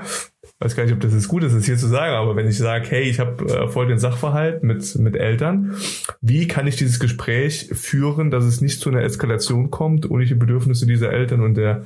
weiß 0.60 0.76
gar 0.76 0.84
nicht, 0.84 0.93
ob 0.93 0.99
das 0.99 1.14
jetzt 1.14 1.28
gut 1.28 1.43
ist, 1.43 1.55
das 1.55 1.66
hier 1.66 1.78
zu 1.78 1.88
sagen, 1.88 2.16
aber 2.16 2.36
wenn 2.36 2.47
ich 2.47 2.58
sage, 2.58 2.88
hey, 2.89 3.03
ich 3.03 3.20
habe 3.20 3.45
äh, 3.45 3.68
voll 3.68 3.88
den 3.88 3.99
Sachverhalt 3.99 4.64
mit, 4.64 4.97
mit 4.97 5.16
Eltern, 5.16 5.76
wie 6.22 6.47
kann 6.47 6.66
ich 6.66 6.76
dieses 6.76 6.99
Gespräch 6.99 7.70
führen, 7.74 8.32
dass 8.32 8.43
es 8.43 8.60
nicht 8.60 8.80
zu 8.80 8.89
einer 8.89 9.03
Eskalation 9.03 9.70
kommt 9.70 10.05
und 10.08 10.22
ich 10.22 10.30
die 10.30 10.36
Bedürfnisse 10.36 10.88
dieser 10.88 11.14
Eltern 11.14 11.41
und 11.41 11.55
der, 11.55 11.84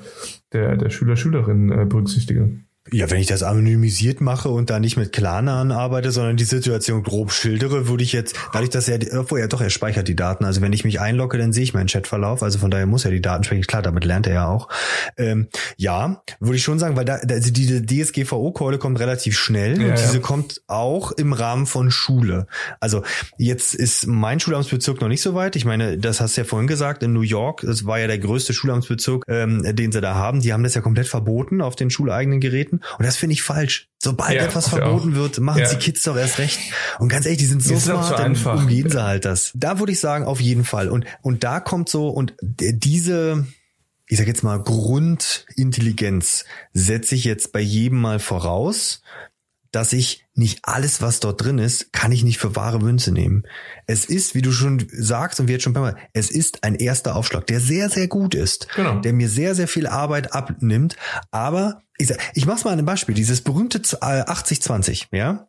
der, 0.54 0.78
der 0.78 0.90
Schüler, 0.90 1.18
Schülerinnen 1.18 1.72
äh, 1.72 1.86
berücksichtige? 1.86 2.62
Ja, 2.90 3.12
wenn 3.12 3.22
ich 3.22 3.28
das 3.28 3.44
anonymisiert 3.44 4.22
mache 4.22 4.50
und 4.50 4.72
da 4.72 4.80
nicht 4.80 4.98
mit 4.98 5.12
Klarnamen 5.12 5.72
arbeite, 5.72 6.10
sondern 6.10 6.36
die 6.36 6.46
Situation 6.46 7.04
grob 7.04 7.32
schildere, 7.32 7.88
würde 7.88 8.04
ich 8.04 8.12
jetzt, 8.12 8.36
dadurch, 8.54 8.72
dass 8.72 8.90
er, 8.90 9.00
obwohl 9.20 9.40
ja 9.40 9.46
doch, 9.46 9.62
er 9.62 9.70
speichert 9.70 10.08
die 10.08 10.16
Daten. 10.16 10.46
Also 10.46 10.62
wenn 10.62 10.74
ich 10.74 10.84
mich 10.84 11.00
einlogge, 11.00 11.38
dann 11.38 11.54
sehe 11.54 11.62
ich 11.62 11.76
meinen 11.76 11.86
Chatverlauf. 11.86 12.42
Also 12.42 12.58
von 12.58 12.72
daher 12.72 12.88
muss 12.88 13.06
er 13.06 13.12
die 13.12 13.22
Daten 13.22 13.44
speichern. 13.44 13.68
Klar, 13.68 13.82
damit 13.84 14.04
lernt 14.04 14.26
er 14.26 14.34
ja 14.34 14.48
auch. 14.48 14.68
Ähm, 15.16 15.48
ja, 15.78 16.24
würde 16.40 16.56
ich 16.56 16.64
schon 16.64 16.80
sagen, 16.80 16.96
weil 16.96 17.06
da, 17.06 17.18
also 17.18 17.52
diese 17.52 17.86
DSGVO-Keule 17.86 18.80
kommt 18.80 19.00
relativ 19.00 19.38
schnell 19.38 19.80
ja, 19.80 19.90
und 19.90 20.00
diese 20.00 20.16
ja. 20.16 20.20
kommt 20.20 20.64
auch 20.66 21.12
im 21.12 21.34
Rahmen 21.34 21.68
von 21.68 21.92
Schule. 21.92 22.48
Also 22.80 23.04
jetzt 23.38 23.76
ist 23.76 24.08
mein 24.08 24.40
Schulamtsbezirk 24.40 25.02
noch 25.02 25.08
nicht 25.08 25.22
so 25.22 25.36
weit. 25.36 25.56
Ich 25.56 25.66
meine, 25.66 26.00
das 26.00 26.20
hast 26.20 26.36
du 26.36 26.42
ja 26.42 26.46
vorhin 26.46 26.68
gesagt, 26.68 27.04
in 27.04 27.14
New 27.14 27.22
York, 27.22 27.62
das 27.62 27.86
war 27.86 28.00
ja 28.00 28.08
der 28.08 28.18
größte 28.18 28.54
Schulamtsbezirk, 28.54 29.24
ähm, 29.28 29.62
den 29.76 29.92
sie 29.92 30.02
da 30.02 30.16
haben. 30.16 30.42
Die 30.42 30.52
haben 30.52 30.64
das 30.64 30.74
ja 30.74 30.82
komplett 30.82 31.08
verboten 31.08 31.62
auf 31.62 31.76
den 31.76 31.92
schuleigenen 31.92 32.40
Geräten 32.40 32.71
vertreten. 32.72 32.98
Und 32.98 33.06
das 33.06 33.18
finde 33.18 33.34
ich 33.34 33.44
falsch. 33.44 33.90
Sobald 34.00 34.36
ja, 34.36 34.44
etwas 34.44 34.70
verboten 34.70 35.16
wird, 35.16 35.40
machen 35.40 35.62
ja. 35.62 35.70
die 35.70 35.78
Kids 35.78 36.04
doch 36.04 36.18
erst 36.18 36.40
recht. 36.40 36.60
Und 37.00 37.10
ganz 37.10 37.26
ehrlich, 37.26 37.40
die 37.40 37.46
sind 37.46 37.64
so 37.64 37.78
smart, 37.78 38.08
so 38.08 38.16
dann 38.16 38.36
umgehen 38.58 38.90
sie 38.90 39.04
halt 39.04 39.26
das. 39.26 39.52
Da 39.56 39.80
würde 39.80 39.92
ich 39.92 40.00
sagen, 40.00 40.26
auf 40.26 40.42
jeden 40.42 40.64
Fall. 40.64 40.90
Und, 40.90 41.06
und 41.22 41.44
da 41.44 41.60
kommt 41.60 41.90
so, 41.90 42.10
und 42.10 42.34
diese, 42.42 43.46
ich 44.08 44.18
sag 44.18 44.28
jetzt 44.28 44.44
mal, 44.44 44.62
Grundintelligenz 44.62 46.46
setze 46.74 47.16
ich 47.16 47.26
jetzt 47.26 47.52
bei 47.52 47.62
jedem 47.62 48.00
mal 48.00 48.20
voraus, 48.20 49.02
dass 49.72 49.94
ich 49.94 50.26
nicht 50.34 50.60
alles, 50.64 51.02
was 51.02 51.20
dort 51.20 51.44
drin 51.44 51.58
ist, 51.58 51.94
kann 51.94 52.12
ich 52.12 52.24
nicht 52.24 52.38
für 52.38 52.56
wahre 52.56 52.80
Münze 52.80 53.12
nehmen. 53.12 53.44
Es 53.88 54.06
ist, 54.06 54.36
wie 54.36 54.42
du 54.42 54.52
schon 54.52 54.86
sagst 54.92 55.40
und 55.40 55.48
wir 55.48 55.54
jetzt 55.54 55.64
schon 55.64 55.72
ein 55.72 55.76
paar 55.76 55.94
Mal, 55.94 55.98
es 56.14 56.30
ist 56.30 56.64
ein 56.64 56.76
erster 56.76 57.16
Aufschlag, 57.16 57.48
der 57.48 57.60
sehr, 57.60 57.90
sehr 57.90 58.08
gut 58.08 58.36
ist, 58.36 58.68
genau. 58.76 59.00
der 59.00 59.14
mir 59.14 59.30
sehr, 59.30 59.56
sehr 59.56 59.68
viel 59.68 59.88
Arbeit 59.88 60.34
abnimmt. 60.34 60.96
Aber 61.32 61.82
ich, 61.98 62.08
sag, 62.08 62.18
ich 62.34 62.46
mach's 62.46 62.64
mal 62.64 62.72
an 62.72 62.80
einem 62.80 62.86
Beispiel, 62.86 63.16
dieses 63.16 63.42
berühmte 63.42 63.80
80-20, 63.80 65.08
ja. 65.12 65.48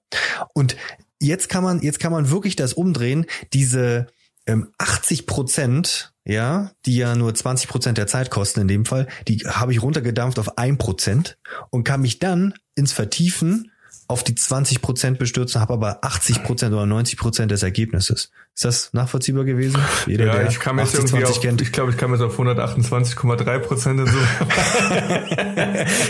Und 0.55 0.77
jetzt 1.21 1.49
kann 1.49 1.65
man, 1.65 1.83
jetzt 1.83 1.99
kann 1.99 2.13
man 2.13 2.31
wirklich 2.31 2.57
das 2.57 2.73
umdrehen, 2.75 3.27
diese, 3.53 4.07
ähm, 4.47 4.73
80 4.79 5.27
Prozent, 5.27 6.13
ja, 6.25 6.73
die 6.87 6.97
ja 6.97 7.15
nur 7.15 7.35
20 7.35 7.69
Prozent 7.69 7.99
der 7.99 8.07
Zeit 8.07 8.31
kosten 8.31 8.61
in 8.61 8.69
dem 8.69 8.85
Fall, 8.85 9.09
die 9.29 9.39
habe 9.39 9.73
ich 9.73 9.83
runtergedampft 9.83 10.39
auf 10.39 10.59
ein 10.59 10.79
Prozent 10.79 11.39
und 11.71 11.85
kann 11.85 12.03
mich 12.03 12.19
dann 12.19 12.55
ins 12.75 12.93
Vertiefen 12.93 13.72
auf 14.09 14.25
die 14.25 14.35
20 14.35 14.83
Prozent 14.83 15.19
bestürzen, 15.19 15.61
habe 15.61 15.73
aber 15.73 15.99
80 16.03 16.43
Prozent 16.43 16.75
oder 16.75 16.87
90 16.87 17.19
Prozent 17.19 17.51
des 17.51 17.63
Ergebnisses. 17.63 18.31
Ist 18.55 18.65
das 18.65 18.93
nachvollziehbar 18.93 19.45
gewesen? 19.45 19.81
Jeder, 20.07 20.27
ja, 20.27 20.49
ich 20.49 20.61
kam 20.61 20.79
jetzt 20.79 20.95
irgendwie 20.95 21.25
auf, 21.25 21.41
kennt. 21.41 21.63
ich 21.63 21.73
glaube, 21.73 21.91
ich 21.93 21.97
kam 21.97 22.13
jetzt 22.13 22.21
auf 22.21 22.39
128,3 22.39 23.59
Prozent 23.61 24.01
und 24.01 24.09
so. 24.09 24.19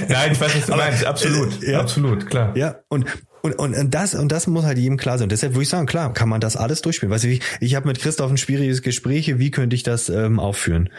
Nein, 0.09 0.32
ich 0.32 0.40
weiß, 0.40 0.57
was 0.57 0.66
du 0.66 0.72
aber, 0.72 0.82
meinst. 0.82 1.05
Absolut, 1.05 1.62
ja, 1.62 1.80
absolut, 1.80 2.26
klar. 2.26 2.57
Ja, 2.57 2.76
und 2.88 3.07
und, 3.43 3.59
und, 3.59 3.74
und 3.74 3.93
das 3.93 4.14
und 4.14 4.30
das 4.30 4.47
muss 4.47 4.64
halt 4.64 4.78
jedem 4.78 4.97
klar 4.97 5.18
sein. 5.18 5.24
Und 5.24 5.32
deshalb 5.32 5.55
würde 5.55 5.64
ich 5.64 5.68
sagen, 5.68 5.86
klar, 5.86 6.12
kann 6.12 6.28
man 6.28 6.40
das 6.40 6.57
alles 6.57 6.80
durchspielen. 6.80 7.12
Weißt 7.12 7.24
du, 7.24 7.28
ich, 7.28 7.43
ich 7.61 7.74
habe 7.74 7.88
mit 7.88 7.99
Christoph 7.99 8.30
ein 8.30 8.36
schwieriges 8.36 8.82
Gespräch, 8.82 9.38
wie 9.38 9.51
könnte 9.51 9.74
ich 9.74 9.82
das 9.82 10.09
ähm, 10.09 10.38
aufführen? 10.38 10.90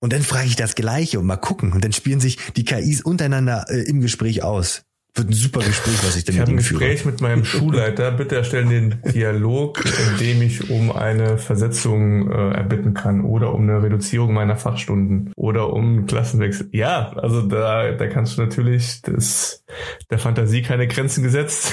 Und 0.00 0.12
dann 0.12 0.22
frage 0.22 0.46
ich 0.46 0.56
das 0.56 0.74
Gleiche 0.74 1.20
und 1.20 1.26
mal 1.26 1.36
gucken. 1.36 1.72
Und 1.72 1.84
dann 1.84 1.92
spielen 1.92 2.20
sich 2.20 2.36
die 2.56 2.64
KIs 2.64 3.00
untereinander 3.00 3.66
äh, 3.68 3.82
im 3.82 4.00
Gespräch 4.00 4.42
aus. 4.42 4.82
Wird 5.16 5.30
ein 5.30 5.32
super 5.32 5.60
Gespräch, 5.60 5.94
was 6.04 6.16
ich 6.16 6.24
denn 6.24 6.34
Ich 6.34 6.40
habe 6.40 6.50
ein 6.50 6.56
Gespräch 6.56 7.02
führe. 7.02 7.12
mit 7.12 7.20
meinem 7.20 7.44
Schulleiter. 7.44 8.10
Bitte 8.10 8.34
erstellen 8.34 8.68
den 8.68 9.00
Dialog, 9.14 9.80
in 9.84 10.18
dem 10.18 10.42
ich 10.42 10.70
um 10.70 10.90
eine 10.90 11.38
Versetzung 11.38 12.28
äh, 12.32 12.50
erbitten 12.56 12.94
kann 12.94 13.20
oder 13.20 13.54
um 13.54 13.62
eine 13.62 13.80
Reduzierung 13.80 14.32
meiner 14.34 14.56
Fachstunden 14.56 15.32
oder 15.36 15.72
um 15.72 16.06
Klassenwechsel. 16.06 16.68
Ja, 16.72 17.12
also 17.16 17.42
da, 17.42 17.92
da 17.92 18.08
kannst 18.08 18.36
du 18.36 18.42
natürlich 18.42 19.02
das, 19.02 19.62
der 20.10 20.18
Fantasie 20.18 20.62
keine 20.62 20.88
Grenzen 20.88 21.22
gesetzt. 21.22 21.72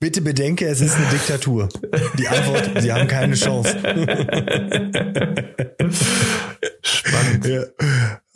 Bitte 0.00 0.22
bedenke, 0.22 0.66
es 0.66 0.80
ist 0.80 0.96
eine 0.96 1.06
Diktatur. 1.06 1.68
Die 2.18 2.26
Antwort, 2.26 2.82
sie 2.82 2.92
haben 2.92 3.06
keine 3.06 3.34
Chance. 3.36 3.76
Spannend. 6.82 7.46
Ja. 7.46 7.62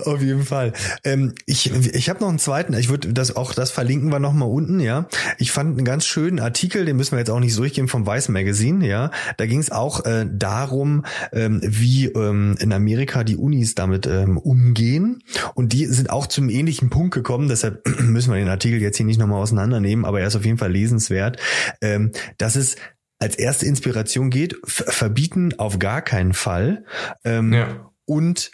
Auf 0.06 0.22
jeden 0.22 0.44
Fall. 0.44 0.72
Ähm, 1.02 1.34
ich 1.46 1.72
ich 1.72 2.08
habe 2.08 2.20
noch 2.20 2.28
einen 2.28 2.38
zweiten. 2.38 2.74
Ich 2.74 2.88
würde 2.88 3.12
das 3.12 3.34
auch 3.34 3.52
das 3.54 3.72
verlinken 3.72 4.12
wir 4.12 4.20
noch 4.20 4.32
mal 4.32 4.44
unten. 4.44 4.78
Ja, 4.78 5.08
ich 5.38 5.50
fand 5.50 5.76
einen 5.76 5.84
ganz 5.84 6.06
schönen 6.06 6.38
Artikel, 6.38 6.84
den 6.84 6.96
müssen 6.96 7.12
wir 7.12 7.18
jetzt 7.18 7.30
auch 7.30 7.40
nicht 7.40 7.58
durchgehen 7.58 7.88
vom 7.88 8.06
Vice 8.06 8.28
Magazine. 8.28 8.86
Ja, 8.86 9.10
da 9.36 9.46
ging 9.46 9.58
es 9.58 9.72
auch 9.72 10.04
äh, 10.04 10.24
darum, 10.30 11.04
ähm, 11.32 11.60
wie 11.64 12.06
ähm, 12.06 12.56
in 12.60 12.72
Amerika 12.72 13.24
die 13.24 13.36
Unis 13.36 13.74
damit 13.74 14.06
ähm, 14.06 14.38
umgehen 14.38 15.24
und 15.54 15.72
die 15.72 15.86
sind 15.86 16.10
auch 16.10 16.28
zum 16.28 16.50
ähnlichen 16.50 16.88
Punkt 16.88 17.12
gekommen. 17.12 17.48
Deshalb 17.48 17.84
müssen 18.00 18.32
wir 18.32 18.38
den 18.38 18.48
Artikel 18.48 18.80
jetzt 18.80 18.98
hier 18.98 19.06
nicht 19.06 19.18
noch 19.18 19.26
mal 19.26 19.38
auseinandernehmen, 19.38 20.04
aber 20.04 20.20
er 20.20 20.28
ist 20.28 20.36
auf 20.36 20.44
jeden 20.44 20.58
Fall 20.58 20.70
lesenswert, 20.70 21.40
ähm, 21.80 22.12
dass 22.38 22.54
es 22.54 22.76
als 23.18 23.34
erste 23.34 23.66
Inspiration 23.66 24.30
geht, 24.30 24.56
verbieten 24.64 25.54
auf 25.58 25.78
gar 25.78 26.02
keinen 26.02 26.32
Fall. 26.32 26.84
Ähm, 27.24 27.52
ja. 27.52 27.90
Und 28.04 28.52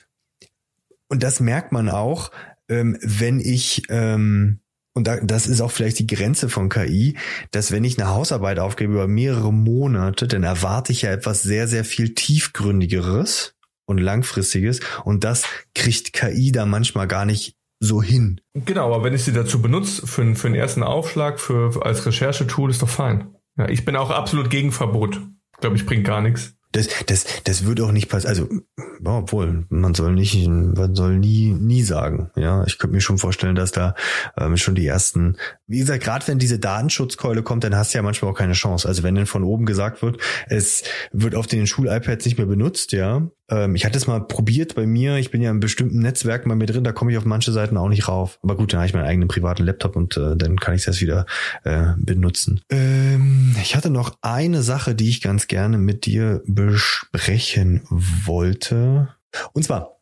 und 1.13 1.23
das 1.23 1.41
merkt 1.41 1.73
man 1.73 1.91
auch, 1.91 2.31
ähm, 2.71 2.97
wenn 3.03 3.39
ich, 3.39 3.83
ähm, 3.91 4.61
und 4.95 5.07
da, 5.07 5.21
das 5.21 5.47
ist 5.47 5.61
auch 5.61 5.71
vielleicht 5.71 5.99
die 5.99 6.07
Grenze 6.07 6.49
von 6.49 6.71
KI, 6.71 7.19
dass 7.51 7.71
wenn 7.71 7.85
ich 7.85 7.99
eine 7.99 8.09
Hausarbeit 8.09 8.59
aufgebe 8.59 8.95
über 8.95 9.07
mehrere 9.07 9.53
Monate, 9.53 10.27
dann 10.27 10.43
erwarte 10.43 10.91
ich 10.91 11.03
ja 11.03 11.13
etwas 11.13 11.43
sehr, 11.43 11.69
sehr 11.69 11.85
viel 11.85 12.15
tiefgründigeres 12.15 13.55
und 13.85 13.99
langfristiges. 13.99 14.81
Und 15.05 15.23
das 15.23 15.45
kriegt 15.75 16.15
KI 16.15 16.51
da 16.51 16.65
manchmal 16.65 17.09
gar 17.09 17.27
nicht 17.27 17.57
so 17.79 18.03
hin. 18.03 18.41
Genau, 18.55 18.87
aber 18.87 19.05
wenn 19.05 19.13
ich 19.13 19.25
sie 19.25 19.35
dazu 19.35 19.61
benutze, 19.61 20.07
für, 20.07 20.35
für 20.35 20.47
einen 20.47 20.57
ersten 20.57 20.83
Aufschlag, 20.83 21.41
für, 21.41 21.85
als 21.85 22.07
Recherchetool, 22.07 22.71
ist 22.71 22.81
doch 22.81 22.89
fein. 22.89 23.35
Ja, 23.59 23.69
ich 23.69 23.85
bin 23.85 23.97
auch 23.97 24.09
absolut 24.09 24.49
gegen 24.49 24.73
Verbot. 24.73 25.21
Ich 25.53 25.61
glaube, 25.61 25.77
ich 25.77 25.85
bringe 25.85 26.05
gar 26.05 26.23
nichts. 26.23 26.57
Das, 26.73 26.89
das, 27.07 27.27
das 27.45 27.65
würde 27.65 27.85
auch 27.85 27.93
nicht 27.93 28.09
passieren. 28.09 28.31
Also, 28.31 28.49
obwohl, 29.05 29.67
man 29.69 29.95
soll 29.95 30.15
nicht, 30.15 30.49
man 30.49 30.95
soll 30.95 31.19
nie, 31.19 31.53
nie 31.53 31.83
sagen. 31.83 32.31
Ja, 32.35 32.65
ich 32.67 32.79
könnte 32.79 32.95
mir 32.95 33.01
schon 33.01 33.19
vorstellen, 33.19 33.55
dass 33.55 33.73
da 33.73 33.95
ähm, 34.39 34.57
schon 34.57 34.75
die 34.75 34.87
ersten, 34.87 35.37
wie 35.67 35.81
gesagt, 35.81 36.03
gerade 36.03 36.27
wenn 36.29 36.39
diese 36.39 36.59
Datenschutzkeule 36.59 37.43
kommt, 37.43 37.65
dann 37.65 37.77
hast 37.77 37.93
du 37.93 37.99
ja 37.99 38.03
manchmal 38.03 38.33
auch 38.33 38.37
keine 38.37 38.55
Chance. 38.55 38.89
Also 38.89 39.03
wenn 39.03 39.15
dann 39.15 39.27
von 39.27 39.45
oben 39.45 39.67
gesagt 39.67 40.03
wird, 40.03 40.19
es 40.49 40.83
wird 41.13 41.35
auf 41.35 41.47
den 41.47 41.67
Schul-iPads 41.67 42.25
nicht 42.25 42.39
mehr 42.39 42.47
benutzt, 42.47 42.93
ja, 42.93 43.29
ähm, 43.53 43.75
ich 43.75 43.85
hatte 43.85 43.99
es 43.99 44.07
mal 44.07 44.21
probiert 44.21 44.75
bei 44.75 44.87
mir. 44.87 45.17
Ich 45.17 45.31
bin 45.31 45.43
ja 45.43 45.51
in 45.51 45.61
bestimmten 45.61 45.99
Netzwerken 45.99 46.49
bei 46.49 46.55
mir 46.55 46.67
drin, 46.67 46.85
da 46.85 46.93
komme 46.93 47.13
ich 47.13 47.19
auf 47.19 47.27
manche 47.27 47.53
Seiten 47.53 47.77
auch 47.77 47.89
nicht 47.89 48.09
rauf. 48.09 48.39
Aber 48.43 48.57
gut, 48.57 48.73
dann 48.73 48.81
habe 48.81 48.87
ich 48.87 48.95
meinen 48.95 49.05
eigenen 49.05 49.29
privaten 49.29 49.65
Laptop 49.65 49.95
und 49.95 50.17
äh, 50.17 50.37
dann 50.37 50.59
kann 50.59 50.75
ich 50.75 50.85
das 50.85 51.01
wieder 51.01 51.27
äh, 51.65 51.93
benutzen. 51.99 52.63
Ähm, 52.71 53.55
ich 53.61 53.77
hatte 53.77 53.91
noch 53.91 54.17
eine 54.23 54.63
Sache, 54.63 54.95
die 54.95 55.11
ich 55.11 55.21
ganz 55.21 55.47
gerne 55.47 55.77
mit 55.77 56.07
dir 56.07 56.43
besprechen 56.47 57.83
wollte. 57.91 59.09
Und 59.53 59.65
zwar, 59.65 60.02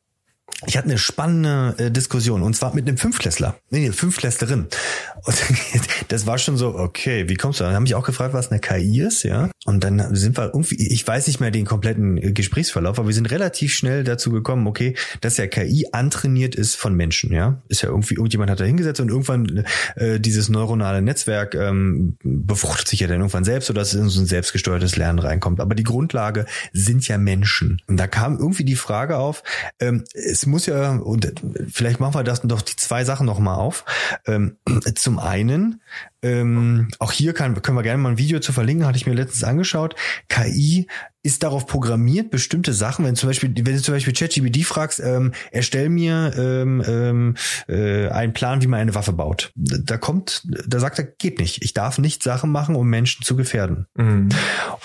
ich 0.67 0.77
hatte 0.77 0.89
eine 0.89 0.99
spannende 0.99 1.75
äh, 1.79 1.91
Diskussion 1.91 2.43
und 2.43 2.55
zwar 2.55 2.75
mit 2.75 2.87
einem 2.87 2.99
Fünfklässler, 2.99 3.57
nee, 3.71 3.91
Fünfklässlerin. 3.93 4.67
Und 5.25 5.43
das 6.09 6.27
war 6.27 6.39
schon 6.39 6.57
so, 6.57 6.75
okay, 6.77 7.29
wie 7.29 7.35
kommst 7.35 7.61
du? 7.61 7.65
Dann 7.65 7.75
habe 7.75 7.87
ich 7.87 7.95
auch 7.95 8.05
gefragt, 8.05 8.35
was 8.35 8.51
eine 8.51 8.61
KI 8.61 9.01
ist, 9.01 9.23
ja. 9.23 9.51
Und 9.65 9.85
dann 9.85 10.15
sind 10.15 10.37
wir 10.37 10.47
irgendwie, 10.47 10.77
ich 10.89 11.07
weiß 11.07 11.27
nicht 11.27 11.41
mehr 11.41 11.51
den 11.51 11.65
kompletten 11.65 12.19
äh, 12.19 12.33
Gesprächsverlauf, 12.33 12.99
aber 12.99 13.09
wir 13.09 13.15
sind 13.15 13.31
relativ 13.31 13.73
schnell 13.73 14.05
dazu 14.05 14.31
gekommen, 14.31 14.67
okay, 14.67 14.95
dass 15.21 15.37
ja 15.37 15.47
KI 15.47 15.87
antrainiert 15.93 16.55
ist 16.55 16.77
von 16.77 16.95
Menschen, 16.95 17.33
ja. 17.33 17.63
Ist 17.69 17.83
ja 17.83 17.89
irgendwie, 17.89 18.15
irgendjemand 18.15 18.51
hat 18.51 18.61
da 18.61 18.65
hingesetzt 18.65 19.01
und 19.01 19.09
irgendwann 19.09 19.65
äh, 19.97 20.21
dieses 20.21 20.49
neuronale 20.49 21.03
Netzwerk 21.03 21.55
ähm, 21.55 22.17
befruchtet 22.23 22.89
sich 22.89 23.01
ja 23.01 23.07
dann 23.07 23.19
irgendwann 23.21 23.45
selbst, 23.45 23.71
oder 23.71 23.81
dass 23.81 23.95
in 23.95 24.09
so 24.09 24.21
ein 24.21 24.27
selbstgesteuertes 24.27 24.97
Lernen 24.97 25.19
reinkommt. 25.19 25.61
Aber 25.61 25.75
die 25.75 25.85
Grundlage 25.85 26.47
sind 26.73 27.07
ja 27.09 27.19
Menschen. 27.19 27.81
Und 27.87 27.97
da 27.97 28.07
kam 28.07 28.39
irgendwie 28.39 28.65
die 28.65 28.77
Frage 28.77 29.17
auf, 29.17 29.43
ähm, 29.79 30.05
es 30.13 30.47
muss 30.51 30.67
ja, 30.67 30.97
und 30.97 31.33
vielleicht 31.69 32.01
machen 32.01 32.15
wir 32.15 32.25
das 32.25 32.43
doch 32.43 32.63
die 32.63 32.77
zwei 32.77 33.05
Sachen 33.05 33.27
nochmal 33.27 33.57
auf. 33.57 33.85
Ähm, 34.27 34.57
zum 34.95 35.19
einen, 35.19 35.81
ähm, 36.23 36.89
auch 36.99 37.13
hier 37.13 37.33
kann, 37.33 37.61
können 37.63 37.77
wir 37.77 37.83
gerne 37.83 38.03
mal 38.03 38.11
ein 38.11 38.19
Video 38.19 38.41
zu 38.41 38.53
verlinken, 38.53 38.87
hatte 38.87 38.97
ich 38.97 39.07
mir 39.07 39.15
letztens 39.15 39.45
angeschaut. 39.45 39.95
KI 40.29 40.87
ist 41.23 41.43
darauf 41.43 41.67
programmiert, 41.67 42.31
bestimmte 42.31 42.73
Sachen, 42.73 43.05
wenn 43.05 43.15
zum 43.15 43.29
Beispiel, 43.29 43.53
wenn 43.55 43.77
du 43.77 43.83
zum 43.83 43.95
Beispiel 43.95 44.15
ChatGPT 44.15 44.65
fragst, 44.65 45.01
ähm, 45.01 45.33
erstell 45.51 45.91
mir 45.91 46.33
ähm, 46.37 46.83
ähm, 46.87 47.35
äh, 47.69 48.09
einen 48.09 48.33
Plan, 48.33 48.63
wie 48.63 48.67
man 48.67 48.81
eine 48.81 48.95
Waffe 48.95 49.13
baut. 49.13 49.53
Da 49.55 49.99
kommt, 49.99 50.47
da 50.67 50.81
sagt 50.81 50.99
er, 50.99 51.05
geht 51.05 51.39
nicht. 51.39 51.63
Ich 51.63 51.75
darf 51.75 51.99
nicht 51.99 52.23
Sachen 52.23 52.51
machen, 52.51 52.75
um 52.75 52.89
Menschen 52.89 53.25
zu 53.25 53.37
gefährden. 53.37 53.87
Mhm. 53.97 54.31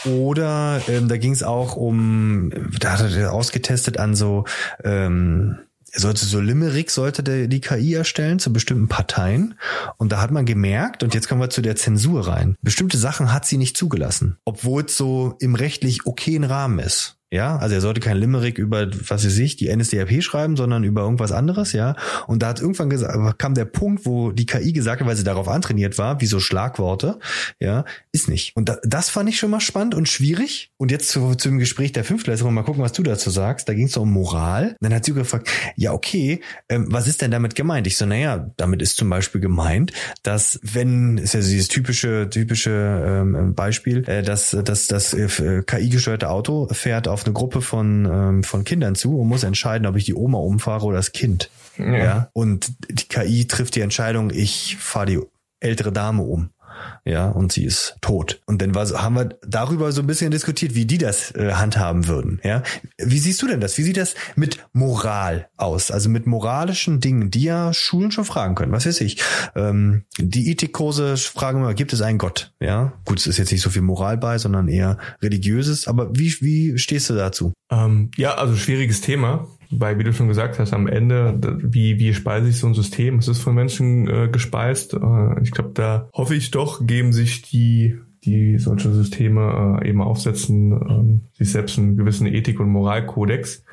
Oder 0.03 0.81
ähm, 0.89 1.07
da 1.07 1.17
ging 1.17 1.31
es 1.31 1.43
auch 1.43 1.75
um, 1.75 2.51
da 2.79 2.97
hat 2.97 3.11
er 3.11 3.31
ausgetestet 3.31 3.97
an 3.97 4.15
so 4.15 4.43
ähm, 4.83 5.57
er 5.95 6.01
sollte 6.01 6.25
so 6.25 6.41
Limerick 6.41 6.91
sollte 6.91 7.23
der, 7.23 7.47
die 7.47 7.61
KI 7.61 7.93
erstellen 7.93 8.39
zu 8.39 8.51
bestimmten 8.51 8.89
Parteien. 8.89 9.55
Und 9.95 10.11
da 10.11 10.21
hat 10.21 10.29
man 10.29 10.45
gemerkt, 10.45 11.03
und 11.03 11.13
jetzt 11.13 11.29
kommen 11.29 11.39
wir 11.39 11.49
zu 11.49 11.61
der 11.61 11.77
Zensur 11.77 12.27
rein, 12.27 12.55
bestimmte 12.61 12.97
Sachen 12.97 13.31
hat 13.31 13.45
sie 13.45 13.57
nicht 13.57 13.77
zugelassen, 13.77 14.37
obwohl 14.43 14.83
es 14.83 14.97
so 14.97 15.37
im 15.39 15.55
rechtlich 15.55 16.05
okayen 16.05 16.43
Rahmen 16.43 16.79
ist. 16.79 17.15
Ja, 17.35 17.57
also 17.57 17.75
er 17.75 17.81
sollte 17.81 17.99
kein 17.99 18.15
Limerick 18.15 18.57
über, 18.57 18.87
was 19.09 19.25
weiß 19.25 19.37
ich, 19.39 19.57
die 19.57 19.75
NSDAP 19.75 20.23
schreiben, 20.23 20.55
sondern 20.55 20.85
über 20.85 21.01
irgendwas 21.01 21.33
anderes, 21.33 21.73
ja. 21.73 21.97
Und 22.27 22.41
da 22.41 22.47
hat 22.47 22.61
irgendwann 22.61 22.89
gesagt, 22.89 23.39
kam 23.39 23.55
der 23.55 23.65
Punkt, 23.65 24.05
wo 24.05 24.31
die 24.31 24.45
KI 24.45 24.71
gesagt 24.71 25.01
hat, 25.01 25.07
weil 25.07 25.17
sie 25.17 25.25
darauf 25.25 25.49
antrainiert 25.49 25.97
war, 25.97 26.21
wie 26.21 26.27
so 26.27 26.39
Schlagworte, 26.39 27.19
ja, 27.59 27.83
ist 28.13 28.29
nicht. 28.29 28.55
Und 28.55 28.69
da, 28.69 28.77
das 28.83 29.09
fand 29.09 29.27
ich 29.27 29.37
schon 29.37 29.49
mal 29.49 29.59
spannend 29.59 29.95
und 29.95 30.07
schwierig. 30.07 30.71
Und 30.77 30.91
jetzt 30.91 31.09
zu, 31.09 31.35
zu 31.35 31.49
dem 31.49 31.59
Gespräch 31.59 31.91
der 31.91 32.05
Fünftklässlerin, 32.05 32.53
mal 32.53 32.63
gucken, 32.63 32.81
was 32.81 32.93
du 32.93 33.03
dazu 33.03 33.29
sagst. 33.29 33.67
Da 33.67 33.73
ging 33.73 33.87
es 33.87 33.97
um 33.97 34.13
Moral. 34.13 34.77
Dann 34.79 34.93
hat 34.93 35.03
sie 35.03 35.11
gefragt, 35.11 35.49
ja, 35.75 35.91
okay, 35.91 36.39
ähm, 36.69 36.87
was 36.89 37.05
ist 37.05 37.21
denn 37.21 37.31
damit 37.31 37.55
gemeint? 37.55 37.85
Ich 37.85 37.97
so, 37.97 38.05
naja, 38.05 38.49
damit 38.55 38.81
ist 38.81 38.95
zum 38.95 39.09
Beispiel 39.09 39.41
gemeint, 39.41 39.91
dass 40.23 40.57
wenn, 40.63 41.17
ist 41.17 41.33
ja 41.33 41.41
dieses 41.41 41.67
typische, 41.67 42.29
typische 42.29 42.71
ähm, 42.71 43.55
Beispiel, 43.55 44.07
äh, 44.07 44.23
dass, 44.23 44.51
dass 44.51 44.87
das 44.87 45.13
äh, 45.13 45.63
KI-gesteuerte 45.65 46.29
Auto 46.29 46.69
fährt 46.71 47.09
auf 47.09 47.24
eine 47.25 47.33
Gruppe 47.33 47.61
von, 47.61 48.05
ähm, 48.05 48.43
von 48.43 48.63
Kindern 48.63 48.95
zu 48.95 49.19
und 49.19 49.27
muss 49.27 49.43
entscheiden, 49.43 49.87
ob 49.87 49.95
ich 49.95 50.05
die 50.05 50.15
Oma 50.15 50.37
umfahre 50.37 50.85
oder 50.85 50.97
das 50.97 51.11
Kind. 51.11 51.49
Ja. 51.77 51.97
ja. 51.97 52.29
Und 52.33 52.71
die 52.89 53.07
KI 53.07 53.47
trifft 53.47 53.75
die 53.75 53.81
Entscheidung, 53.81 54.31
ich 54.31 54.77
fahre 54.77 55.05
die 55.05 55.19
ältere 55.59 55.91
Dame 55.91 56.23
um 56.23 56.49
ja, 57.05 57.29
und 57.29 57.51
sie 57.51 57.65
ist 57.65 57.97
tot. 58.01 58.41
Und 58.45 58.61
dann 58.61 58.75
war, 58.75 58.87
haben 59.01 59.15
wir 59.15 59.29
darüber 59.47 59.91
so 59.91 60.01
ein 60.01 60.07
bisschen 60.07 60.31
diskutiert, 60.31 60.75
wie 60.75 60.85
die 60.85 60.97
das 60.97 61.31
äh, 61.35 61.53
handhaben 61.53 62.07
würden, 62.07 62.39
ja. 62.43 62.63
Wie 62.97 63.19
siehst 63.19 63.41
du 63.41 63.47
denn 63.47 63.61
das? 63.61 63.77
Wie 63.77 63.83
sieht 63.83 63.97
das 63.97 64.15
mit 64.35 64.65
Moral 64.73 65.47
aus? 65.57 65.91
Also 65.91 66.09
mit 66.09 66.27
moralischen 66.27 66.99
Dingen, 66.99 67.31
die 67.31 67.43
ja 67.43 67.73
Schulen 67.73 68.11
schon 68.11 68.25
fragen 68.25 68.55
können. 68.55 68.71
Was 68.71 68.85
weiß 68.85 69.01
ich? 69.01 69.21
Ähm, 69.55 70.03
die 70.17 70.51
Ethikkurse 70.51 71.17
fragen 71.17 71.59
immer, 71.59 71.73
gibt 71.73 71.93
es 71.93 72.01
einen 72.01 72.17
Gott? 72.17 72.53
Ja, 72.59 72.93
gut, 73.05 73.19
es 73.19 73.27
ist 73.27 73.37
jetzt 73.37 73.51
nicht 73.51 73.61
so 73.61 73.69
viel 73.69 73.81
Moral 73.81 74.17
bei, 74.17 74.37
sondern 74.37 74.67
eher 74.67 74.97
religiöses. 75.21 75.87
Aber 75.87 76.15
wie, 76.15 76.33
wie 76.41 76.77
stehst 76.77 77.09
du 77.09 77.15
dazu? 77.15 77.53
Ähm, 77.69 78.11
ja, 78.17 78.35
also 78.35 78.55
schwieriges 78.55 79.01
Thema. 79.01 79.47
Weil, 79.79 79.99
wie 79.99 80.03
du 80.03 80.13
schon 80.13 80.27
gesagt 80.27 80.59
hast, 80.59 80.73
am 80.73 80.87
Ende, 80.87 81.39
wie, 81.61 81.99
wie 81.99 82.13
speise 82.13 82.49
ich 82.49 82.59
so 82.59 82.67
ein 82.67 82.73
System? 82.73 83.19
Es 83.19 83.27
ist 83.27 83.41
von 83.41 83.55
Menschen 83.55 84.07
äh, 84.07 84.27
gespeist. 84.29 84.93
Äh, 84.93 85.41
ich 85.41 85.51
glaube, 85.51 85.71
da 85.73 86.09
hoffe 86.13 86.35
ich 86.35 86.51
doch, 86.51 86.85
geben 86.85 87.13
sich 87.13 87.41
die, 87.41 87.99
die 88.23 88.57
solche 88.57 88.91
Systeme 88.91 89.79
äh, 89.81 89.89
eben 89.89 90.01
aufsetzen, 90.01 90.71
ähm, 90.71 91.21
sich 91.33 91.51
selbst 91.51 91.77
einen 91.77 91.97
gewissen 91.97 92.27
Ethik- 92.27 92.59
und 92.59 92.69
Moralkodex, 92.69 93.63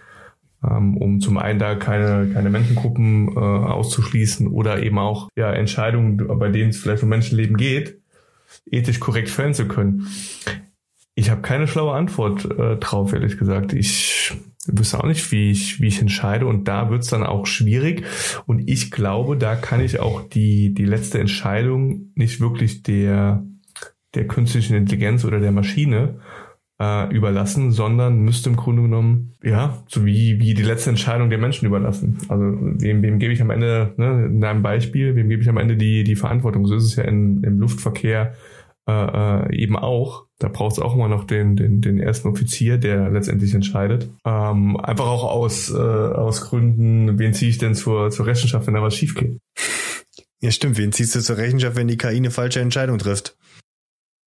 ähm, 0.68 0.96
um 0.96 1.20
zum 1.20 1.38
einen 1.38 1.58
da 1.58 1.74
keine, 1.74 2.32
keine 2.32 2.50
Menschengruppen 2.50 3.28
äh, 3.28 3.38
auszuschließen 3.38 4.48
oder 4.48 4.82
eben 4.82 4.98
auch 4.98 5.28
ja, 5.36 5.52
Entscheidungen, 5.52 6.16
bei 6.38 6.50
denen 6.50 6.70
es 6.70 6.78
vielleicht 6.78 7.02
um 7.02 7.08
Menschenleben 7.08 7.56
geht, 7.56 7.98
ethisch 8.70 9.00
korrekt 9.00 9.30
fällen 9.30 9.54
zu 9.54 9.66
können. 9.66 10.06
Ich 11.14 11.30
habe 11.30 11.42
keine 11.42 11.66
schlaue 11.66 11.92
Antwort 11.92 12.44
äh, 12.44 12.76
drauf, 12.76 13.12
ehrlich 13.12 13.38
gesagt. 13.38 13.72
Ich 13.74 14.32
wüsste 14.66 14.98
auch 14.98 15.06
nicht, 15.06 15.32
wie 15.32 15.50
ich, 15.50 15.80
wie 15.80 15.88
ich 15.88 16.00
entscheide 16.00 16.46
und 16.46 16.68
da 16.68 16.90
wird's 16.90 17.08
dann 17.08 17.24
auch 17.24 17.46
schwierig 17.46 18.04
und 18.46 18.68
ich 18.68 18.90
glaube, 18.90 19.36
da 19.36 19.56
kann 19.56 19.80
ich 19.80 19.98
auch 19.98 20.28
die, 20.28 20.72
die 20.72 20.84
letzte 20.84 21.18
Entscheidung 21.18 22.12
nicht 22.14 22.40
wirklich 22.40 22.82
der, 22.82 23.44
der 24.14 24.26
künstlichen 24.26 24.76
Intelligenz 24.76 25.24
oder 25.24 25.40
der 25.40 25.52
Maschine 25.52 26.20
äh, 26.82 27.14
überlassen, 27.14 27.70
sondern 27.70 28.18
müsste 28.20 28.50
im 28.50 28.56
Grunde 28.56 28.82
genommen, 28.82 29.34
ja, 29.42 29.82
so 29.86 30.04
wie, 30.04 30.40
wie 30.40 30.54
die 30.54 30.62
letzte 30.62 30.90
Entscheidung 30.90 31.30
der 31.30 31.38
Menschen 31.38 31.66
überlassen. 31.66 32.18
Also 32.28 32.44
wem, 32.44 33.02
wem 33.02 33.18
gebe 33.18 33.32
ich 33.32 33.40
am 33.40 33.50
Ende, 33.50 33.94
ne, 33.96 34.26
in 34.26 34.44
einem 34.44 34.62
Beispiel, 34.62 35.14
wem 35.14 35.28
gebe 35.28 35.42
ich 35.42 35.48
am 35.48 35.58
Ende 35.58 35.76
die, 35.76 36.02
die 36.02 36.16
Verantwortung? 36.16 36.66
So 36.66 36.74
ist 36.74 36.84
es 36.84 36.96
ja 36.96 37.04
in, 37.04 37.42
im 37.44 37.58
Luftverkehr 37.58 38.34
äh, 38.88 38.92
äh 38.92 39.56
eben 39.56 39.76
auch. 39.76 40.26
Da 40.38 40.48
braucht 40.48 40.72
es 40.72 40.78
auch 40.78 40.94
immer 40.94 41.08
noch 41.08 41.24
den, 41.24 41.56
den, 41.56 41.80
den 41.80 41.98
ersten 41.98 42.28
Offizier, 42.28 42.78
der 42.78 43.10
letztendlich 43.10 43.54
entscheidet. 43.54 44.10
Ähm, 44.24 44.76
einfach 44.76 45.06
auch 45.06 45.24
aus, 45.24 45.70
äh, 45.70 45.76
aus 45.76 46.40
Gründen, 46.42 47.18
wen 47.18 47.32
ziehe 47.32 47.50
ich 47.50 47.58
denn 47.58 47.74
zur, 47.74 48.10
zur 48.10 48.26
Rechenschaft, 48.26 48.66
wenn 48.66 48.74
da 48.74 48.82
was 48.82 48.96
schief 48.96 49.14
geht. 49.14 49.38
Ja, 50.40 50.50
stimmt. 50.50 50.76
Wen 50.76 50.90
ziehst 50.90 51.14
du 51.14 51.20
zur 51.20 51.36
Rechenschaft, 51.36 51.76
wenn 51.76 51.86
die 51.86 51.96
KI 51.96 52.16
eine 52.16 52.32
falsche 52.32 52.60
Entscheidung 52.60 52.98
trifft? 52.98 53.36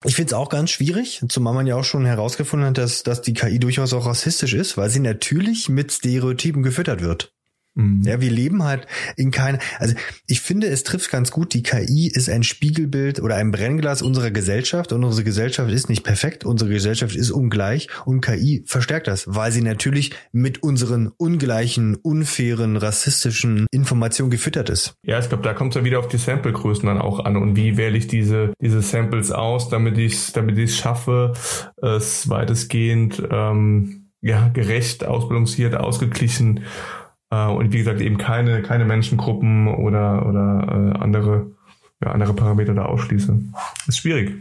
Ich 0.06 0.16
finde 0.16 0.30
es 0.30 0.34
auch 0.34 0.50
ganz 0.50 0.70
schwierig, 0.70 1.22
zumal 1.28 1.54
man 1.54 1.68
ja 1.68 1.76
auch 1.76 1.84
schon 1.84 2.06
herausgefunden 2.06 2.70
hat, 2.70 2.78
dass, 2.78 3.04
dass 3.04 3.22
die 3.22 3.34
KI 3.34 3.60
durchaus 3.60 3.92
auch 3.92 4.06
rassistisch 4.06 4.54
ist, 4.54 4.78
weil 4.78 4.90
sie 4.90 5.00
natürlich 5.00 5.68
mit 5.68 5.92
Stereotypen 5.92 6.64
gefüttert 6.64 7.02
wird. 7.02 7.35
Mhm. 7.76 8.02
Ja, 8.04 8.22
wir 8.22 8.32
leben 8.32 8.64
halt 8.64 8.88
in 9.18 9.32
keiner, 9.32 9.60
also 9.80 9.96
ich 10.28 10.42
finde, 10.42 10.68
es 10.68 10.84
trifft 10.84 11.12
ganz 11.12 11.32
gut, 11.32 11.54
die 11.54 11.64
KI 11.64 12.08
ist 12.08 12.30
ein 12.30 12.44
Spiegelbild 12.44 13.22
oder 13.22 13.36
ein 13.36 13.52
Brennglas 13.52 14.02
unserer 14.02 14.32
Gesellschaft 14.32 14.94
und 14.94 15.04
unsere 15.04 15.24
Gesellschaft 15.24 15.72
ist 15.72 15.90
nicht 15.90 16.04
perfekt, 16.04 16.46
unsere 16.46 16.70
Gesellschaft 16.70 17.16
ist 17.16 17.32
ungleich 17.32 17.90
und 18.06 18.22
KI 18.22 18.64
verstärkt 18.66 19.08
das, 19.08 19.26
weil 19.28 19.52
sie 19.52 19.62
natürlich 19.62 20.12
mit 20.32 20.64
unseren 20.64 21.12
ungleichen, 21.18 21.96
unfairen, 21.96 22.78
rassistischen 22.78 23.68
Informationen 23.72 24.32
gefüttert 24.32 24.70
ist. 24.70 24.96
Ja, 25.04 25.20
ich 25.20 25.28
glaube, 25.28 25.44
da 25.44 25.54
kommt 25.54 25.76
es 25.76 25.80
ja 25.80 25.86
wieder 25.86 26.00
auf 26.00 26.08
die 26.08 26.18
Samplegrößen 26.18 26.86
dann 26.88 27.00
auch 27.00 27.26
an 27.26 27.36
und 27.36 27.56
wie 27.56 27.78
wähle 27.78 27.98
ich 27.98 28.08
diese, 28.08 28.54
diese 28.62 28.82
Samples 28.82 29.32
aus, 29.32 29.70
damit 29.70 29.98
ich 29.98 30.32
damit 30.34 30.58
ich 30.58 30.72
es 30.72 30.78
schaffe, 30.78 31.34
es 31.82 32.30
weitestgehend 32.30 33.22
ähm, 33.30 34.12
ja, 34.22 34.48
gerecht, 34.50 35.06
ausbalanciert, 35.06 35.76
ausgeglichen 35.76 36.62
und 37.44 37.74
wie 37.74 37.78
gesagt 37.78 38.02
eben 38.02 38.18
keine, 38.18 38.62
keine 38.62 38.86
Menschengruppen 38.86 39.68
oder, 39.68 40.26
oder 40.28 40.94
äh, 40.96 41.00
andere, 41.00 41.52
ja, 42.04 42.12
andere 42.12 42.34
Parameter 42.34 42.74
da 42.74 42.86
ausschließe. 42.86 43.40
ist 43.88 43.98
schwierig. 43.98 44.34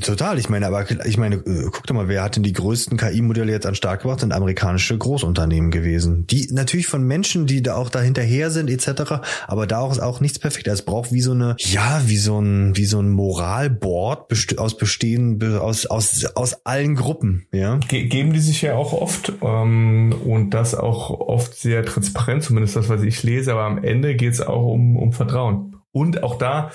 Total, 0.00 0.38
ich 0.38 0.48
meine, 0.48 0.66
aber 0.66 0.90
ich 1.04 1.18
meine, 1.18 1.36
äh, 1.36 1.68
guck 1.70 1.86
doch 1.86 1.94
mal, 1.94 2.08
wer 2.08 2.22
hat 2.22 2.36
denn 2.36 2.42
die 2.42 2.54
größten 2.54 2.96
KI-Modelle 2.96 3.52
jetzt 3.52 3.66
an 3.66 3.74
Start 3.74 4.00
gebracht? 4.00 4.20
Sind 4.20 4.32
amerikanische 4.32 4.96
Großunternehmen 4.96 5.70
gewesen. 5.70 6.26
Die 6.26 6.48
natürlich 6.50 6.86
von 6.86 7.06
Menschen, 7.06 7.46
die 7.46 7.62
da 7.62 7.76
auch 7.76 7.90
dahinterher 7.90 8.50
sind, 8.50 8.70
etc., 8.70 9.20
aber 9.46 9.66
da 9.66 9.80
auch, 9.80 9.92
ist 9.92 10.00
auch 10.00 10.20
nichts 10.20 10.38
perfekt. 10.38 10.68
Es 10.68 10.82
braucht 10.82 11.12
wie 11.12 11.20
so 11.20 11.32
eine, 11.32 11.54
ja, 11.58 12.02
wie 12.06 12.16
so 12.16 12.40
ein, 12.40 12.76
wie 12.76 12.86
so 12.86 13.00
ein 13.00 13.10
Moralboard 13.10 14.28
best 14.28 14.58
aus 14.58 14.76
bestehen, 14.78 15.42
aus, 15.58 15.84
aus, 15.84 16.24
aus 16.34 16.64
allen 16.64 16.94
Gruppen, 16.94 17.46
ja. 17.52 17.76
Ge 17.88 18.06
geben 18.06 18.32
die 18.32 18.40
sich 18.40 18.62
ja 18.62 18.74
auch 18.74 18.94
oft, 18.94 19.32
ähm, 19.42 20.14
und 20.24 20.50
das 20.50 20.74
auch 20.74 21.10
oft 21.10 21.54
sehr 21.56 21.84
transparent, 21.84 22.42
zumindest 22.42 22.76
das, 22.76 22.88
was 22.88 23.02
ich 23.02 23.22
lese, 23.22 23.52
aber 23.52 23.64
am 23.64 23.84
Ende 23.84 24.16
geht 24.16 24.32
es 24.32 24.40
auch 24.40 24.64
um, 24.66 24.96
um 24.96 25.12
Vertrauen. 25.12 25.71
Und 25.92 26.22
auch 26.22 26.36
da 26.36 26.70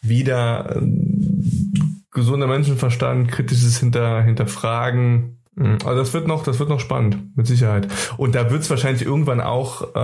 wieder, 0.00 0.76
ähm, 0.76 2.04
gesunder 2.12 2.46
Menschenverstand, 2.46 3.30
kritisches 3.30 3.78
Hinter, 3.78 4.22
Hinterfragen. 4.22 5.38
Mhm. 5.54 5.78
Also 5.84 5.96
das 5.96 6.14
wird 6.14 6.26
noch, 6.26 6.44
das 6.44 6.58
wird 6.58 6.68
noch 6.68 6.80
spannend, 6.80 7.36
mit 7.36 7.46
Sicherheit. 7.46 7.88
Und 8.16 8.34
da 8.34 8.50
wird 8.50 8.62
es 8.62 8.70
wahrscheinlich 8.70 9.04
irgendwann 9.04 9.40
auch, 9.40 9.94
äh, 9.94 9.98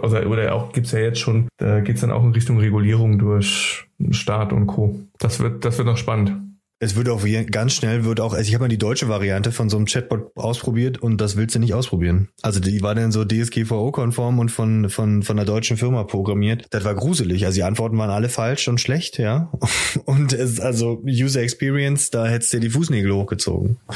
also 0.00 0.18
oder 0.18 0.54
auch 0.54 0.72
gibt's 0.72 0.92
ja 0.92 1.00
jetzt 1.00 1.18
schon, 1.18 1.48
da 1.58 1.80
geht's 1.80 2.02
dann 2.02 2.10
auch 2.10 2.24
in 2.24 2.32
Richtung 2.32 2.58
Regulierung 2.58 3.18
durch 3.18 3.84
Staat 4.10 4.52
und 4.52 4.66
Co. 4.66 5.00
Das 5.18 5.40
wird, 5.40 5.64
das 5.64 5.78
wird 5.78 5.86
noch 5.86 5.96
spannend 5.96 6.51
es 6.82 6.96
wird 6.96 7.08
auch 7.08 7.24
ganz 7.52 7.74
schnell 7.74 8.04
wird 8.04 8.18
auch, 8.18 8.34
also 8.34 8.48
ich 8.48 8.54
habe 8.54 8.64
mal 8.64 8.68
die 8.68 8.76
deutsche 8.76 9.08
Variante 9.08 9.52
von 9.52 9.70
so 9.70 9.76
einem 9.76 9.86
Chatbot 9.86 10.36
ausprobiert 10.36 11.00
und 11.00 11.20
das 11.20 11.36
willst 11.36 11.54
du 11.54 11.60
nicht 11.60 11.74
ausprobieren. 11.74 12.28
Also 12.42 12.58
die 12.58 12.82
war 12.82 12.96
dann 12.96 13.12
so 13.12 13.24
DSGVO-konform 13.24 14.40
und 14.40 14.48
von, 14.48 14.90
von, 14.90 15.22
von 15.22 15.36
der 15.36 15.46
deutschen 15.46 15.76
Firma 15.76 16.02
programmiert. 16.02 16.66
Das 16.70 16.82
war 16.82 16.96
gruselig. 16.96 17.46
Also 17.46 17.54
die 17.54 17.62
Antworten 17.62 17.96
waren 17.98 18.10
alle 18.10 18.28
falsch 18.28 18.66
und 18.66 18.80
schlecht, 18.80 19.18
ja. 19.18 19.52
Und 20.06 20.32
es, 20.32 20.58
also 20.58 21.00
User 21.06 21.42
Experience, 21.42 22.10
da 22.10 22.26
hättest 22.26 22.52
du 22.52 22.56
dir 22.56 22.68
die 22.68 22.70
Fußnägel 22.70 23.14
hochgezogen. 23.14 23.78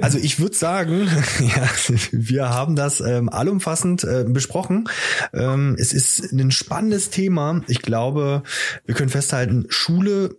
Also 0.00 0.18
ich 0.18 0.38
würde 0.38 0.54
sagen, 0.54 1.08
ja, 1.40 1.68
wir 2.12 2.50
haben 2.50 2.76
das 2.76 3.00
ähm, 3.00 3.28
allumfassend 3.28 4.04
äh, 4.04 4.24
besprochen. 4.28 4.88
Ähm, 5.32 5.74
es 5.80 5.92
ist 5.92 6.32
ein 6.32 6.52
spannendes 6.52 7.10
Thema. 7.10 7.62
Ich 7.66 7.82
glaube, 7.82 8.44
wir 8.84 8.94
können 8.94 9.08
festhalten, 9.08 9.66
Schule 9.68 10.36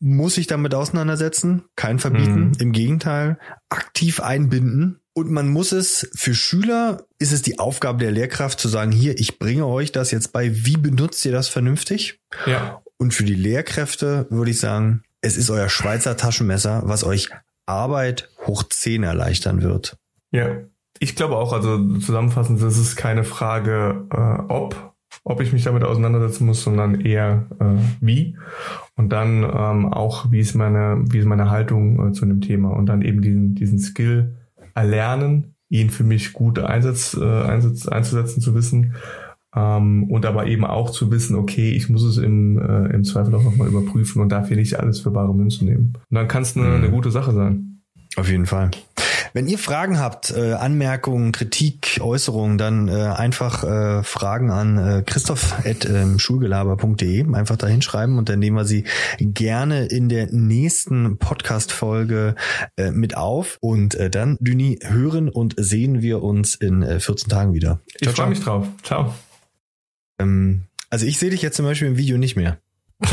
muss 0.00 0.34
sich 0.34 0.46
damit 0.46 0.74
auseinandersetzen, 0.74 1.64
kein 1.76 1.98
verbieten, 1.98 2.48
mhm. 2.48 2.52
im 2.58 2.72
Gegenteil, 2.72 3.38
aktiv 3.68 4.20
einbinden. 4.20 5.00
Und 5.12 5.30
man 5.30 5.48
muss 5.48 5.72
es 5.72 6.10
für 6.14 6.34
Schüler 6.34 7.04
ist 7.18 7.32
es 7.32 7.42
die 7.42 7.58
Aufgabe 7.58 7.98
der 7.98 8.10
Lehrkraft 8.10 8.58
zu 8.58 8.68
sagen, 8.68 8.92
hier, 8.92 9.18
ich 9.18 9.38
bringe 9.38 9.66
euch 9.66 9.92
das 9.92 10.10
jetzt 10.10 10.32
bei, 10.32 10.64
wie 10.64 10.78
benutzt 10.78 11.24
ihr 11.26 11.32
das 11.32 11.48
vernünftig? 11.48 12.20
Ja. 12.46 12.80
Und 12.96 13.12
für 13.12 13.24
die 13.24 13.34
Lehrkräfte 13.34 14.26
würde 14.30 14.52
ich 14.52 14.58
sagen, 14.58 15.02
es 15.20 15.36
ist 15.36 15.50
euer 15.50 15.68
Schweizer 15.68 16.16
Taschenmesser, 16.16 16.82
was 16.86 17.04
euch 17.04 17.28
Arbeit 17.66 18.30
hoch 18.46 18.62
10 18.62 19.02
erleichtern 19.02 19.62
wird. 19.62 19.96
Ja. 20.30 20.48
Ich 20.98 21.16
glaube 21.16 21.36
auch, 21.36 21.52
also 21.52 21.98
zusammenfassend, 21.98 22.62
das 22.62 22.78
ist 22.78 22.96
keine 22.96 23.24
Frage, 23.24 24.06
äh, 24.10 24.52
ob 24.52 24.90
ob 25.24 25.40
ich 25.40 25.52
mich 25.52 25.64
damit 25.64 25.84
auseinandersetzen 25.84 26.46
muss, 26.46 26.62
sondern 26.62 27.00
eher 27.00 27.46
äh, 27.60 27.64
wie. 28.00 28.36
Und 29.00 29.08
dann 29.14 29.44
ähm, 29.44 29.90
auch, 29.90 30.30
wie 30.30 30.40
ist 30.40 30.54
meine, 30.54 31.02
wie 31.08 31.20
ist 31.20 31.24
meine 31.24 31.48
Haltung 31.48 32.10
äh, 32.10 32.12
zu 32.12 32.26
dem 32.26 32.42
Thema 32.42 32.68
und 32.68 32.84
dann 32.84 33.00
eben 33.00 33.22
diesen, 33.22 33.54
diesen 33.54 33.78
Skill 33.78 34.36
erlernen, 34.74 35.54
ihn 35.70 35.88
für 35.88 36.04
mich 36.04 36.34
gut 36.34 36.58
einsetz, 36.58 37.16
äh, 37.18 37.24
einsetz, 37.24 37.88
einzusetzen 37.88 38.42
zu 38.42 38.54
wissen. 38.54 38.96
Ähm, 39.56 40.04
und 40.10 40.26
aber 40.26 40.48
eben 40.48 40.66
auch 40.66 40.90
zu 40.90 41.10
wissen, 41.10 41.34
okay, 41.36 41.70
ich 41.70 41.88
muss 41.88 42.02
es 42.02 42.18
im, 42.18 42.58
äh, 42.58 42.92
im 42.92 43.04
Zweifel 43.04 43.34
auch 43.34 43.42
nochmal 43.42 43.68
überprüfen 43.68 44.20
und 44.20 44.30
darf 44.32 44.48
hier 44.48 44.58
nicht 44.58 44.78
alles 44.78 45.00
für 45.00 45.10
bare 45.10 45.34
Münze 45.34 45.64
nehmen. 45.64 45.94
Und 46.10 46.14
dann 46.14 46.28
kann 46.28 46.42
es 46.42 46.54
eine, 46.54 46.66
mhm. 46.66 46.74
eine 46.74 46.90
gute 46.90 47.10
Sache 47.10 47.32
sein. 47.32 47.80
Auf 48.16 48.28
jeden 48.28 48.44
Fall. 48.44 48.70
Wenn 49.32 49.46
ihr 49.46 49.58
Fragen 49.58 49.98
habt, 49.98 50.30
äh, 50.30 50.52
Anmerkungen, 50.54 51.32
Kritik, 51.32 51.98
Äußerungen, 52.00 52.56
dann 52.58 52.88
äh, 52.88 52.92
einfach 52.92 53.64
äh, 53.64 54.02
Fragen 54.02 54.50
an 54.50 54.78
äh, 54.78 55.02
christoph.schulgelaber.de 55.06 57.34
einfach 57.34 57.56
da 57.56 57.66
hinschreiben 57.66 58.18
und 58.18 58.28
dann 58.28 58.40
nehmen 58.40 58.56
wir 58.56 58.64
sie 58.64 58.84
gerne 59.18 59.86
in 59.86 60.08
der 60.08 60.32
nächsten 60.32 61.18
Podcast-Folge 61.18 62.34
äh, 62.76 62.90
mit 62.90 63.16
auf. 63.16 63.58
Und 63.60 63.94
äh, 63.94 64.10
dann, 64.10 64.36
Düni, 64.40 64.80
hören 64.82 65.28
und 65.28 65.54
sehen 65.56 66.02
wir 66.02 66.20
uns 66.22 66.56
in 66.56 66.82
äh, 66.82 66.98
14 67.00 67.28
Tagen 67.28 67.54
wieder. 67.54 67.80
Ich 68.00 68.08
freue 68.08 68.28
mich 68.28 68.40
drauf. 68.40 68.66
Ciao. 68.82 69.14
Ähm, 70.18 70.62
also 70.90 71.06
ich 71.06 71.18
sehe 71.18 71.30
dich 71.30 71.40
jetzt 71.42 71.56
zum 71.56 71.66
Beispiel 71.66 71.88
im 71.88 71.96
Video 71.96 72.18
nicht 72.18 72.36
mehr. 72.36 72.58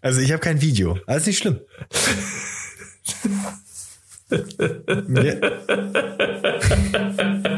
also 0.00 0.20
ich 0.20 0.32
habe 0.32 0.40
kein 0.40 0.62
Video. 0.62 0.98
Alles 1.06 1.26
nicht 1.26 1.38
schlimm. 1.38 1.60
Ja. 4.30 5.34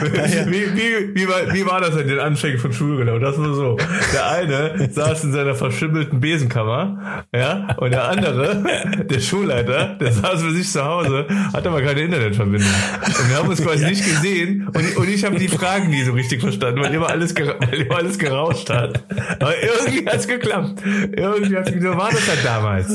wie, 0.00 0.76
wie, 0.76 1.14
wie, 1.14 1.28
war, 1.28 1.52
wie 1.52 1.66
war 1.66 1.80
das 1.80 1.96
in 1.96 2.08
den 2.08 2.18
Anfängen 2.18 2.58
von 2.58 2.72
Schulurlaub? 2.72 3.20
Das 3.20 3.38
war 3.38 3.54
so. 3.54 3.76
Der 4.12 4.30
eine 4.30 4.88
saß 4.90 5.24
in 5.24 5.32
seiner 5.32 5.54
verschimmelten 5.54 6.20
Besenkammer, 6.20 7.24
ja, 7.34 7.76
und 7.78 7.92
der 7.92 8.08
andere, 8.08 8.64
der 9.04 9.20
Schulleiter, 9.20 9.96
der 10.00 10.12
saß 10.12 10.42
für 10.42 10.52
sich 10.52 10.70
zu 10.70 10.84
Hause, 10.84 11.26
hatte 11.52 11.68
aber 11.68 11.82
keine 11.82 12.02
Internetverbindung. 12.02 12.70
Und 13.06 13.30
wir 13.30 13.36
haben 13.36 13.48
uns 13.48 13.62
quasi 13.62 13.82
ja. 13.82 13.90
nicht 13.90 14.04
gesehen 14.04 14.68
und, 14.68 14.96
und 14.96 15.08
ich 15.08 15.24
habe 15.24 15.38
die 15.38 15.48
Fragen 15.48 15.90
nie 15.90 16.02
so 16.02 16.12
richtig 16.12 16.40
verstanden, 16.40 16.82
weil 16.82 16.94
immer 16.94 17.08
alles, 17.08 17.34
weil 17.36 17.80
immer 17.82 17.96
alles 17.96 18.18
gerauscht 18.18 18.70
hat. 18.70 19.02
Aber 19.40 19.54
irgendwie 19.62 20.06
hat's 20.06 20.26
geklappt. 20.26 20.82
Irgendwie 21.12 21.56
hat's, 21.56 21.70
so 21.70 21.96
war 21.96 22.10
das 22.10 22.28
halt 22.28 22.44
damals. 22.44 22.88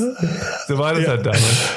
So 0.68 0.78
war 0.78 0.94
das 0.94 1.02
ja. 1.02 1.08
halt 1.08 1.26
damals. 1.26 1.72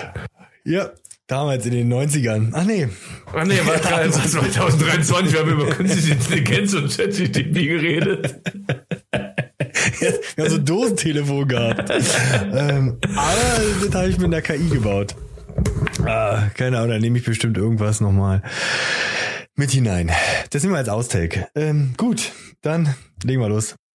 Ja, 0.64 0.90
Damals 1.28 1.66
in 1.66 1.74
den 1.74 1.94
90ern. 1.94 2.52
Ach 2.54 2.64
nee. 2.64 2.88
Ach 3.34 3.44
nee, 3.44 3.60
war 3.66 3.82
2023, 3.82 5.34
wir 5.34 5.40
haben 5.42 5.52
über 5.52 5.70
künstliche 5.72 6.14
Intelligenz 6.14 6.74
und 6.74 6.90
ChatGPT 6.90 7.54
geredet. 7.54 8.36
Wir 10.00 10.46
haben 10.46 10.50
so 10.50 10.56
ein 10.58 10.66
Dosentelefon 10.66 11.48
gehabt. 11.48 11.90
ähm, 12.54 12.98
aber 13.16 13.86
das 13.86 13.96
habe 13.96 14.10
ich 14.10 14.18
mit 14.18 14.28
einer 14.28 14.42
KI 14.42 14.70
gebaut. 14.70 15.16
Ah, 16.06 16.50
keine 16.56 16.78
Ahnung, 16.78 16.92
da 16.92 17.00
nehme 17.00 17.18
ich 17.18 17.26
bestimmt 17.26 17.58
irgendwas 17.58 18.00
nochmal 18.00 18.42
mit 19.56 19.72
hinein. 19.72 20.12
Das 20.52 20.64
nehmen 20.64 20.76
wir 20.76 20.80
als 20.80 20.90
Austake. 20.90 21.48
Ähm, 21.56 21.94
gut, 21.98 22.32
dann 22.62 22.94
legen 23.24 23.42
wir 23.42 23.50
los. 23.50 23.76